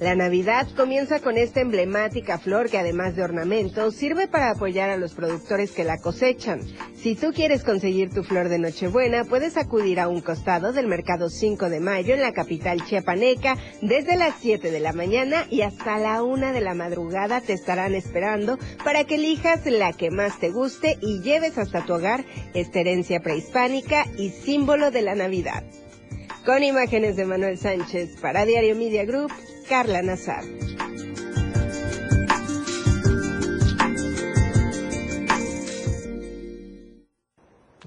La 0.00 0.14
Navidad 0.14 0.68
comienza 0.76 1.20
con 1.20 1.36
esta 1.36 1.60
emblemática 1.60 2.38
flor 2.38 2.70
que 2.70 2.78
además 2.78 3.14
de 3.14 3.22
ornamento 3.22 3.90
sirve 3.90 4.26
para 4.26 4.50
apoyar 4.50 4.90
a 4.90 4.96
los 4.96 5.14
productores 5.14 5.70
que 5.70 5.84
la 5.84 5.98
cosechan. 5.98 6.60
Si 6.94 7.14
tú 7.14 7.32
quieres 7.32 7.62
conseguir 7.62 8.10
tu 8.10 8.24
flor 8.24 8.48
de 8.48 8.58
Nochebuena, 8.58 9.24
puedes 9.24 9.56
acudir 9.56 10.00
a 10.00 10.08
un 10.08 10.20
costado 10.20 10.72
del 10.72 10.88
mercado 10.88 11.30
5 11.30 11.68
de 11.68 11.80
mayo 11.80 12.14
en 12.14 12.20
la 12.20 12.32
capital 12.32 12.84
chiapaneca 12.84 13.56
desde 13.80 14.16
las 14.16 14.34
7 14.40 14.70
de 14.70 14.80
la 14.80 14.92
mañana 14.92 15.46
y 15.50 15.62
hasta 15.62 15.98
la 15.98 16.22
1 16.22 16.52
de 16.52 16.60
la 16.60 16.74
madrugada 16.74 17.40
te 17.40 17.52
estarán 17.52 17.94
esperando 17.94 18.58
para 18.84 19.04
que 19.04 19.16
elijas 19.16 19.66
la 19.66 19.92
que 19.92 20.10
más 20.10 20.38
te 20.38 20.50
guste 20.50 20.98
y 21.00 21.20
lleves 21.22 21.58
hasta 21.58 21.84
tu 21.84 21.94
hogar 21.94 22.24
esta 22.54 22.80
herencia 22.80 23.20
prehispánica 23.20 24.04
y 24.16 24.30
símbolo 24.30 24.90
de 24.90 25.02
la 25.02 25.14
Navidad. 25.14 25.62
Con 26.44 26.64
imágenes 26.64 27.14
de 27.16 27.24
Manuel 27.24 27.56
Sánchez 27.56 28.20
para 28.20 28.44
Diario 28.44 28.74
Media 28.74 29.04
Group, 29.04 29.30
Carla 29.68 30.02
Nazar. 30.02 30.42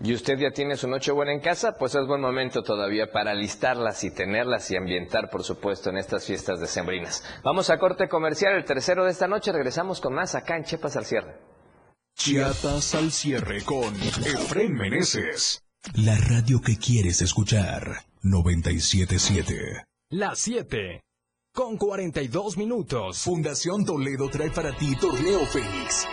¿Y 0.01 0.13
usted 0.13 0.37
ya 0.37 0.51
tiene 0.51 0.77
su 0.77 0.87
noche 0.87 1.11
buena 1.11 1.33
en 1.33 1.41
casa? 1.41 1.73
Pues 1.77 1.95
es 1.95 2.07
buen 2.07 2.21
momento 2.21 2.61
todavía 2.63 3.11
para 3.11 3.33
listarlas 3.33 4.03
y 4.05 4.11
tenerlas 4.11 4.71
y 4.71 4.77
ambientar, 4.77 5.29
por 5.29 5.43
supuesto, 5.43 5.89
en 5.89 5.97
estas 5.97 6.25
fiestas 6.25 6.61
decembrinas. 6.61 7.23
Vamos 7.43 7.69
a 7.69 7.77
corte 7.77 8.07
comercial, 8.07 8.53
el 8.55 8.63
tercero 8.63 9.03
de 9.03 9.11
esta 9.11 9.27
noche. 9.27 9.51
Regresamos 9.51 9.99
con 9.99 10.13
más 10.13 10.33
acá 10.33 10.55
en 10.55 10.63
Chiapas 10.63 10.95
al 10.95 11.05
cierre. 11.05 11.35
Chiapas 12.15 12.95
al 12.95 13.11
cierre 13.11 13.63
con 13.63 13.93
Efren 13.95 14.75
Meneses. 14.75 15.61
La 15.95 16.15
radio 16.15 16.61
que 16.61 16.77
quieres 16.77 17.21
escuchar. 17.21 18.05
977. 18.25 19.85
Las 20.09 20.39
7. 20.39 21.03
Con 21.53 21.77
42 21.77 22.57
minutos. 22.57 23.19
Fundación 23.19 23.85
Toledo 23.85 24.29
trae 24.29 24.49
para 24.49 24.75
ti 24.75 24.95
Torneo 24.95 25.45
Fénix. 25.45 26.07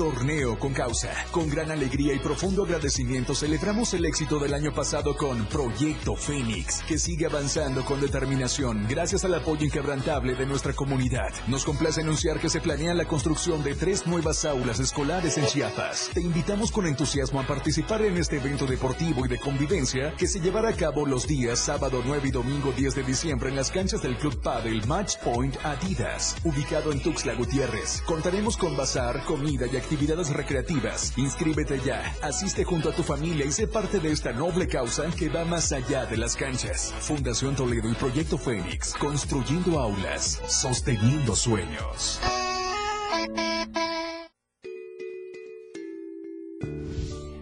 Torneo 0.00 0.58
con 0.58 0.72
causa. 0.72 1.12
Con 1.30 1.50
gran 1.50 1.70
alegría 1.70 2.14
y 2.14 2.18
profundo 2.20 2.64
agradecimiento 2.64 3.34
celebramos 3.34 3.92
el 3.92 4.06
éxito 4.06 4.38
del 4.38 4.54
año 4.54 4.72
pasado 4.72 5.14
con 5.14 5.44
Proyecto 5.44 6.16
Fénix, 6.16 6.82
que 6.88 6.98
sigue 6.98 7.26
avanzando 7.26 7.84
con 7.84 8.00
determinación 8.00 8.86
gracias 8.88 9.26
al 9.26 9.34
apoyo 9.34 9.66
inquebrantable 9.66 10.36
de 10.36 10.46
nuestra 10.46 10.72
comunidad. 10.72 11.28
Nos 11.48 11.66
complace 11.66 12.00
anunciar 12.00 12.40
que 12.40 12.48
se 12.48 12.62
planea 12.62 12.94
la 12.94 13.04
construcción 13.04 13.62
de 13.62 13.74
tres 13.74 14.06
nuevas 14.06 14.46
aulas 14.46 14.80
escolares 14.80 15.36
en 15.36 15.44
Chiapas. 15.44 16.08
Te 16.14 16.22
invitamos 16.22 16.72
con 16.72 16.86
entusiasmo 16.86 17.38
a 17.38 17.46
participar 17.46 18.00
en 18.00 18.16
este 18.16 18.38
evento 18.38 18.64
deportivo 18.64 19.26
y 19.26 19.28
de 19.28 19.38
convivencia 19.38 20.14
que 20.16 20.28
se 20.28 20.40
llevará 20.40 20.70
a 20.70 20.76
cabo 20.76 21.04
los 21.04 21.26
días 21.26 21.58
sábado 21.58 22.00
9 22.06 22.26
y 22.26 22.30
domingo 22.30 22.72
10 22.72 22.94
de 22.94 23.02
diciembre 23.02 23.50
en 23.50 23.56
las 23.56 23.70
canchas 23.70 24.00
del 24.00 24.16
Club 24.16 24.40
Padel 24.40 24.86
Match 24.86 25.18
Point 25.22 25.58
Adidas, 25.62 26.36
ubicado 26.42 26.90
en 26.90 27.02
Tuxtla 27.02 27.34
Gutiérrez. 27.34 28.00
Contaremos 28.06 28.56
con 28.56 28.74
bazar, 28.78 29.22
comida 29.24 29.66
y 29.66 29.76
actividades 29.76 29.89
recreativas. 29.96 31.16
Inscríbete 31.16 31.80
ya, 31.80 32.02
asiste 32.22 32.64
junto 32.64 32.90
a 32.90 32.92
tu 32.92 33.02
familia 33.02 33.44
y 33.44 33.52
sé 33.52 33.66
parte 33.66 33.98
de 33.98 34.12
esta 34.12 34.32
noble 34.32 34.68
causa 34.68 35.10
que 35.18 35.28
va 35.28 35.44
más 35.44 35.72
allá 35.72 36.06
de 36.06 36.16
las 36.16 36.36
canchas. 36.36 36.94
Fundación 37.00 37.56
Toledo 37.56 37.88
y 37.88 37.94
Proyecto 37.94 38.38
Fénix, 38.38 38.94
construyendo 38.94 39.80
aulas, 39.80 40.40
sosteniendo 40.46 41.34
sueños. 41.34 42.20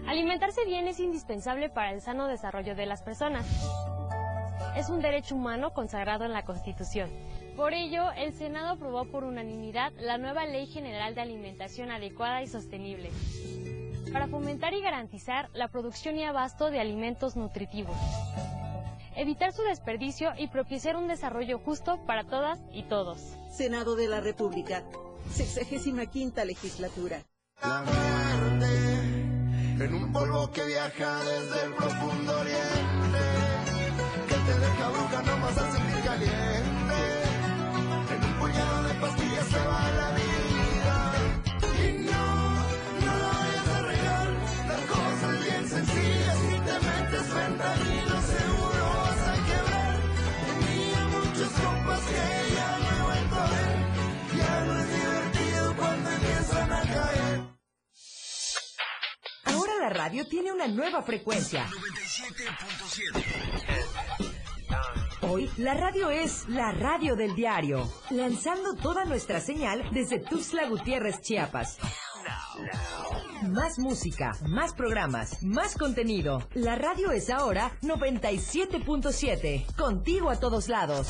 Alimentarse 0.06 0.64
bien 0.64 0.88
es 0.88 1.00
indispensable 1.00 1.68
para 1.68 1.92
el 1.92 2.00
sano 2.00 2.26
desarrollo 2.26 2.74
de 2.74 2.86
las 2.86 3.02
personas. 3.02 3.46
Es 4.76 4.88
un 4.88 5.02
derecho 5.02 5.34
humano 5.34 5.72
consagrado 5.74 6.24
en 6.24 6.32
la 6.32 6.44
Constitución. 6.44 7.10
Por 7.58 7.74
ello, 7.74 8.12
el 8.12 8.32
Senado 8.34 8.68
aprobó 8.68 9.04
por 9.06 9.24
unanimidad 9.24 9.92
la 9.98 10.16
nueva 10.16 10.46
Ley 10.46 10.68
General 10.68 11.16
de 11.16 11.22
Alimentación 11.22 11.90
Adecuada 11.90 12.40
y 12.40 12.46
Sostenible, 12.46 13.10
para 14.12 14.28
fomentar 14.28 14.74
y 14.74 14.80
garantizar 14.80 15.50
la 15.54 15.66
producción 15.66 16.16
y 16.16 16.22
abasto 16.22 16.70
de 16.70 16.78
alimentos 16.78 17.34
nutritivos, 17.34 17.96
evitar 19.16 19.52
su 19.52 19.62
desperdicio 19.62 20.30
y 20.38 20.46
propiciar 20.46 20.94
un 20.94 21.08
desarrollo 21.08 21.58
justo 21.58 21.98
para 22.06 22.22
todas 22.22 22.60
y 22.72 22.84
todos. 22.84 23.18
Senado 23.50 23.96
de 23.96 24.06
la 24.06 24.20
República, 24.20 24.84
65 25.32 26.44
legislatura. 26.44 27.24
La 27.60 27.82
muerte 27.82 29.84
en 29.84 29.94
un 29.94 30.12
polvo 30.12 30.48
que 30.52 30.64
viaja 30.64 31.24
desde 31.24 31.64
el 31.64 31.74
profundo 31.74 32.38
oriente, 32.38 33.18
que 34.28 34.34
te 34.34 34.58
deja 34.60 34.88
bruja 34.90 35.22
nomás 35.22 35.58
al 35.58 35.72
sentir 35.72 36.04
caliente. 36.04 36.67
La 59.88 59.94
radio 59.94 60.26
tiene 60.26 60.52
una 60.52 60.68
nueva 60.68 61.00
frecuencia. 61.00 61.66
Hoy 65.22 65.50
la 65.56 65.72
radio 65.72 66.10
es 66.10 66.46
la 66.46 66.72
radio 66.72 67.16
del 67.16 67.34
diario, 67.34 67.90
lanzando 68.10 68.74
toda 68.74 69.06
nuestra 69.06 69.40
señal 69.40 69.88
desde 69.90 70.18
Tuxtla 70.18 70.68
Gutiérrez, 70.68 71.22
Chiapas. 71.22 71.78
Más 73.48 73.78
música, 73.78 74.36
más 74.46 74.74
programas, 74.74 75.42
más 75.42 75.74
contenido. 75.74 76.46
La 76.52 76.74
radio 76.76 77.10
es 77.10 77.30
ahora 77.30 77.72
97.7, 77.80 79.74
contigo 79.74 80.28
a 80.28 80.38
todos 80.38 80.68
lados. 80.68 81.08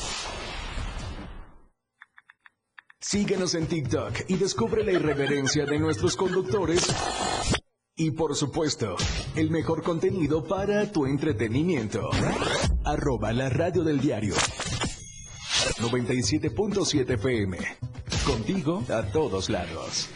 Síguenos 3.01 3.55
en 3.55 3.67
TikTok 3.67 4.13
y 4.29 4.37
descubre 4.37 4.85
la 4.85 4.93
irreverencia 4.93 5.65
de 5.65 5.79
nuestros 5.79 6.15
conductores. 6.15 6.87
Y 7.99 8.11
por 8.11 8.33
supuesto, 8.33 8.95
el 9.35 9.51
mejor 9.51 9.83
contenido 9.83 10.41
para 10.45 10.89
tu 10.89 11.05
entretenimiento. 11.05 12.09
Arroba 12.85 13.33
la 13.33 13.49
radio 13.49 13.83
del 13.83 13.99
diario. 13.99 14.35
97.7 15.79 17.15
FM. 17.15 17.57
Contigo 18.25 18.85
a 18.87 19.03
todos 19.03 19.49
lados. 19.49 20.07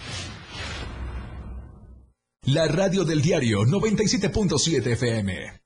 La 2.46 2.70
radio 2.70 3.04
del 3.04 3.22
diario 3.22 3.64
97.7 3.64 4.94
FM. 4.94 5.62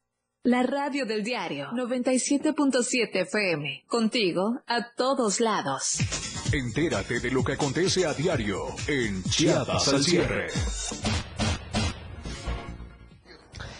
La 0.45 0.63
radio 0.63 1.05
del 1.05 1.23
diario 1.23 1.67
97.7 1.67 3.09
FM. 3.13 3.83
Contigo 3.85 4.63
a 4.65 4.91
todos 4.95 5.39
lados. 5.39 5.99
Entérate 6.51 7.19
de 7.19 7.29
lo 7.29 7.43
que 7.43 7.53
acontece 7.53 8.07
a 8.07 8.15
diario 8.15 8.65
en 8.87 9.21
Chiapas 9.23 9.89
al 9.89 10.03
cierre. 10.03 10.47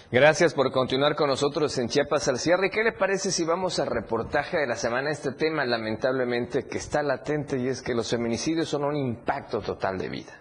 Gracias 0.10 0.54
por 0.54 0.72
continuar 0.72 1.18
con 1.18 1.28
nosotros 1.28 1.78
en 1.78 1.90
Chiapas 1.90 2.30
al 2.30 2.40
cierre. 2.40 2.70
¿Qué 2.70 2.82
le 2.82 2.94
parece 2.94 3.30
si 3.30 3.44
vamos 3.44 3.78
al 3.78 3.88
reportaje 3.88 4.58
de 4.58 4.66
la 4.66 4.76
semana? 4.76 5.12
Este 5.12 5.34
tema 5.34 5.66
lamentablemente 5.66 6.66
que 6.66 6.78
está 6.78 7.04
latente 7.04 7.60
y 7.60 7.68
es 7.68 7.82
que 7.82 7.94
los 7.94 8.10
feminicidios 8.10 8.70
son 8.70 8.86
un 8.86 8.96
impacto 8.96 9.60
total 9.60 9.98
de 9.98 10.08
vida. 10.08 10.32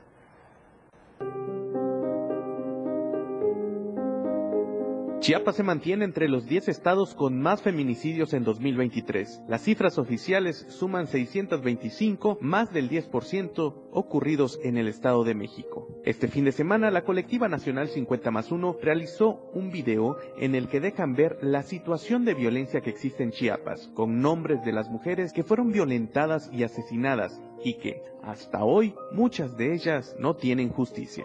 Chiapas 5.26 5.56
se 5.56 5.64
mantiene 5.64 6.04
entre 6.04 6.28
los 6.28 6.46
10 6.46 6.68
estados 6.68 7.16
con 7.16 7.42
más 7.42 7.60
feminicidios 7.60 8.32
en 8.32 8.44
2023. 8.44 9.40
Las 9.48 9.62
cifras 9.62 9.98
oficiales 9.98 10.64
suman 10.68 11.08
625, 11.08 12.38
más 12.40 12.72
del 12.72 12.88
10% 12.88 13.74
ocurridos 13.90 14.60
en 14.62 14.76
el 14.76 14.86
Estado 14.86 15.24
de 15.24 15.34
México. 15.34 15.88
Este 16.04 16.28
fin 16.28 16.44
de 16.44 16.52
semana, 16.52 16.92
la 16.92 17.02
colectiva 17.02 17.48
nacional 17.48 17.88
50 17.88 18.30
más 18.30 18.52
1 18.52 18.76
realizó 18.80 19.50
un 19.52 19.72
video 19.72 20.16
en 20.38 20.54
el 20.54 20.68
que 20.68 20.78
dejan 20.78 21.16
ver 21.16 21.38
la 21.42 21.64
situación 21.64 22.24
de 22.24 22.34
violencia 22.34 22.80
que 22.80 22.90
existe 22.90 23.24
en 23.24 23.32
Chiapas, 23.32 23.90
con 23.94 24.20
nombres 24.20 24.64
de 24.64 24.70
las 24.70 24.88
mujeres 24.88 25.32
que 25.32 25.42
fueron 25.42 25.72
violentadas 25.72 26.48
y 26.52 26.62
asesinadas 26.62 27.42
y 27.64 27.74
que, 27.78 28.00
hasta 28.22 28.62
hoy, 28.62 28.94
muchas 29.10 29.56
de 29.56 29.74
ellas 29.74 30.14
no 30.20 30.36
tienen 30.36 30.68
justicia. 30.68 31.24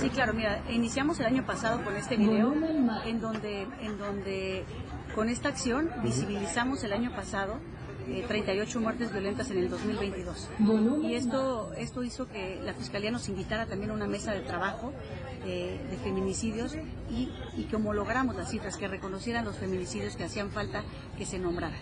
Sí, 0.00 0.10
claro, 0.10 0.34
mira, 0.34 0.62
iniciamos 0.68 1.20
el 1.20 1.26
año 1.26 1.46
pasado 1.46 1.84
con 1.84 1.96
este 1.96 2.16
video 2.16 2.52
en 3.04 3.20
donde, 3.20 3.68
en 3.80 3.98
donde 3.98 4.64
con 5.14 5.28
esta 5.28 5.48
acción 5.48 5.90
visibilizamos 6.02 6.82
el 6.82 6.92
año 6.92 7.14
pasado 7.14 7.60
38 8.26 8.78
eh, 8.78 8.82
muertes 8.82 9.12
violentas 9.12 9.50
en 9.52 9.58
el 9.58 9.70
2022. 9.70 10.50
Y 11.04 11.14
esto, 11.14 11.72
esto 11.74 12.02
hizo 12.02 12.26
que 12.26 12.60
la 12.64 12.74
Fiscalía 12.74 13.12
nos 13.12 13.28
invitara 13.28 13.66
también 13.66 13.92
a 13.92 13.94
una 13.94 14.08
mesa 14.08 14.32
de 14.32 14.40
trabajo 14.40 14.92
eh, 15.46 15.80
de 15.88 15.96
feminicidios 15.98 16.74
y, 17.08 17.30
y 17.56 17.64
que 17.64 17.76
homologáramos 17.76 18.34
las 18.34 18.50
cifras, 18.50 18.76
que 18.76 18.88
reconocieran 18.88 19.44
los 19.44 19.56
feminicidios 19.56 20.16
que 20.16 20.24
hacían 20.24 20.50
falta 20.50 20.82
que 21.16 21.26
se 21.26 21.38
nombraran. 21.38 21.78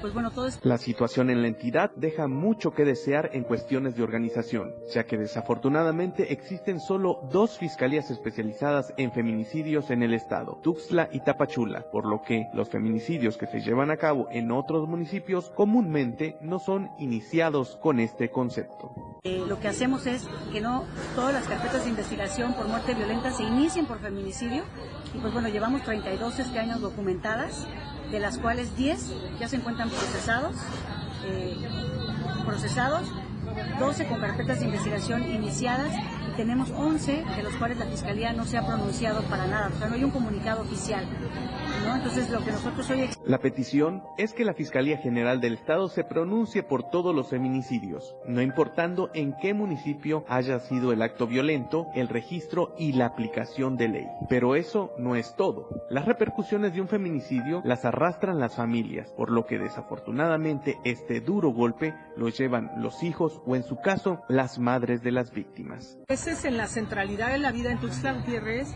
Pues 0.00 0.14
la 0.62 0.78
situación 0.78 1.30
en 1.30 1.42
la 1.42 1.48
entidad 1.48 1.90
deja 1.96 2.26
mucho 2.26 2.72
que 2.72 2.84
desear 2.84 3.30
en 3.32 3.44
cuestiones 3.44 3.96
de 3.96 4.02
organización, 4.02 4.74
ya 4.92 5.04
que 5.04 5.16
desafortunadamente 5.16 6.32
existen 6.32 6.80
solo 6.80 7.20
dos 7.30 7.58
fiscalías 7.58 8.10
especializadas 8.10 8.92
en 8.96 9.12
feminicidios 9.12 9.90
en 9.90 10.02
el 10.02 10.14
estado, 10.14 10.58
Tuxtla 10.62 11.08
y 11.12 11.20
Tapachula, 11.20 11.90
por 11.90 12.06
lo 12.06 12.22
que 12.22 12.46
los 12.54 12.70
feminicidios 12.70 13.36
que 13.36 13.46
se 13.46 13.60
llevan 13.60 13.90
a 13.90 13.96
cabo 13.96 14.28
en 14.30 14.50
otros 14.52 14.88
municipios 14.88 15.50
comúnmente 15.50 16.36
no 16.40 16.58
son 16.58 16.90
iniciados 16.98 17.76
con 17.76 18.00
este 18.00 18.30
concepto. 18.30 18.94
Eh, 19.24 19.42
lo 19.46 19.58
que 19.58 19.68
hacemos 19.68 20.06
es 20.06 20.26
que 20.52 20.60
no 20.60 20.84
todas 21.14 21.32
las 21.32 21.44
carpetas 21.44 21.84
de 21.84 21.90
investigación 21.90 22.54
por 22.54 22.68
muerte 22.68 22.94
violenta 22.94 23.30
se 23.30 23.42
inicien 23.42 23.86
por 23.86 23.98
feminicidio 23.98 24.64
y 25.14 25.18
pues 25.18 25.32
bueno, 25.32 25.48
llevamos 25.48 25.82
32 25.82 26.38
este 26.38 26.58
año 26.58 26.78
documentadas 26.78 27.66
de 28.10 28.20
las 28.20 28.38
cuales 28.38 28.76
10 28.76 29.12
ya 29.40 29.48
se 29.48 29.56
encuentran 29.56 29.90
procesados, 29.90 30.56
eh, 31.26 31.56
procesados, 32.44 33.08
12 33.78 34.06
con 34.06 34.20
carpetas 34.20 34.60
de 34.60 34.66
investigación 34.66 35.22
iniciadas 35.30 35.92
y 36.30 36.36
tenemos 36.36 36.70
11 36.70 37.24
de 37.36 37.42
los 37.42 37.54
cuales 37.56 37.78
la 37.78 37.86
Fiscalía 37.86 38.32
no 38.32 38.44
se 38.44 38.58
ha 38.58 38.66
pronunciado 38.66 39.22
para 39.22 39.46
nada, 39.46 39.70
o 39.74 39.78
sea, 39.78 39.88
no 39.88 39.94
hay 39.94 40.04
un 40.04 40.10
comunicado 40.10 40.62
oficial. 40.62 41.04
Entonces, 41.92 42.30
lo 42.30 42.40
que 42.44 42.52
nosotros 42.52 42.90
hoy... 42.90 43.10
La 43.24 43.38
petición 43.38 44.02
es 44.16 44.32
que 44.32 44.44
la 44.44 44.54
Fiscalía 44.54 44.98
General 44.98 45.40
del 45.40 45.54
Estado 45.54 45.88
se 45.88 46.04
pronuncie 46.04 46.62
por 46.62 46.90
todos 46.90 47.14
los 47.14 47.28
feminicidios, 47.28 48.14
no 48.26 48.42
importando 48.42 49.10
en 49.14 49.34
qué 49.40 49.54
municipio 49.54 50.24
haya 50.28 50.60
sido 50.60 50.92
el 50.92 51.02
acto 51.02 51.26
violento, 51.26 51.86
el 51.94 52.08
registro 52.08 52.74
y 52.78 52.92
la 52.92 53.06
aplicación 53.06 53.76
de 53.76 53.88
ley. 53.88 54.06
Pero 54.28 54.56
eso 54.56 54.92
no 54.98 55.16
es 55.16 55.34
todo. 55.36 55.68
Las 55.90 56.06
repercusiones 56.06 56.74
de 56.74 56.80
un 56.80 56.88
feminicidio 56.88 57.60
las 57.64 57.84
arrastran 57.84 58.38
las 58.38 58.56
familias, 58.56 59.12
por 59.12 59.30
lo 59.30 59.46
que 59.46 59.58
desafortunadamente 59.58 60.78
este 60.84 61.20
duro 61.20 61.50
golpe 61.50 61.94
lo 62.16 62.28
llevan 62.28 62.70
los 62.76 63.02
hijos 63.02 63.40
o 63.46 63.56
en 63.56 63.62
su 63.62 63.76
caso 63.76 64.22
las 64.28 64.58
madres 64.58 65.02
de 65.02 65.12
las 65.12 65.32
víctimas. 65.32 65.98
Ese 66.08 66.32
es 66.32 66.44
en 66.44 66.56
la 66.56 66.66
centralidad 66.66 67.32
de 67.32 67.38
la 67.38 67.52
vida 67.52 67.72
en 67.72 67.78
Tuxtla 67.78 68.14
Gutiérrez 68.14 68.74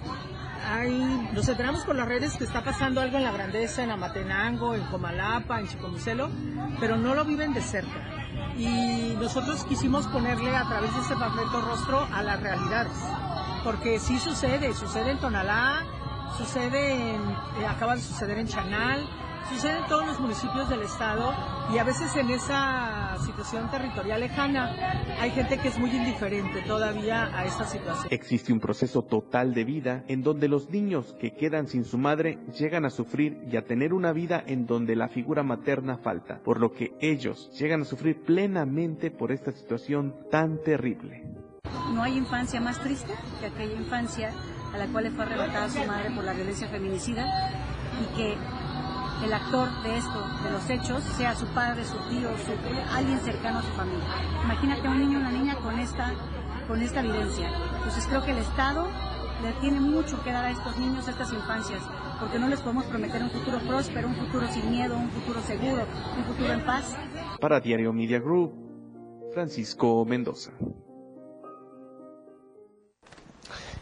hay, 0.64 1.30
nos 1.32 1.48
enteramos 1.48 1.84
por 1.84 1.96
las 1.96 2.08
redes 2.08 2.36
que 2.36 2.44
está 2.44 2.62
pasando 2.62 2.97
algo 3.00 3.16
en 3.18 3.24
la 3.24 3.32
Grandeza, 3.32 3.82
en 3.82 3.90
Amatenango, 3.90 4.74
en 4.74 4.82
Comalapa, 4.84 5.60
en 5.60 5.68
Chicomucelo, 5.68 6.30
pero 6.80 6.96
no 6.96 7.14
lo 7.14 7.24
viven 7.24 7.54
de 7.54 7.60
cerca. 7.60 8.00
Y 8.56 9.14
nosotros 9.20 9.64
quisimos 9.64 10.06
ponerle 10.08 10.54
a 10.56 10.64
través 10.68 10.94
de 10.94 11.00
este 11.00 11.14
panfleto 11.14 11.60
rostro 11.60 12.06
a 12.12 12.22
las 12.22 12.40
realidades, 12.40 12.92
porque 13.64 13.98
sí 13.98 14.18
sucede, 14.18 14.74
sucede 14.74 15.12
en 15.12 15.18
Tonalá, 15.18 15.84
sucede 16.36 17.14
en, 17.14 17.20
eh, 17.60 17.66
acaba 17.68 17.94
de 17.94 18.02
suceder 18.02 18.38
en 18.38 18.48
Chanal, 18.48 19.08
sucede 19.48 19.78
en 19.78 19.86
todos 19.86 20.06
los 20.06 20.20
municipios 20.20 20.68
del 20.68 20.82
estado 20.82 21.32
y 21.72 21.78
a 21.78 21.84
veces 21.84 22.14
en 22.16 22.30
esa 22.30 23.16
situación 23.24 23.70
territorial 23.70 24.20
lejana 24.20 25.04
hay 25.20 25.30
gente 25.30 25.58
que 25.58 25.68
es 25.68 25.78
muy 25.78 25.90
indiferente 25.90 26.62
todavía 26.62 27.30
a 27.36 27.44
esta 27.44 27.64
situación. 27.64 28.08
Existe 28.10 28.52
un 28.52 28.60
proceso 28.60 29.02
total 29.02 29.54
de 29.54 29.64
vida 29.64 30.04
en 30.08 30.22
donde 30.22 30.48
los 30.48 30.70
niños 30.70 31.14
que 31.18 31.34
quedan 31.34 31.66
sin 31.66 31.84
su 31.84 31.98
madre 31.98 32.38
llegan 32.58 32.84
a 32.84 32.90
sufrir 32.90 33.42
y 33.50 33.56
a 33.56 33.64
tener 33.64 33.92
una 33.94 34.12
vida 34.12 34.42
en 34.46 34.66
donde 34.66 34.96
la 34.96 35.08
figura 35.08 35.42
materna 35.42 35.98
falta, 35.98 36.40
por 36.44 36.60
lo 36.60 36.72
que 36.72 36.94
ellos 37.00 37.50
llegan 37.58 37.82
a 37.82 37.84
sufrir 37.84 38.22
plenamente 38.22 39.10
por 39.10 39.32
esta 39.32 39.52
situación 39.52 40.14
tan 40.30 40.62
terrible. 40.62 41.24
No 41.92 42.02
hay 42.02 42.18
infancia 42.18 42.60
más 42.60 42.78
triste 42.80 43.12
que 43.40 43.46
aquella 43.46 43.74
infancia 43.74 44.30
a 44.74 44.78
la 44.78 44.86
cual 44.88 45.04
le 45.04 45.10
fue 45.10 45.24
arrebatada 45.24 45.68
su 45.70 45.82
madre 45.84 46.10
por 46.14 46.24
la 46.24 46.34
violencia 46.34 46.68
feminicida 46.68 47.24
y 48.02 48.16
que 48.16 48.36
el 49.24 49.32
actor 49.32 49.68
de 49.82 49.96
esto, 49.96 50.24
de 50.44 50.50
los 50.50 50.70
hechos, 50.70 51.02
sea 51.02 51.34
su 51.34 51.46
padre, 51.48 51.84
su 51.84 51.96
tío, 52.08 52.30
su, 52.38 52.52
alguien 52.94 53.18
cercano 53.20 53.58
a 53.58 53.62
su 53.62 53.72
familia. 53.72 54.04
Imagínate 54.44 54.86
a 54.86 54.90
un 54.90 54.98
niño 55.00 55.18
o 55.18 55.20
una 55.20 55.32
niña 55.32 55.56
con 55.56 55.78
esta, 55.78 56.12
con 56.66 56.80
esta 56.80 57.00
evidencia. 57.00 57.50
Entonces 57.76 58.06
creo 58.06 58.24
que 58.24 58.30
el 58.32 58.38
Estado 58.38 58.86
le 59.42 59.52
tiene 59.60 59.80
mucho 59.80 60.22
que 60.22 60.32
dar 60.32 60.44
a 60.44 60.50
estos 60.50 60.76
niños, 60.78 61.06
a 61.08 61.10
estas 61.12 61.32
infancias, 61.32 61.82
porque 62.20 62.38
no 62.38 62.48
les 62.48 62.60
podemos 62.60 62.84
prometer 62.86 63.22
un 63.22 63.30
futuro 63.30 63.58
próspero, 63.60 64.08
un 64.08 64.16
futuro 64.16 64.46
sin 64.48 64.70
miedo, 64.70 64.96
un 64.96 65.10
futuro 65.10 65.40
seguro, 65.42 65.84
un 66.16 66.24
futuro 66.24 66.52
en 66.52 66.64
paz. 66.64 66.96
Para 67.40 67.60
Diario 67.60 67.92
Media 67.92 68.18
Group, 68.18 68.52
Francisco 69.32 70.04
Mendoza. 70.04 70.52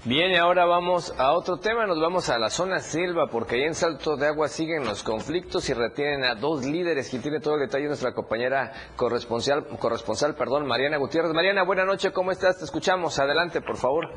Bien, 0.08 0.30
y 0.30 0.36
ahora 0.36 0.66
vamos 0.66 1.12
a 1.18 1.32
otro 1.32 1.56
tema, 1.56 1.84
nos 1.84 2.00
vamos 2.00 2.30
a 2.30 2.38
la 2.38 2.48
zona 2.48 2.78
selva, 2.78 3.26
porque 3.26 3.56
allá 3.56 3.66
en 3.66 3.74
Salto 3.74 4.16
de 4.16 4.28
Agua 4.28 4.46
siguen 4.46 4.84
los 4.84 5.02
conflictos 5.02 5.68
y 5.68 5.74
retienen 5.74 6.22
a 6.22 6.36
dos 6.36 6.64
líderes, 6.64 7.10
que 7.10 7.18
tiene 7.18 7.40
todo 7.40 7.54
el 7.54 7.62
detalle 7.62 7.88
nuestra 7.88 8.14
compañera 8.14 8.70
corresponsal, 8.94 9.66
corresponsal 9.80 10.36
perdón, 10.36 10.64
Mariana 10.64 10.98
Gutiérrez. 10.98 11.32
Mariana, 11.32 11.64
buenas 11.64 11.86
noches, 11.86 12.12
¿cómo 12.12 12.30
estás? 12.30 12.56
Te 12.56 12.66
escuchamos, 12.66 13.18
adelante, 13.18 13.60
por 13.60 13.78
favor. 13.78 14.08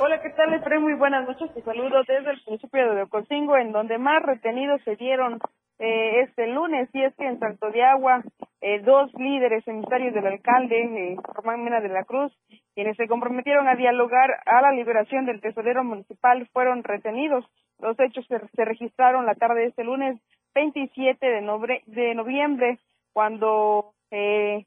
Hola, 0.00 0.20
¿qué 0.20 0.30
tal? 0.30 0.80
Muy 0.80 0.94
buenas 0.94 1.24
noches, 1.28 1.54
te 1.54 1.62
saludo 1.62 2.00
desde 2.08 2.32
el 2.32 2.42
municipio 2.44 2.94
de 2.96 3.02
Ocosingo, 3.02 3.56
en 3.56 3.70
donde 3.70 3.96
más 3.98 4.24
retenidos 4.24 4.80
se 4.84 4.96
dieron 4.96 5.38
eh, 5.78 6.20
este 6.20 6.46
lunes, 6.46 6.88
y 6.92 7.02
es 7.02 7.14
que 7.16 7.26
en 7.26 7.38
Salto 7.38 7.70
de 7.70 7.82
Agua, 7.82 8.22
eh, 8.60 8.80
dos 8.80 9.12
líderes 9.14 9.66
emisarios 9.66 10.14
del 10.14 10.26
alcalde, 10.26 10.82
eh, 10.82 11.16
Román 11.34 11.64
Mena 11.64 11.80
de 11.80 11.88
la 11.88 12.04
Cruz, 12.04 12.32
quienes 12.74 12.96
se 12.96 13.08
comprometieron 13.08 13.68
a 13.68 13.74
dialogar 13.74 14.30
a 14.46 14.62
la 14.62 14.72
liberación 14.72 15.26
del 15.26 15.40
tesorero 15.40 15.84
municipal 15.84 16.48
fueron 16.52 16.84
retenidos. 16.84 17.44
Los 17.80 17.98
hechos 17.98 18.26
se, 18.26 18.64
registraron 18.64 19.26
la 19.26 19.34
tarde 19.34 19.60
de 19.60 19.66
este 19.66 19.84
lunes 19.84 20.20
27 20.54 21.26
de, 21.26 21.82
de 21.86 22.14
noviembre, 22.14 22.78
cuando 23.12 23.92
eh, 24.10 24.64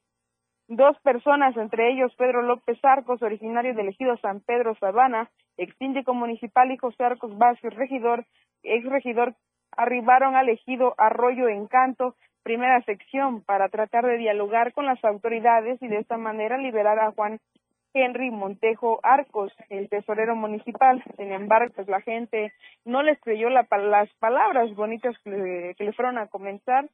dos 0.67 0.97
personas, 0.99 1.55
entre 1.55 1.91
ellos 1.91 2.13
Pedro 2.17 2.41
López 2.41 2.77
Arcos, 2.83 3.21
originario 3.21 3.73
del 3.73 3.89
ejido 3.89 4.17
San 4.17 4.41
Pedro 4.41 4.75
Sabana, 4.75 5.29
ex 5.57 5.75
síndico 5.77 6.13
municipal 6.13 6.71
y 6.71 6.77
José 6.77 7.03
Arcos 7.03 7.37
Vázquez, 7.37 7.73
regidor, 7.73 8.25
ex 8.63 8.85
regidor, 8.85 9.35
arribaron 9.71 10.35
al 10.35 10.49
ejido 10.49 10.93
Arroyo 10.97 11.47
Encanto, 11.49 12.15
primera 12.43 12.81
sección, 12.83 13.41
para 13.41 13.69
tratar 13.69 14.05
de 14.05 14.17
dialogar 14.17 14.73
con 14.73 14.85
las 14.85 15.03
autoridades 15.03 15.81
y 15.81 15.87
de 15.87 15.97
esta 15.97 16.17
manera 16.17 16.57
liberar 16.57 16.99
a 16.99 17.11
Juan 17.11 17.39
Henry 17.93 18.31
Montejo 18.31 18.99
Arcos, 19.03 19.51
el 19.69 19.89
tesorero 19.89 20.35
municipal. 20.35 21.03
Sin 21.17 21.31
embargo, 21.31 21.73
pues 21.75 21.87
la 21.87 22.01
gente 22.01 22.53
no 22.85 23.03
les 23.03 23.19
creyó 23.19 23.49
las 23.49 23.67
palabras 24.19 24.73
bonitas 24.75 25.15
que 25.23 25.75
le, 25.77 25.93
fueron 25.93 26.17
a 26.17 26.27
comenzar, 26.27 26.89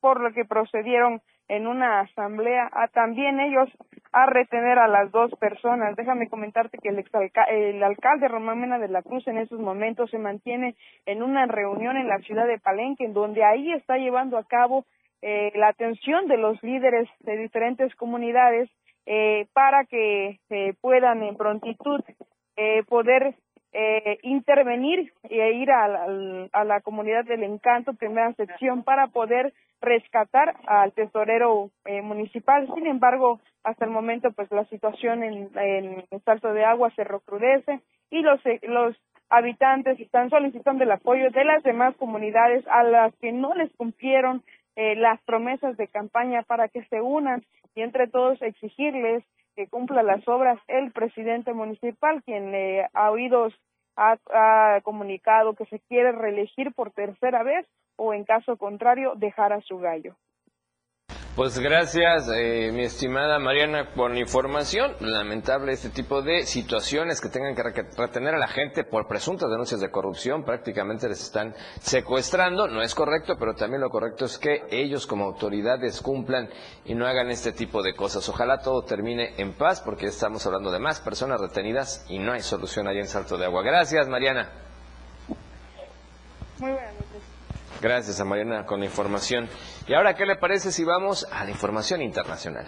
por 0.00 0.20
lo 0.20 0.32
que 0.32 0.44
procedieron 0.44 1.20
en 1.48 1.66
una 1.66 2.00
asamblea 2.00 2.68
a 2.72 2.88
también 2.88 3.40
ellos 3.40 3.68
a 4.12 4.26
retener 4.26 4.78
a 4.78 4.88
las 4.88 5.10
dos 5.10 5.30
personas. 5.38 5.96
Déjame 5.96 6.28
comentarte 6.28 6.78
que 6.78 6.90
el, 6.90 7.04
el 7.48 7.82
alcalde 7.82 8.28
Román 8.28 8.60
Mena 8.60 8.78
de 8.78 8.88
la 8.88 9.02
Cruz 9.02 9.26
en 9.26 9.38
estos 9.38 9.58
momentos 9.58 10.10
se 10.10 10.18
mantiene 10.18 10.76
en 11.06 11.22
una 11.22 11.46
reunión 11.46 11.96
en 11.96 12.08
la 12.08 12.18
ciudad 12.18 12.46
de 12.46 12.58
Palenque, 12.58 13.04
en 13.04 13.14
donde 13.14 13.44
ahí 13.44 13.72
está 13.72 13.96
llevando 13.96 14.38
a 14.38 14.44
cabo 14.44 14.84
eh, 15.22 15.52
la 15.56 15.68
atención 15.68 16.28
de 16.28 16.36
los 16.36 16.62
líderes 16.62 17.08
de 17.20 17.36
diferentes 17.36 17.94
comunidades 17.96 18.70
eh, 19.06 19.46
para 19.52 19.84
que 19.84 20.38
puedan 20.80 21.22
en 21.22 21.36
prontitud 21.36 22.00
eh, 22.60 22.82
poder 22.88 23.34
eh, 23.72 24.18
intervenir 24.22 25.12
e 25.28 25.52
ir 25.52 25.70
a 25.70 25.88
la, 25.88 26.48
a 26.52 26.64
la 26.64 26.80
comunidad 26.80 27.24
del 27.24 27.42
Encanto, 27.42 27.94
primera 27.94 28.32
sección, 28.34 28.82
para 28.82 29.08
poder 29.08 29.52
rescatar 29.80 30.56
al 30.66 30.92
tesorero 30.92 31.70
eh, 31.84 32.02
municipal. 32.02 32.68
Sin 32.74 32.86
embargo, 32.86 33.40
hasta 33.62 33.84
el 33.84 33.90
momento, 33.90 34.32
pues 34.32 34.50
la 34.50 34.64
situación 34.66 35.22
en, 35.22 35.50
el 35.56 36.04
salto 36.24 36.52
de 36.52 36.64
agua 36.64 36.90
se 36.96 37.04
recrudece 37.04 37.80
y 38.10 38.22
los, 38.22 38.44
eh, 38.46 38.60
los 38.62 38.96
habitantes 39.28 40.00
están 40.00 40.30
solicitando 40.30 40.84
el 40.84 40.90
apoyo 40.90 41.30
de 41.30 41.44
las 41.44 41.62
demás 41.62 41.94
comunidades 41.96 42.66
a 42.68 42.82
las 42.82 43.14
que 43.16 43.32
no 43.32 43.54
les 43.54 43.70
cumplieron 43.76 44.42
eh, 44.76 44.96
las 44.96 45.20
promesas 45.22 45.76
de 45.76 45.88
campaña 45.88 46.42
para 46.42 46.68
que 46.68 46.84
se 46.84 47.00
unan 47.00 47.44
y 47.74 47.82
entre 47.82 48.08
todos 48.08 48.40
exigirles 48.42 49.22
que 49.58 49.66
cumpla 49.66 50.04
las 50.04 50.26
obras 50.28 50.60
el 50.68 50.92
presidente 50.92 51.52
municipal, 51.52 52.22
quien 52.22 52.54
eh, 52.54 52.88
a 52.94 53.10
oídos 53.10 53.52
ha, 53.96 54.16
ha 54.32 54.80
comunicado 54.82 55.54
que 55.54 55.66
se 55.66 55.80
quiere 55.80 56.12
reelegir 56.12 56.72
por 56.74 56.92
tercera 56.92 57.42
vez 57.42 57.66
o 57.96 58.14
en 58.14 58.22
caso 58.22 58.56
contrario 58.56 59.14
dejar 59.16 59.52
a 59.52 59.60
su 59.62 59.78
gallo. 59.78 60.14
Pues 61.38 61.56
gracias, 61.60 62.28
eh, 62.34 62.72
mi 62.72 62.82
estimada 62.82 63.38
Mariana, 63.38 63.90
por 63.94 64.10
la 64.10 64.18
información. 64.18 64.96
Lamentable 64.98 65.70
este 65.70 65.88
tipo 65.88 66.20
de 66.20 66.44
situaciones 66.44 67.20
que 67.20 67.28
tengan 67.28 67.54
que 67.54 67.62
re- 67.62 67.86
retener 67.96 68.34
a 68.34 68.38
la 68.38 68.48
gente 68.48 68.82
por 68.82 69.06
presuntas 69.06 69.48
denuncias 69.48 69.80
de 69.80 69.88
corrupción. 69.88 70.42
Prácticamente 70.42 71.08
les 71.08 71.22
están 71.22 71.54
secuestrando. 71.80 72.66
No 72.66 72.82
es 72.82 72.92
correcto, 72.92 73.36
pero 73.38 73.54
también 73.54 73.80
lo 73.80 73.88
correcto 73.88 74.24
es 74.24 74.36
que 74.36 74.64
ellos 74.72 75.06
como 75.06 75.26
autoridades 75.26 76.02
cumplan 76.02 76.48
y 76.84 76.96
no 76.96 77.06
hagan 77.06 77.30
este 77.30 77.52
tipo 77.52 77.84
de 77.84 77.94
cosas. 77.94 78.28
Ojalá 78.28 78.58
todo 78.58 78.82
termine 78.82 79.34
en 79.40 79.52
paz 79.52 79.80
porque 79.80 80.06
estamos 80.06 80.44
hablando 80.44 80.72
de 80.72 80.80
más 80.80 80.98
personas 80.98 81.40
retenidas 81.40 82.04
y 82.08 82.18
no 82.18 82.32
hay 82.32 82.40
solución 82.40 82.88
allá 82.88 82.98
en 82.98 83.06
Salto 83.06 83.38
de 83.38 83.44
Agua. 83.44 83.62
Gracias, 83.62 84.08
Mariana. 84.08 84.50
Muy 86.58 86.72
buenas. 86.72 87.07
Gracias 87.80 88.18
a 88.20 88.24
Mariana 88.24 88.66
con 88.66 88.80
la 88.80 88.86
información. 88.86 89.48
Y 89.86 89.94
ahora, 89.94 90.14
¿qué 90.14 90.26
le 90.26 90.36
parece 90.36 90.72
si 90.72 90.84
vamos 90.84 91.26
a 91.30 91.44
la 91.44 91.50
información 91.50 92.02
internacional? 92.02 92.66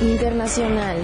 Internacional. 0.00 0.96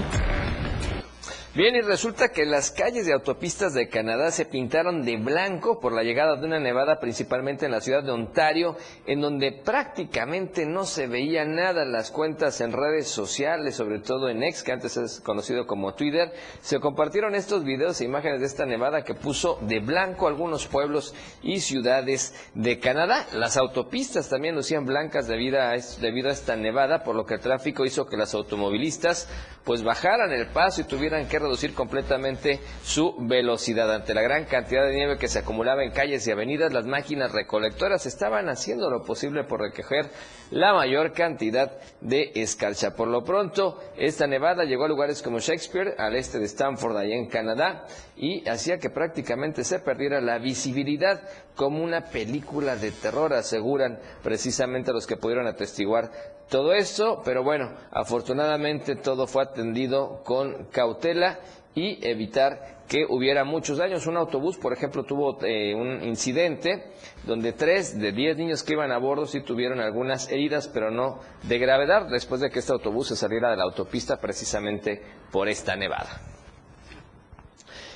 Bien, 1.58 1.74
y 1.74 1.80
resulta 1.80 2.28
que 2.28 2.44
las 2.44 2.70
calles 2.70 3.04
de 3.04 3.12
autopistas 3.12 3.74
de 3.74 3.88
Canadá 3.88 4.30
se 4.30 4.44
pintaron 4.44 5.04
de 5.04 5.16
blanco 5.16 5.80
por 5.80 5.92
la 5.92 6.04
llegada 6.04 6.36
de 6.36 6.46
una 6.46 6.60
nevada 6.60 7.00
principalmente 7.00 7.66
en 7.66 7.72
la 7.72 7.80
ciudad 7.80 8.04
de 8.04 8.12
Ontario, 8.12 8.76
en 9.06 9.20
donde 9.20 9.50
prácticamente 9.50 10.66
no 10.66 10.84
se 10.84 11.08
veía 11.08 11.44
nada. 11.44 11.84
Las 11.84 12.12
cuentas 12.12 12.60
en 12.60 12.70
redes 12.70 13.08
sociales, 13.08 13.74
sobre 13.74 13.98
todo 13.98 14.28
en 14.28 14.44
X, 14.44 14.62
que 14.62 14.70
antes 14.70 14.96
es 14.98 15.18
conocido 15.18 15.66
como 15.66 15.94
Twitter, 15.94 16.32
se 16.60 16.78
compartieron 16.78 17.34
estos 17.34 17.64
videos 17.64 18.00
e 18.00 18.04
imágenes 18.04 18.38
de 18.38 18.46
esta 18.46 18.64
nevada 18.64 19.02
que 19.02 19.14
puso 19.14 19.58
de 19.62 19.80
blanco 19.80 20.28
algunos 20.28 20.68
pueblos 20.68 21.12
y 21.42 21.58
ciudades 21.58 22.36
de 22.54 22.78
Canadá. 22.78 23.26
Las 23.32 23.56
autopistas 23.56 24.28
también 24.28 24.54
lucían 24.54 24.86
blancas 24.86 25.26
debido 25.26 25.60
a, 25.60 25.72
debido 26.00 26.28
a 26.28 26.34
esta 26.34 26.54
nevada, 26.54 27.02
por 27.02 27.16
lo 27.16 27.26
que 27.26 27.34
el 27.34 27.40
tráfico 27.40 27.84
hizo 27.84 28.06
que 28.06 28.16
las 28.16 28.32
automovilistas 28.32 29.28
pues 29.64 29.82
bajaran 29.82 30.32
el 30.32 30.46
paso 30.46 30.80
y 30.80 30.84
tuvieran 30.84 31.28
que 31.28 31.47
reducir 31.48 31.74
completamente 31.74 32.60
su 32.82 33.14
velocidad. 33.18 33.92
Ante 33.92 34.14
la 34.14 34.22
gran 34.22 34.44
cantidad 34.44 34.86
de 34.86 34.94
nieve 34.94 35.18
que 35.18 35.28
se 35.28 35.40
acumulaba 35.40 35.82
en 35.82 35.90
calles 35.90 36.26
y 36.26 36.30
avenidas, 36.30 36.72
las 36.72 36.86
máquinas 36.86 37.32
recolectoras 37.32 38.06
estaban 38.06 38.48
haciendo 38.48 38.90
lo 38.90 39.02
posible 39.02 39.44
por 39.44 39.60
recoger 39.60 40.10
la 40.50 40.72
mayor 40.72 41.12
cantidad 41.12 41.72
de 42.00 42.32
escarcha. 42.34 42.94
Por 42.94 43.08
lo 43.08 43.24
pronto, 43.24 43.78
esta 43.96 44.26
nevada 44.26 44.64
llegó 44.64 44.84
a 44.84 44.88
lugares 44.88 45.22
como 45.22 45.40
Shakespeare, 45.40 45.94
al 45.98 46.14
este 46.14 46.38
de 46.38 46.46
Stanford, 46.46 46.96
allá 46.96 47.16
en 47.16 47.28
Canadá, 47.28 47.86
y 48.16 48.48
hacía 48.48 48.78
que 48.78 48.90
prácticamente 48.90 49.64
se 49.64 49.78
perdiera 49.78 50.20
la 50.20 50.38
visibilidad 50.38 51.22
como 51.54 51.82
una 51.82 52.04
película 52.04 52.76
de 52.76 52.92
terror, 52.92 53.32
aseguran 53.34 53.98
precisamente 54.22 54.92
los 54.92 55.06
que 55.06 55.16
pudieron 55.16 55.46
atestiguar 55.46 56.10
todo 56.48 56.72
esto, 56.72 57.20
pero 57.24 57.42
bueno, 57.42 57.72
afortunadamente 57.90 58.96
todo 58.96 59.26
fue 59.26 59.42
atendido 59.42 60.22
con 60.24 60.64
cautela 60.70 61.37
y 61.78 61.98
evitar 62.02 62.78
que 62.88 63.04
hubiera 63.08 63.44
muchos 63.44 63.78
daños. 63.78 64.06
Un 64.06 64.16
autobús, 64.16 64.56
por 64.56 64.72
ejemplo, 64.72 65.04
tuvo 65.04 65.38
eh, 65.44 65.74
un 65.74 66.02
incidente 66.02 66.90
donde 67.24 67.52
tres 67.52 67.98
de 67.98 68.12
diez 68.12 68.36
niños 68.36 68.62
que 68.64 68.72
iban 68.72 68.90
a 68.90 68.98
bordo 68.98 69.26
sí 69.26 69.42
tuvieron 69.42 69.80
algunas 69.80 70.30
heridas, 70.30 70.68
pero 70.68 70.90
no 70.90 71.20
de 71.42 71.58
gravedad, 71.58 72.08
después 72.10 72.40
de 72.40 72.50
que 72.50 72.58
este 72.58 72.72
autobús 72.72 73.08
se 73.08 73.16
saliera 73.16 73.50
de 73.50 73.56
la 73.56 73.64
autopista 73.64 74.16
precisamente 74.16 75.02
por 75.30 75.48
esta 75.48 75.76
nevada. 75.76 76.20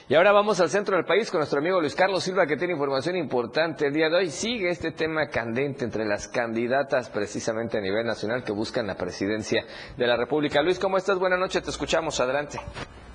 Y 0.09 0.15
ahora 0.15 0.33
vamos 0.33 0.61
al 0.61 0.69
centro 0.69 0.97
del 0.97 1.07
país 1.07 1.31
con 1.31 1.39
nuestro 1.39 1.61
amigo 1.61 1.81
Luis 1.81 1.95
Carlos 1.95 2.23
Silva, 2.23 2.47
que 2.47 2.57
tiene 2.57 2.75
información 2.75 3.17
importante 3.17 3.87
el 3.87 3.95
día 3.95 4.11
de 4.11 4.17
hoy. 4.17 4.31
Sigue 4.31 4.69
este 4.69 4.91
tema 4.91 5.29
candente 5.29 5.85
entre 5.85 6.05
las 6.05 6.29
candidatas 6.29 7.09
precisamente 7.09 7.79
a 7.79 7.81
nivel 7.81 8.05
nacional 8.05 8.45
que 8.45 8.53
buscan 8.53 8.87
la 8.87 8.97
presidencia 8.97 9.65
de 9.97 10.07
la 10.07 10.17
República. 10.17 10.61
Luis, 10.61 10.79
¿cómo 10.79 10.99
estás? 10.99 11.19
Buenas 11.19 11.39
noches, 11.39 11.63
te 11.63 11.71
escuchamos. 11.71 12.21
Adelante. 12.21 12.61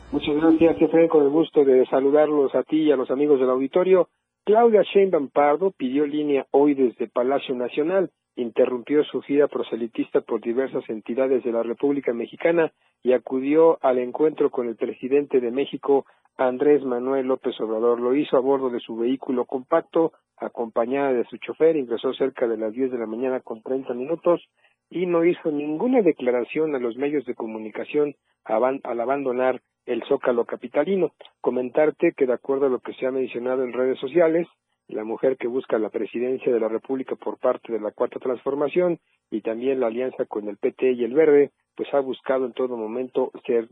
Muchas 0.09 0.35
gracias, 0.37 0.81
Efraín, 0.81 1.09
con 1.09 1.23
el 1.23 1.29
gusto 1.29 1.65
de 1.65 1.85
saludarlos 1.87 2.55
a 2.55 2.63
ti 2.63 2.83
y 2.83 2.91
a 2.91 2.95
los 2.95 3.11
amigos 3.11 3.41
del 3.41 3.49
auditorio. 3.49 4.07
Claudia 4.45 4.81
Sheinbaum 4.83 5.27
Pardo 5.27 5.71
pidió 5.71 6.05
línea 6.05 6.47
hoy 6.51 6.75
desde 6.75 7.09
Palacio 7.09 7.53
Nacional, 7.53 8.09
interrumpió 8.37 9.03
su 9.03 9.21
gira 9.21 9.49
proselitista 9.49 10.21
por 10.21 10.39
diversas 10.39 10.89
entidades 10.89 11.43
de 11.43 11.51
la 11.51 11.61
República 11.61 12.13
Mexicana 12.13 12.71
y 13.03 13.11
acudió 13.11 13.79
al 13.81 13.97
encuentro 13.97 14.49
con 14.49 14.69
el 14.69 14.77
presidente 14.77 15.41
de 15.41 15.51
México, 15.51 16.05
Andrés 16.37 16.85
Manuel 16.85 17.27
López 17.27 17.59
Obrador. 17.59 17.99
Lo 17.99 18.15
hizo 18.15 18.37
a 18.37 18.39
bordo 18.39 18.69
de 18.69 18.79
su 18.79 18.95
vehículo 18.95 19.43
compacto, 19.43 20.13
acompañada 20.37 21.11
de 21.11 21.25
su 21.25 21.35
chofer, 21.35 21.75
ingresó 21.75 22.13
cerca 22.13 22.47
de 22.47 22.55
las 22.55 22.71
10 22.71 22.91
de 22.91 22.97
la 22.97 23.07
mañana 23.07 23.41
con 23.41 23.61
30 23.61 23.93
minutos 23.93 24.41
y 24.89 25.05
no 25.05 25.25
hizo 25.25 25.51
ninguna 25.51 26.01
declaración 26.01 26.75
a 26.75 26.79
los 26.79 26.95
medios 26.95 27.25
de 27.25 27.35
comunicación 27.35 28.15
al 28.45 29.01
abandonar 29.01 29.61
el 29.87 30.03
Zócalo 30.03 30.45
capitalino. 30.45 31.13
Comentarte 31.41 32.13
que 32.15 32.27
de 32.27 32.33
acuerdo 32.33 32.67
a 32.67 32.69
lo 32.69 32.79
que 32.79 32.93
se 32.93 33.07
ha 33.07 33.11
mencionado 33.11 33.63
en 33.63 33.73
redes 33.73 33.97
sociales, 33.99 34.47
la 34.87 35.03
mujer 35.03 35.37
que 35.37 35.47
busca 35.47 35.79
la 35.79 35.89
presidencia 35.89 36.53
de 36.53 36.59
la 36.59 36.69
República 36.69 37.15
por 37.15 37.37
parte 37.39 37.73
de 37.73 37.79
la 37.79 37.91
Cuarta 37.91 38.19
Transformación 38.19 38.99
y 39.29 39.41
también 39.41 39.79
la 39.79 39.87
alianza 39.87 40.25
con 40.25 40.47
el 40.47 40.57
PT 40.57 40.93
y 40.93 41.03
el 41.03 41.13
Verde, 41.13 41.51
pues 41.75 41.93
ha 41.93 41.99
buscado 41.99 42.45
en 42.45 42.53
todo 42.53 42.77
momento 42.77 43.31
ser, 43.45 43.67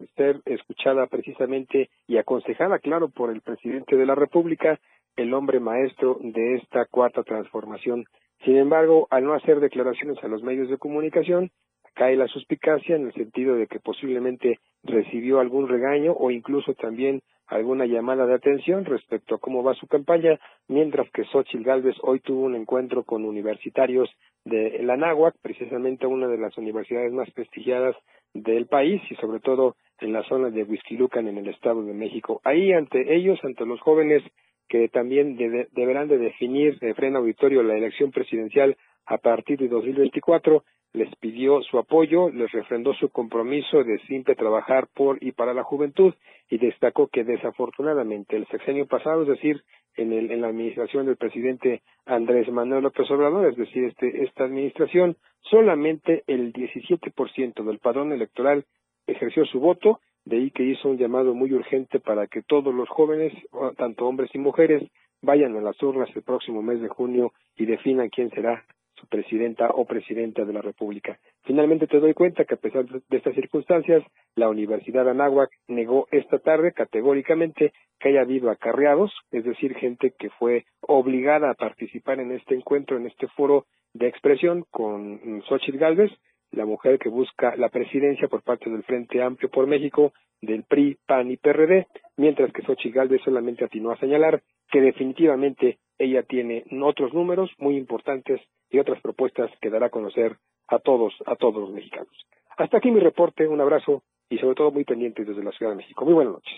escuchada 0.45 1.07
precisamente 1.07 1.89
y 2.07 2.17
aconsejada, 2.17 2.79
claro, 2.79 3.09
por 3.09 3.31
el 3.31 3.41
presidente 3.41 3.95
de 3.95 4.05
la 4.05 4.15
República, 4.15 4.79
el 5.15 5.33
hombre 5.33 5.59
maestro 5.59 6.17
de 6.21 6.55
esta 6.55 6.85
Cuarta 6.85 7.23
Transformación. 7.23 8.05
Sin 8.43 8.57
embargo, 8.57 9.07
al 9.09 9.23
no 9.23 9.33
hacer 9.33 9.59
declaraciones 9.59 10.21
a 10.23 10.27
los 10.27 10.43
medios 10.43 10.69
de 10.69 10.77
comunicación, 10.77 11.49
cae 11.95 12.15
la 12.15 12.27
suspicacia 12.27 12.95
en 12.95 13.07
el 13.07 13.13
sentido 13.13 13.55
de 13.55 13.67
que 13.67 13.79
posiblemente 13.79 14.59
recibió 14.83 15.39
algún 15.39 15.67
regaño 15.67 16.11
o 16.13 16.29
incluso 16.29 16.73
también 16.75 17.21
alguna 17.47 17.85
llamada 17.85 18.25
de 18.25 18.33
atención 18.33 18.85
respecto 18.85 19.35
a 19.35 19.39
cómo 19.39 19.63
va 19.63 19.73
su 19.75 19.87
campaña, 19.87 20.39
mientras 20.67 21.09
que 21.11 21.23
Xochitl 21.25 21.63
Gálvez 21.63 21.95
hoy 22.01 22.19
tuvo 22.19 22.41
un 22.45 22.55
encuentro 22.55 23.03
con 23.03 23.23
universitarios 23.23 24.09
de 24.45 24.81
la 24.83 24.97
Náhuac, 24.97 25.35
precisamente 25.41 26.07
una 26.07 26.27
de 26.27 26.37
las 26.37 26.57
universidades 26.57 27.11
más 27.13 27.29
prestigiadas 27.31 27.95
del 28.33 28.65
país 28.67 29.01
y 29.09 29.15
sobre 29.15 29.39
todo 29.39 29.75
en 29.99 30.11
la 30.11 30.23
zona 30.23 30.49
de 30.49 30.63
Huizquilucan 30.63 31.27
en 31.27 31.37
el 31.37 31.47
Estado 31.49 31.83
de 31.83 31.93
México. 31.93 32.41
Ahí 32.43 32.73
ante 32.73 33.15
ellos, 33.15 33.39
ante 33.43 33.65
los 33.65 33.79
jóvenes 33.79 34.23
que 34.67 34.89
también 34.89 35.37
debe- 35.37 35.67
deberán 35.71 36.07
de 36.07 36.17
definir 36.17 36.77
de 36.79 36.93
freno 36.95 37.19
auditorio 37.19 37.61
la 37.63 37.75
elección 37.77 38.11
presidencial 38.11 38.75
a 39.05 39.19
partir 39.19 39.59
de 39.59 39.67
2024, 39.67 40.63
les 40.95 41.13
pidió 41.17 41.61
su 41.61 41.77
apoyo, 41.77 42.29
les 42.29 42.51
refrendó 42.51 42.93
su 42.93 43.09
compromiso 43.09 43.83
de 43.83 43.99
siempre 44.07 44.35
trabajar 44.35 44.87
por 44.93 45.21
y 45.21 45.33
para 45.33 45.53
la 45.53 45.63
juventud 45.63 46.13
y 46.49 46.57
destacó 46.57 47.07
que 47.07 47.23
desafortunadamente 47.23 48.35
el 48.37 48.47
sexenio 48.47 48.87
pasado, 48.87 49.23
es 49.23 49.27
decir, 49.27 49.61
en, 49.97 50.13
el, 50.13 50.31
en 50.31 50.41
la 50.41 50.47
administración 50.47 51.05
del 51.05 51.17
presidente 51.17 51.81
Andrés 52.05 52.49
Manuel 52.49 52.83
López 52.83 53.09
Obrador, 53.11 53.47
es 53.47 53.57
decir, 53.57 53.85
este, 53.85 54.23
esta 54.23 54.45
administración, 54.45 55.17
solamente 55.41 56.23
el 56.27 56.53
17% 56.53 57.63
del 57.63 57.79
padrón 57.79 58.11
electoral 58.11 58.65
ejerció 59.05 59.45
su 59.45 59.59
voto, 59.59 59.99
de 60.23 60.37
ahí 60.37 60.51
que 60.51 60.63
hizo 60.63 60.89
un 60.89 60.97
llamado 60.97 61.33
muy 61.33 61.53
urgente 61.53 61.99
para 61.99 62.27
que 62.27 62.41
todos 62.41 62.73
los 62.73 62.89
jóvenes, 62.89 63.33
tanto 63.77 64.07
hombres 64.07 64.31
y 64.33 64.39
mujeres, 64.39 64.83
vayan 65.21 65.55
a 65.55 65.61
las 65.61 65.81
urnas 65.83 66.09
el 66.15 66.23
próximo 66.23 66.61
mes 66.61 66.81
de 66.81 66.87
junio 66.87 67.33
y 67.57 67.65
definan 67.65 68.09
quién 68.09 68.29
será 68.31 68.63
su 68.95 69.07
presidenta 69.07 69.69
o 69.69 69.85
presidenta 69.85 70.45
de 70.45 70.53
la 70.53 70.61
República. 70.61 71.19
Finalmente 71.43 71.87
te 71.87 71.99
doy 71.99 72.13
cuenta 72.13 72.45
que 72.45 72.55
a 72.55 72.57
pesar 72.57 72.85
de 72.85 73.17
estas 73.17 73.35
circunstancias, 73.35 74.03
la 74.35 74.49
Universidad 74.49 75.07
Anáhuac 75.09 75.49
negó 75.67 76.07
esta 76.11 76.39
tarde 76.39 76.73
categóricamente 76.73 77.73
que 77.99 78.09
haya 78.09 78.21
habido 78.21 78.49
acarreados, 78.49 79.11
es 79.31 79.43
decir, 79.43 79.75
gente 79.75 80.13
que 80.17 80.29
fue 80.31 80.65
obligada 80.81 81.49
a 81.51 81.55
participar 81.55 82.19
en 82.19 82.31
este 82.31 82.55
encuentro, 82.55 82.97
en 82.97 83.07
este 83.07 83.27
foro 83.29 83.65
de 83.93 84.07
expresión 84.07 84.65
con 84.71 85.41
Xochitl 85.47 85.77
Gálvez, 85.77 86.11
la 86.51 86.65
mujer 86.65 86.99
que 86.99 87.09
busca 87.09 87.55
la 87.55 87.69
presidencia 87.69 88.27
por 88.27 88.43
parte 88.43 88.69
del 88.69 88.83
Frente 88.83 89.21
Amplio 89.21 89.49
por 89.49 89.67
México, 89.67 90.13
del 90.41 90.63
PRI, 90.63 90.97
PAN 91.05 91.31
y 91.31 91.37
PRD, 91.37 91.87
mientras 92.17 92.51
que 92.51 92.61
Xochitl 92.63 92.95
Gálvez 92.95 93.21
solamente 93.23 93.65
atinó 93.65 93.91
a 93.91 93.97
señalar 93.97 94.41
que 94.69 94.81
definitivamente 94.81 95.79
ella 95.97 96.23
tiene 96.23 96.65
otros 96.83 97.13
números 97.13 97.49
muy 97.57 97.77
importantes 97.77 98.41
y 98.69 98.79
otras 98.79 99.01
propuestas 99.01 99.49
que 99.61 99.69
dará 99.69 99.87
a 99.87 99.89
conocer 99.89 100.37
a 100.67 100.79
todos, 100.79 101.13
a 101.25 101.35
todos 101.35 101.55
los 101.55 101.71
mexicanos. 101.71 102.13
Hasta 102.57 102.77
aquí 102.77 102.91
mi 102.91 102.99
reporte, 102.99 103.47
un 103.47 103.61
abrazo 103.61 104.03
y 104.29 104.37
sobre 104.37 104.55
todo 104.55 104.71
muy 104.71 104.83
pendiente 104.83 105.23
desde 105.23 105.43
la 105.43 105.51
Ciudad 105.51 105.71
de 105.71 105.77
México. 105.77 106.05
Muy 106.05 106.13
buenas 106.13 106.33
noches. 106.33 106.53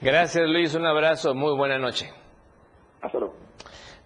Gracias 0.00 0.48
Luis, 0.48 0.74
un 0.74 0.86
abrazo, 0.86 1.34
muy 1.34 1.56
buena 1.56 1.78
noche. 1.78 2.06
Hasta 3.00 3.18
luego. 3.18 3.34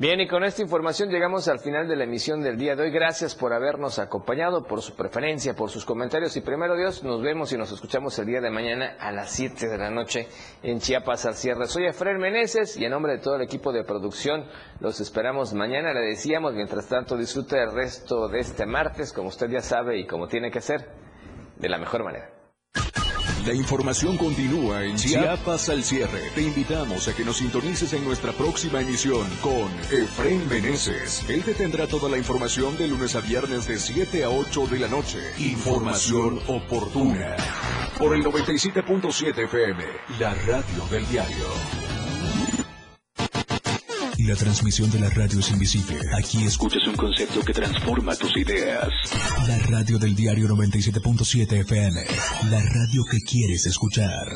Bien, 0.00 0.20
y 0.20 0.28
con 0.28 0.44
esta 0.44 0.62
información 0.62 1.08
llegamos 1.10 1.48
al 1.48 1.58
final 1.58 1.88
de 1.88 1.96
la 1.96 2.04
emisión 2.04 2.40
del 2.40 2.56
día 2.56 2.76
de 2.76 2.84
hoy. 2.84 2.92
Gracias 2.92 3.34
por 3.34 3.52
habernos 3.52 3.98
acompañado, 3.98 4.62
por 4.62 4.80
su 4.80 4.94
preferencia, 4.94 5.54
por 5.54 5.70
sus 5.70 5.84
comentarios. 5.84 6.36
Y 6.36 6.40
primero 6.40 6.76
Dios, 6.76 7.02
nos 7.02 7.20
vemos 7.20 7.52
y 7.52 7.58
nos 7.58 7.72
escuchamos 7.72 8.16
el 8.20 8.26
día 8.26 8.40
de 8.40 8.48
mañana 8.48 8.94
a 9.00 9.10
las 9.10 9.32
7 9.32 9.66
de 9.66 9.76
la 9.76 9.90
noche 9.90 10.28
en 10.62 10.78
Chiapas 10.78 11.26
al 11.26 11.34
cierre. 11.34 11.66
Soy 11.66 11.86
Efraín 11.86 12.18
Meneses 12.18 12.76
y 12.76 12.84
en 12.84 12.92
nombre 12.92 13.14
de 13.14 13.18
todo 13.18 13.34
el 13.34 13.42
equipo 13.42 13.72
de 13.72 13.82
producción 13.82 14.44
los 14.78 15.00
esperamos 15.00 15.52
mañana. 15.52 15.92
Le 15.92 16.10
decíamos, 16.10 16.54
mientras 16.54 16.86
tanto, 16.86 17.16
disfrute 17.16 17.60
el 17.60 17.72
resto 17.72 18.28
de 18.28 18.38
este 18.38 18.66
martes, 18.66 19.12
como 19.12 19.30
usted 19.30 19.50
ya 19.50 19.62
sabe 19.62 19.98
y 19.98 20.06
como 20.06 20.28
tiene 20.28 20.52
que 20.52 20.60
ser, 20.60 20.92
de 21.56 21.68
la 21.68 21.76
mejor 21.76 22.04
manera. 22.04 22.37
La 23.46 23.54
información 23.54 24.16
continúa 24.16 24.84
en 24.84 24.96
Chiapas 24.96 25.68
al 25.68 25.82
cierre. 25.82 26.30
Te 26.34 26.42
invitamos 26.42 27.08
a 27.08 27.14
que 27.14 27.24
nos 27.24 27.38
sintonices 27.38 27.92
en 27.92 28.04
nuestra 28.04 28.32
próxima 28.32 28.80
emisión 28.80 29.26
con 29.40 29.70
Efraín 29.90 30.46
Meneses. 30.48 31.24
Él 31.28 31.42
te 31.44 31.54
tendrá 31.54 31.86
toda 31.86 32.08
la 32.10 32.18
información 32.18 32.76
de 32.76 32.88
lunes 32.88 33.14
a 33.14 33.20
viernes 33.20 33.66
de 33.66 33.78
7 33.78 34.24
a 34.24 34.30
8 34.30 34.66
de 34.66 34.78
la 34.78 34.88
noche. 34.88 35.18
Información 35.38 36.40
oportuna. 36.46 37.36
Por 37.98 38.14
el 38.14 38.22
97.7 38.22 39.44
FM, 39.44 39.84
la 40.18 40.34
radio 40.34 40.86
del 40.90 41.08
diario. 41.08 41.87
La 44.28 44.36
transmisión 44.36 44.90
de 44.90 45.00
la 45.00 45.08
radio 45.08 45.40
es 45.40 45.50
invisible. 45.50 45.98
Aquí 46.18 46.44
escuchas 46.44 46.86
un 46.86 46.96
concepto 46.96 47.40
que 47.40 47.54
transforma 47.54 48.14
tus 48.14 48.36
ideas. 48.36 48.90
La 49.46 49.58
radio 49.60 49.98
del 49.98 50.14
diario 50.14 50.48
97.7 50.48 51.60
FM. 51.60 52.04
La 52.50 52.60
radio 52.60 53.04
que 53.10 53.20
quieres 53.22 53.64
escuchar. 53.64 54.26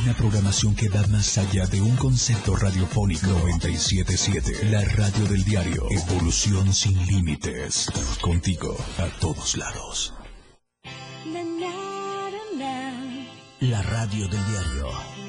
Una 0.00 0.14
programación 0.14 0.76
que 0.76 0.88
va 0.88 1.04
más 1.08 1.38
allá 1.38 1.66
de 1.66 1.82
un 1.82 1.96
concepto 1.96 2.54
radiofónico. 2.54 3.26
97.7. 3.26 4.70
La 4.70 4.84
radio 4.84 5.24
del 5.24 5.42
diario. 5.42 5.88
Evolución 5.90 6.72
sin 6.72 6.96
límites. 7.04 7.90
Contigo 8.20 8.76
a 8.98 9.08
todos 9.18 9.56
lados. 9.56 10.14
La 13.58 13.82
radio 13.82 14.28
del 14.28 14.46
diario. 14.46 15.19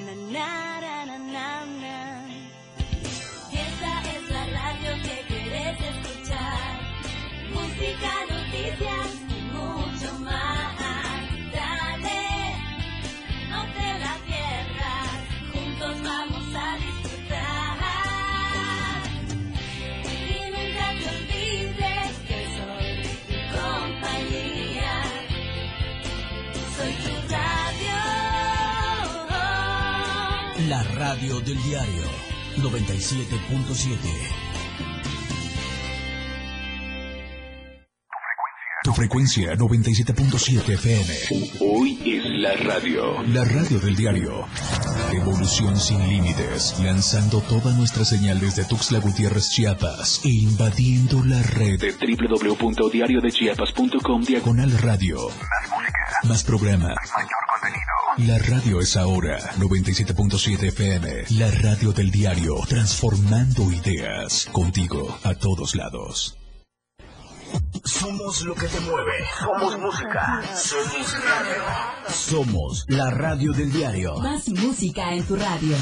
La 30.71 30.83
radio 30.83 31.41
del 31.41 31.61
diario 31.63 32.05
97.7. 32.55 34.40
Tu 38.91 38.95
frecuencia 38.95 39.55
97.7 39.55 40.73
FM. 40.73 41.13
Hoy 41.61 41.97
es 42.05 42.25
la 42.25 42.53
radio. 42.55 43.23
La 43.23 43.45
radio 43.45 43.79
del 43.79 43.95
diario. 43.95 44.45
Evolución 45.13 45.77
sin 45.77 46.05
límites. 46.09 46.77
Lanzando 46.83 47.39
toda 47.39 47.73
nuestra 47.73 48.03
señal 48.03 48.41
desde 48.41 48.65
Tuxtla 48.65 48.99
Gutiérrez, 48.99 49.49
Chiapas. 49.49 50.19
E 50.25 50.29
invadiendo 50.29 51.23
la 51.23 51.41
red 51.41 51.79
de 51.79 51.93
www.diariodechiapas.com 51.93 54.23
diagonal 54.23 54.77
radio. 54.79 55.29
Más 55.29 55.69
música. 55.69 56.19
Más 56.23 56.43
programa. 56.43 56.89
Mayor 56.89 57.29
contenido. 57.47 57.85
La 58.17 58.39
radio 58.39 58.81
es 58.81 58.97
ahora 58.97 59.39
97.7 59.57 60.63
FM. 60.63 61.23
La 61.39 61.49
radio 61.49 61.93
del 61.93 62.11
diario. 62.11 62.57
Transformando 62.67 63.71
ideas. 63.71 64.49
Contigo 64.51 65.17
a 65.23 65.33
todos 65.33 65.75
lados. 65.75 66.40
Somos 67.91 68.41
lo 68.43 68.55
que 68.55 68.67
te 68.67 68.79
mueve. 68.79 69.11
Somos 69.37 69.77
música. 69.77 70.41
Somos 70.55 71.13
radio. 71.23 71.61
Somos 72.09 72.85
la 72.87 73.11
radio 73.11 73.51
del 73.51 73.69
diario. 73.71 74.17
Más 74.19 74.47
música 74.47 75.13
en 75.13 75.25
tu 75.25 75.35
radio. 75.35 75.75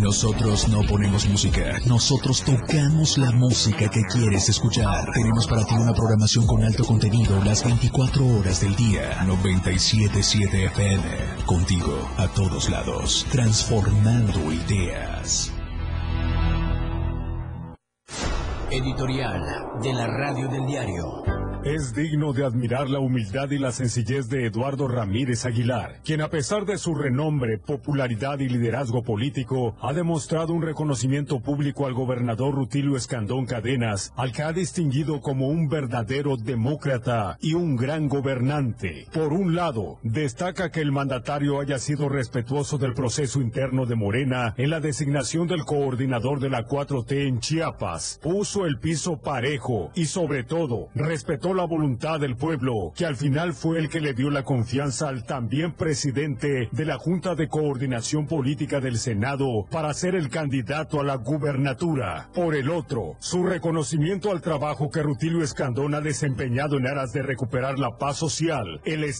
Nosotros 0.00 0.66
no 0.66 0.82
ponemos 0.82 1.28
música, 1.28 1.78
nosotros 1.86 2.42
tocamos 2.42 3.16
la 3.16 3.30
música 3.30 3.88
que 3.88 4.02
quieres 4.12 4.48
escuchar. 4.48 5.08
Tenemos 5.14 5.46
para 5.46 5.64
ti 5.64 5.74
una 5.76 5.94
programación 5.94 6.48
con 6.48 6.64
alto 6.64 6.84
contenido 6.84 7.40
las 7.44 7.62
24 7.62 8.26
horas 8.26 8.60
del 8.60 8.74
día. 8.74 9.22
977 9.24 10.64
FM. 10.64 11.44
Contigo 11.46 12.10
a 12.16 12.26
todos 12.26 12.68
lados. 12.70 13.24
Transformando 13.30 14.52
ideas. 14.52 15.55
Editorial 18.68 19.78
de 19.80 19.92
la 19.92 20.08
Radio 20.08 20.48
del 20.48 20.66
Diario. 20.66 21.35
Es 21.66 21.96
digno 21.96 22.32
de 22.32 22.44
admirar 22.44 22.88
la 22.88 23.00
humildad 23.00 23.50
y 23.50 23.58
la 23.58 23.72
sencillez 23.72 24.28
de 24.28 24.46
Eduardo 24.46 24.86
Ramírez 24.86 25.46
Aguilar, 25.46 26.00
quien 26.04 26.20
a 26.20 26.30
pesar 26.30 26.64
de 26.64 26.78
su 26.78 26.94
renombre, 26.94 27.58
popularidad 27.58 28.38
y 28.38 28.48
liderazgo 28.48 29.02
político, 29.02 29.74
ha 29.80 29.92
demostrado 29.92 30.52
un 30.52 30.62
reconocimiento 30.62 31.40
público 31.40 31.84
al 31.84 31.94
gobernador 31.94 32.54
Rutilio 32.54 32.96
Escandón 32.96 33.46
Cadenas, 33.46 34.12
al 34.14 34.30
que 34.30 34.44
ha 34.44 34.52
distinguido 34.52 35.20
como 35.20 35.48
un 35.48 35.68
verdadero 35.68 36.36
demócrata 36.36 37.36
y 37.40 37.54
un 37.54 37.74
gran 37.74 38.06
gobernante. 38.06 39.08
Por 39.12 39.32
un 39.32 39.56
lado, 39.56 39.98
destaca 40.04 40.70
que 40.70 40.82
el 40.82 40.92
mandatario 40.92 41.58
haya 41.58 41.80
sido 41.80 42.08
respetuoso 42.08 42.78
del 42.78 42.94
proceso 42.94 43.40
interno 43.40 43.86
de 43.86 43.96
Morena 43.96 44.54
en 44.56 44.70
la 44.70 44.78
designación 44.78 45.48
del 45.48 45.64
coordinador 45.64 46.38
de 46.38 46.48
la 46.50 46.64
4T 46.64 47.26
en 47.26 47.40
Chiapas, 47.40 48.20
puso 48.22 48.66
el 48.66 48.78
piso 48.78 49.20
parejo 49.20 49.90
y 49.96 50.04
sobre 50.04 50.44
todo 50.44 50.90
respetó 50.94 51.55
la 51.56 51.64
voluntad 51.64 52.20
del 52.20 52.36
pueblo, 52.36 52.92
que 52.94 53.06
al 53.06 53.16
final 53.16 53.54
fue 53.54 53.78
el 53.78 53.88
que 53.88 54.00
le 54.00 54.12
dio 54.12 54.30
la 54.30 54.44
confianza 54.44 55.08
al 55.08 55.24
también 55.24 55.72
presidente 55.72 56.68
de 56.70 56.84
la 56.84 56.98
Junta 56.98 57.34
de 57.34 57.48
Coordinación 57.48 58.26
Política 58.26 58.80
del 58.80 58.98
Senado 58.98 59.66
para 59.70 59.92
ser 59.94 60.14
el 60.14 60.28
candidato 60.28 61.00
a 61.00 61.04
la 61.04 61.16
gubernatura. 61.16 62.28
Por 62.34 62.54
el 62.54 62.70
otro, 62.70 63.16
su 63.18 63.44
reconocimiento 63.44 64.30
al 64.30 64.42
trabajo 64.42 64.90
que 64.90 65.02
Rutilio 65.02 65.42
Escandón 65.42 65.94
ha 65.94 66.00
desempeñado 66.00 66.76
en 66.76 66.86
aras 66.86 67.12
de 67.12 67.22
recuperar 67.22 67.78
la 67.78 67.96
paz 67.96 68.18
social, 68.18 68.80
el 68.84 69.02
Estado 69.02 69.16